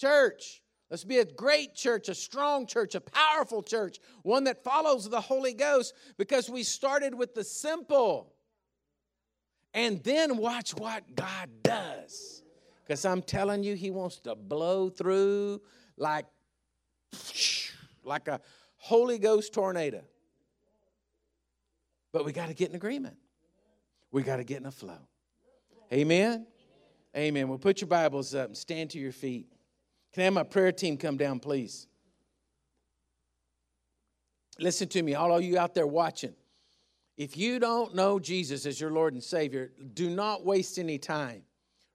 church. 0.00 0.62
Let's 0.88 1.02
be 1.02 1.18
a 1.18 1.24
great 1.24 1.74
church, 1.74 2.08
a 2.08 2.14
strong 2.14 2.68
church, 2.68 2.94
a 2.94 3.00
powerful 3.00 3.60
church, 3.60 3.98
one 4.22 4.44
that 4.44 4.62
follows 4.62 5.10
the 5.10 5.20
Holy 5.20 5.52
Ghost 5.52 5.94
because 6.16 6.48
we 6.48 6.62
started 6.62 7.12
with 7.12 7.34
the 7.34 7.42
simple. 7.42 8.32
And 9.74 10.00
then 10.04 10.36
watch 10.36 10.76
what 10.76 11.16
God 11.16 11.50
does. 11.64 12.44
Because 12.87 13.05
I'm 13.05 13.22
telling 13.22 13.64
you, 13.64 13.74
He 13.74 13.91
wants 13.91 14.16
to 14.20 14.34
blow 14.34 14.89
through 14.89 15.61
like, 15.97 16.26
like 18.05 18.28
a 18.28 18.41
Holy 18.76 19.18
Ghost 19.18 19.53
tornado. 19.53 20.03
But 22.12 22.24
we 22.24 22.32
got 22.32 22.47
to 22.49 22.55
get 22.55 22.70
in 22.70 22.76
agreement. 22.76 23.16
We 24.12 24.22
got 24.22 24.37
to 24.37 24.45
get 24.45 24.61
in 24.61 24.66
a 24.66 24.70
flow. 24.70 24.99
Amen. 25.93 26.47
Amen. 27.16 27.49
Well, 27.49 27.59
put 27.59 27.80
your 27.80 27.89
Bibles 27.89 28.34
up 28.34 28.47
and 28.47 28.57
stand 28.57 28.91
to 28.91 28.99
your 28.99 29.12
feet. 29.12 29.49
Can 30.12 30.22
I 30.22 30.24
have 30.24 30.32
my 30.32 30.43
prayer 30.45 30.72
team 30.72 30.97
come 30.97 31.16
down, 31.16 31.41
please? 31.41 31.87
Listen 34.59 34.89
to 34.89 35.03
me, 35.03 35.14
all 35.14 35.37
of 35.37 35.43
you 35.43 35.59
out 35.59 35.74
there 35.74 35.87
watching. 35.87 36.34
If 37.16 37.37
you 37.37 37.59
don't 37.59 37.95
know 37.95 38.18
Jesus 38.18 38.64
as 38.64 38.80
your 38.80 38.91
Lord 38.91 39.14
and 39.14 39.22
Savior, 39.22 39.72
do 39.95 40.09
not 40.09 40.45
waste 40.45 40.78
any 40.78 40.99
time. 40.99 41.43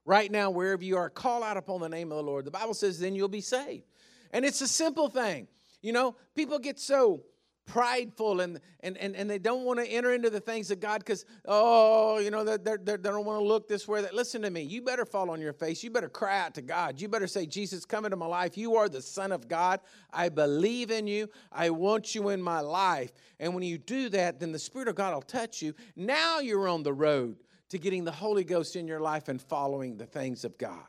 Right 0.04 0.30
now, 0.30 0.50
wherever 0.50 0.82
you 0.82 0.96
are, 0.96 1.08
call 1.08 1.42
out 1.42 1.56
upon 1.56 1.80
the 1.80 1.88
name 1.88 2.10
of 2.10 2.16
the 2.16 2.24
Lord. 2.24 2.44
The 2.44 2.50
Bible 2.50 2.74
says, 2.74 2.98
then 2.98 3.14
you'll 3.14 3.28
be 3.28 3.40
saved. 3.40 3.84
And 4.32 4.44
it's 4.44 4.60
a 4.60 4.68
simple 4.68 5.08
thing. 5.08 5.46
You 5.80 5.92
know, 5.92 6.16
people 6.34 6.58
get 6.58 6.80
so 6.80 7.22
prideful 7.66 8.40
and, 8.40 8.60
and, 8.80 8.96
and, 8.98 9.14
and 9.14 9.30
they 9.30 9.38
don't 9.38 9.64
want 9.64 9.78
to 9.78 9.86
enter 9.86 10.12
into 10.12 10.30
the 10.30 10.40
things 10.40 10.70
of 10.70 10.80
God 10.80 10.98
because, 10.98 11.24
oh, 11.46 12.18
you 12.18 12.30
know, 12.30 12.44
they're, 12.44 12.58
they're, 12.58 12.78
they 12.78 12.96
don't 12.96 13.24
want 13.24 13.40
to 13.40 13.46
look 13.46 13.68
this 13.68 13.86
way. 13.86 14.02
That 14.02 14.14
Listen 14.14 14.42
to 14.42 14.50
me. 14.50 14.62
You 14.62 14.82
better 14.82 15.04
fall 15.04 15.30
on 15.30 15.40
your 15.40 15.52
face. 15.52 15.82
You 15.82 15.90
better 15.90 16.08
cry 16.08 16.40
out 16.40 16.54
to 16.54 16.62
God. 16.62 17.00
You 17.00 17.08
better 17.08 17.26
say, 17.26 17.46
Jesus, 17.46 17.84
come 17.84 18.04
into 18.04 18.16
my 18.16 18.26
life. 18.26 18.58
You 18.58 18.76
are 18.76 18.88
the 18.88 19.02
Son 19.02 19.32
of 19.32 19.48
God. 19.48 19.80
I 20.12 20.28
believe 20.28 20.90
in 20.90 21.06
you. 21.06 21.28
I 21.52 21.70
want 21.70 22.14
you 22.14 22.30
in 22.30 22.42
my 22.42 22.60
life. 22.60 23.12
And 23.38 23.54
when 23.54 23.62
you 23.62 23.78
do 23.78 24.08
that, 24.10 24.40
then 24.40 24.52
the 24.52 24.58
Spirit 24.58 24.88
of 24.88 24.96
God 24.96 25.14
will 25.14 25.22
touch 25.22 25.62
you. 25.62 25.74
Now 25.94 26.40
you're 26.40 26.68
on 26.68 26.82
the 26.82 26.92
road 26.92 27.36
to 27.72 27.78
getting 27.78 28.04
the 28.04 28.12
Holy 28.12 28.44
Ghost 28.44 28.76
in 28.76 28.86
your 28.86 29.00
life 29.00 29.28
and 29.28 29.40
following 29.40 29.96
the 29.96 30.04
things 30.04 30.44
of 30.44 30.58
God. 30.58 30.84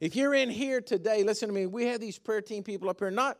If 0.00 0.16
you're 0.16 0.34
in 0.34 0.48
here 0.48 0.80
today, 0.80 1.22
listen 1.22 1.50
to 1.50 1.54
me. 1.54 1.66
We 1.66 1.84
have 1.84 2.00
these 2.00 2.18
prayer 2.18 2.40
team 2.40 2.62
people 2.62 2.88
up 2.88 2.98
here, 2.98 3.10
not 3.10 3.38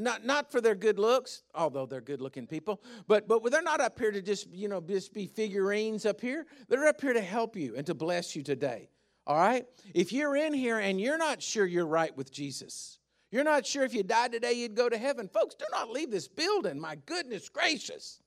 not 0.00 0.24
not 0.24 0.50
for 0.50 0.62
their 0.62 0.74
good 0.74 0.98
looks, 0.98 1.42
although 1.54 1.84
they're 1.84 2.00
good 2.00 2.22
looking 2.22 2.46
people, 2.46 2.82
but 3.06 3.28
but 3.28 3.42
they're 3.50 3.60
not 3.60 3.82
up 3.82 3.98
here 3.98 4.10
to 4.10 4.22
just 4.22 4.50
you 4.50 4.66
know 4.66 4.80
just 4.80 5.12
be 5.12 5.26
figurines 5.26 6.06
up 6.06 6.22
here. 6.22 6.46
They're 6.68 6.86
up 6.86 7.02
here 7.02 7.12
to 7.12 7.20
help 7.20 7.54
you 7.54 7.76
and 7.76 7.86
to 7.86 7.94
bless 7.94 8.34
you 8.34 8.42
today. 8.42 8.88
All 9.26 9.36
right. 9.36 9.66
If 9.92 10.10
you're 10.10 10.34
in 10.34 10.54
here 10.54 10.78
and 10.78 10.98
you're 10.98 11.18
not 11.18 11.42
sure 11.42 11.66
you're 11.66 11.86
right 11.86 12.16
with 12.16 12.32
Jesus, 12.32 12.98
you're 13.30 13.44
not 13.44 13.66
sure 13.66 13.84
if 13.84 13.92
you 13.92 14.02
died 14.02 14.32
today 14.32 14.54
you'd 14.54 14.74
go 14.74 14.88
to 14.88 14.96
heaven, 14.96 15.28
folks. 15.28 15.54
Do 15.54 15.66
not 15.70 15.90
leave 15.90 16.10
this 16.10 16.28
building. 16.28 16.80
My 16.80 16.96
goodness 17.04 17.50
gracious. 17.50 18.22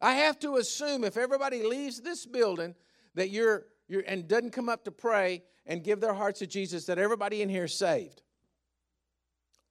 I 0.00 0.14
have 0.14 0.40
to 0.40 0.56
assume 0.56 1.04
if 1.04 1.16
everybody 1.16 1.62
leaves 1.62 2.00
this 2.00 2.26
building 2.26 2.74
that 3.14 3.30
you're, 3.30 3.66
you're 3.88 4.02
and 4.06 4.26
doesn't 4.28 4.50
come 4.50 4.68
up 4.68 4.84
to 4.84 4.90
pray 4.90 5.42
and 5.66 5.82
give 5.84 6.00
their 6.00 6.14
hearts 6.14 6.40
to 6.40 6.46
Jesus, 6.46 6.86
that 6.86 6.98
everybody 6.98 7.42
in 7.42 7.48
here 7.48 7.64
is 7.64 7.74
saved. 7.74 8.22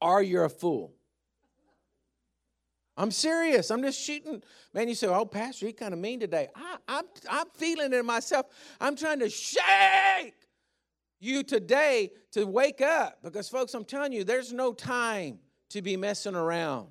Or 0.01 0.21
you're 0.21 0.45
a 0.45 0.49
fool. 0.49 0.93
I'm 2.95 3.11
serious. 3.11 3.71
I'm 3.71 3.81
just 3.81 3.99
shooting. 3.99 4.43
Man, 4.73 4.89
you 4.89 4.95
say, 4.95 5.07
oh, 5.07 5.25
Pastor, 5.25 5.65
you 5.67 5.73
kind 5.73 5.93
of 5.93 5.99
mean 5.99 6.19
today. 6.19 6.49
I, 6.53 6.75
I'm, 6.87 7.05
I'm 7.29 7.47
feeling 7.55 7.93
it 7.93 8.03
myself. 8.03 8.47
I'm 8.79 8.95
trying 8.95 9.19
to 9.19 9.29
shake 9.29 10.35
you 11.21 11.43
today 11.43 12.11
to 12.31 12.45
wake 12.45 12.81
up 12.81 13.19
because, 13.23 13.47
folks, 13.47 13.73
I'm 13.73 13.85
telling 13.85 14.11
you, 14.11 14.25
there's 14.25 14.51
no 14.51 14.73
time 14.73 15.39
to 15.69 15.81
be 15.81 15.95
messing 15.95 16.35
around. 16.35 16.89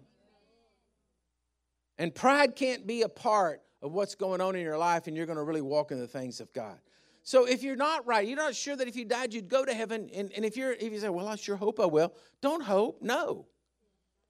And 1.98 2.14
pride 2.14 2.56
can't 2.56 2.86
be 2.86 3.02
a 3.02 3.08
part 3.08 3.60
of 3.82 3.92
what's 3.92 4.14
going 4.14 4.40
on 4.40 4.56
in 4.56 4.62
your 4.62 4.78
life, 4.78 5.06
and 5.06 5.16
you're 5.16 5.26
going 5.26 5.38
to 5.38 5.44
really 5.44 5.62
walk 5.62 5.90
in 5.90 5.98
the 5.98 6.06
things 6.06 6.40
of 6.40 6.52
God. 6.52 6.78
So 7.22 7.46
if 7.46 7.62
you're 7.62 7.76
not 7.76 8.06
right, 8.06 8.26
you're 8.26 8.36
not 8.36 8.54
sure 8.54 8.74
that 8.74 8.88
if 8.88 8.96
you 8.96 9.04
died 9.04 9.34
you'd 9.34 9.48
go 9.48 9.64
to 9.64 9.74
heaven, 9.74 10.08
and, 10.14 10.32
and 10.32 10.44
if 10.44 10.56
you're 10.56 10.72
if 10.72 10.92
you 10.92 10.98
say, 10.98 11.08
Well, 11.08 11.28
I 11.28 11.36
sure 11.36 11.56
hope 11.56 11.78
I 11.78 11.86
will, 11.86 12.14
don't 12.40 12.62
hope. 12.62 13.02
No. 13.02 13.46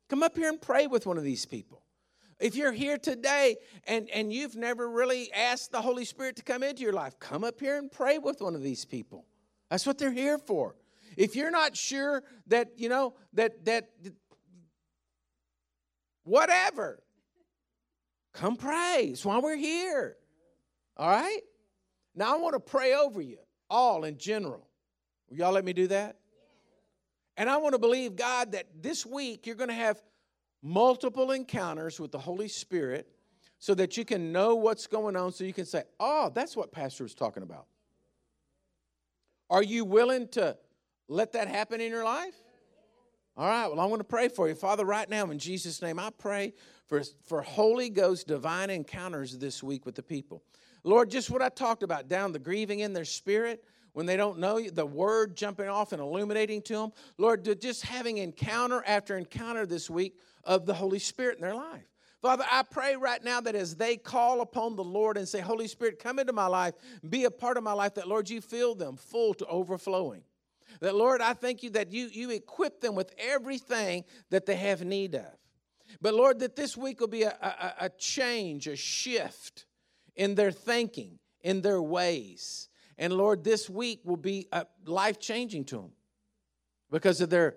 Come 0.09 0.23
up 0.23 0.37
here 0.37 0.49
and 0.49 0.61
pray 0.61 0.87
with 0.87 1.07
one 1.07 1.19
of 1.19 1.25
these 1.25 1.45
people. 1.45 1.83
If 2.41 2.55
you're 2.55 2.73
here 2.73 2.99
today 2.99 3.57
and, 3.85 4.09
and 4.11 4.33
you've 4.33 4.57
never 4.57 4.89
really 4.89 5.33
asked 5.33 5.73
the 5.73 5.83
Holy 5.83 6.05
Spirit 6.05 6.37
to 6.37 6.43
come 6.43 6.63
into 6.63 6.83
your 6.83 6.93
life, 6.93 7.19
come 7.19 7.45
up 7.45 7.61
here 7.61 7.77
and 7.77 7.91
pray 7.91 8.19
with 8.19 8.41
one 8.41 8.55
of 8.55 8.63
these 8.63 8.85
people. 8.85 9.27
That's 9.71 9.87
what 9.87 9.99
they're 9.99 10.13
here 10.13 10.39
for. 10.39 10.77
If 11.17 11.35
you're 11.35 11.51
not 11.51 11.77
sure 11.77 12.23
that, 12.47 12.71
you 12.77 12.89
know, 12.89 13.15
that 13.35 13.65
that 13.65 13.91
whatever, 16.25 17.03
come 18.39 18.57
pray. 18.57 19.09
It's 19.11 19.25
why 19.25 19.39
we're 19.39 19.57
here. 19.57 20.17
All 20.97 21.09
right? 21.09 21.41
Now 22.15 22.35
I 22.35 22.39
want 22.39 22.55
to 22.55 22.61
pray 22.61 22.95
over 22.95 23.21
you, 23.21 23.39
all 23.69 24.05
in 24.05 24.17
general. 24.17 24.69
Will 25.29 25.39
y'all 25.39 25.53
let 25.53 25.65
me 25.65 25.73
do 25.73 25.89
that? 25.89 26.17
And 27.37 27.49
I 27.49 27.57
want 27.59 27.75
to 27.75 27.79
believe, 27.79 28.17
God, 28.17 28.53
that 28.53 28.67
this 28.81 29.05
week 29.05 29.47
you're 29.47 29.57
going 29.57 29.69
to 29.69 29.75
have 29.75 30.01
multiple 30.63 31.31
encounters 31.33 32.01
with 32.01 32.11
the 32.11 32.19
Holy 32.19 32.49
Spirit 32.49 33.09
so 33.59 33.75
that 33.75 33.97
you 33.97 34.05
can 34.05 34.33
know 34.33 34.55
what's 34.55 34.87
going 34.87 35.17
on, 35.17 35.33
so 35.33 35.45
you 35.45 35.53
can 35.53 35.67
say, 35.67 35.83
oh, 35.99 36.31
that's 36.35 36.57
what 36.57 36.73
Pastor 36.73 37.05
was 37.05 37.15
talking 37.15 37.43
about. 37.43 37.67
Are 39.51 39.63
you 39.63 39.85
willing 39.85 40.29
to 40.29 40.57
let 41.09 41.33
that 41.33 41.49
happen 41.49 41.81
in 41.81 41.91
your 41.91 42.05
life? 42.05 42.35
All 43.37 43.49
right, 43.49 43.69
well, 43.69 43.81
I 43.81 43.87
want 43.87 44.01
to 44.01 44.05
pray 44.05 44.29
for 44.29 44.49
you. 44.49 44.55
Father, 44.55 44.85
right 44.85 45.09
now, 45.09 45.31
in 45.31 45.39
Jesus' 45.39 45.81
name, 45.81 45.99
I 45.99 46.11
pray 46.11 46.55
for, 46.89 47.03
for 47.27 47.43
Holy 47.43 47.91
Ghost 47.91 48.27
divine 48.27 48.71
encounters 48.71 49.39
this 49.39 49.63
week 49.63 49.87
with 49.87 49.95
the 49.95 50.03
people. 50.03 50.43
Lord, 50.85 51.11
just 51.11 51.31
what 51.31 51.43
I 51.43 51.51
talked 51.51 51.83
about, 51.83 52.09
down 52.09 52.33
the 52.33 52.39
grieving 52.39 52.81
in 52.81 52.93
their 52.93 53.05
spirit, 53.05 53.63
when 53.93 54.07
they 54.07 54.17
don't 54.17 54.39
know 54.39 54.61
the 54.61 54.87
word 54.87 55.37
jumping 55.37 55.69
off 55.69 55.93
and 55.93 56.01
illuminating 56.01 56.63
to 56.63 56.75
them. 56.75 56.93
Lord, 57.17 57.45
just 57.61 57.85
having 57.85 58.19
encounter 58.19 58.83
after 58.87 59.17
encounter 59.17 59.67
this 59.67 59.91
week 59.91 60.19
of 60.45 60.67
the 60.67 60.75
Holy 60.75 60.99
Spirit 60.99 61.37
in 61.37 61.43
their 61.43 61.55
life. 61.55 61.85
Father, 62.23 62.45
I 62.51 62.63
pray 62.63 62.97
right 62.97 63.23
now 63.23 63.41
that 63.41 63.55
as 63.55 63.77
they 63.77 63.97
call 63.97 64.41
upon 64.41 64.77
the 64.77 64.85
Lord 64.85 65.17
and 65.17 65.29
say, 65.29 65.41
Holy 65.41 65.69
Spirit, 65.69 65.99
come 65.99 66.19
into 66.19 66.33
my 66.33 66.47
life, 66.47 66.75
be 67.09 67.25
a 67.25 67.31
part 67.31 67.57
of 67.57 67.63
my 67.63 67.73
life, 67.73 67.95
that 67.95 68.09
Lord, 68.09 68.29
you 68.29 68.41
fill 68.41 68.75
them 68.75 68.97
full 68.97 69.35
to 69.35 69.47
overflowing. 69.47 70.23
That 70.81 70.95
Lord, 70.95 71.21
I 71.21 71.33
thank 71.33 71.63
you 71.63 71.71
that 71.71 71.93
you, 71.93 72.09
you 72.13 72.31
equip 72.31 72.81
them 72.81 72.95
with 72.95 73.13
everything 73.19 74.05
that 74.31 74.47
they 74.47 74.57
have 74.57 74.85
need 74.85 75.15
of. 75.15 75.27
But 76.01 76.15
Lord, 76.15 76.39
that 76.41 76.57
this 76.57 76.77
week 76.77 77.01
will 77.01 77.09
be 77.09 77.25
a, 77.25 77.31
a, 77.31 77.87
a 77.87 77.89
change, 77.91 78.67
a 78.67 78.77
shift 78.77 79.67
in 80.15 80.35
their 80.35 80.53
thinking, 80.53 81.19
in 81.41 81.61
their 81.63 81.83
ways. 81.83 82.69
And 82.97 83.13
Lord, 83.13 83.45
this 83.45 83.69
week 83.69 84.01
will 84.05 84.17
be 84.17 84.49
uh, 84.53 84.65
life 84.85 85.19
changing 85.19 85.65
to 85.67 85.77
them 85.77 85.93
because 86.91 87.21
of 87.21 87.31
their 87.31 87.57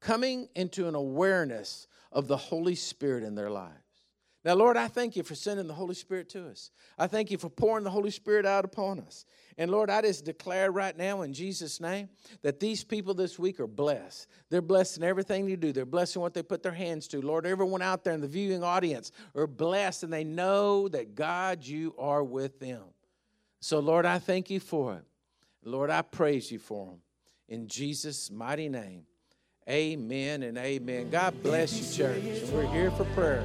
coming 0.00 0.48
into 0.54 0.88
an 0.88 0.94
awareness 0.94 1.86
of 2.12 2.28
the 2.28 2.36
Holy 2.36 2.74
Spirit 2.74 3.24
in 3.24 3.34
their 3.34 3.50
lives. 3.50 3.85
Now, 4.46 4.54
Lord, 4.54 4.76
I 4.76 4.86
thank 4.86 5.16
you 5.16 5.24
for 5.24 5.34
sending 5.34 5.66
the 5.66 5.74
Holy 5.74 5.96
Spirit 5.96 6.28
to 6.28 6.46
us. 6.46 6.70
I 6.96 7.08
thank 7.08 7.32
you 7.32 7.36
for 7.36 7.50
pouring 7.50 7.82
the 7.82 7.90
Holy 7.90 8.12
Spirit 8.12 8.46
out 8.46 8.64
upon 8.64 9.00
us. 9.00 9.24
And 9.58 9.72
Lord, 9.72 9.90
I 9.90 10.02
just 10.02 10.24
declare 10.24 10.70
right 10.70 10.96
now 10.96 11.22
in 11.22 11.32
Jesus' 11.32 11.80
name 11.80 12.08
that 12.42 12.60
these 12.60 12.84
people 12.84 13.12
this 13.12 13.40
week 13.40 13.58
are 13.58 13.66
blessed. 13.66 14.28
They're 14.48 14.62
blessed 14.62 14.98
in 14.98 15.02
everything 15.02 15.46
they 15.46 15.56
do, 15.56 15.72
they're 15.72 15.84
blessed 15.84 16.14
in 16.14 16.22
what 16.22 16.32
they 16.32 16.44
put 16.44 16.62
their 16.62 16.70
hands 16.70 17.08
to. 17.08 17.20
Lord, 17.20 17.44
everyone 17.44 17.82
out 17.82 18.04
there 18.04 18.14
in 18.14 18.20
the 18.20 18.28
viewing 18.28 18.62
audience 18.62 19.10
are 19.34 19.48
blessed 19.48 20.04
and 20.04 20.12
they 20.12 20.22
know 20.22 20.86
that 20.90 21.16
God, 21.16 21.66
you 21.66 21.92
are 21.98 22.22
with 22.22 22.60
them. 22.60 22.84
So, 23.58 23.80
Lord, 23.80 24.06
I 24.06 24.20
thank 24.20 24.48
you 24.48 24.60
for 24.60 24.94
it. 24.94 25.04
Lord, 25.64 25.90
I 25.90 26.02
praise 26.02 26.52
you 26.52 26.60
for 26.60 26.86
them. 26.86 27.00
In 27.48 27.66
Jesus' 27.66 28.30
mighty 28.30 28.68
name, 28.68 29.06
amen 29.68 30.44
and 30.44 30.56
amen. 30.56 31.10
God 31.10 31.42
bless 31.42 31.76
you, 31.76 31.96
church. 31.96 32.22
We're 32.52 32.70
here 32.70 32.92
for 32.92 33.06
prayer. 33.06 33.44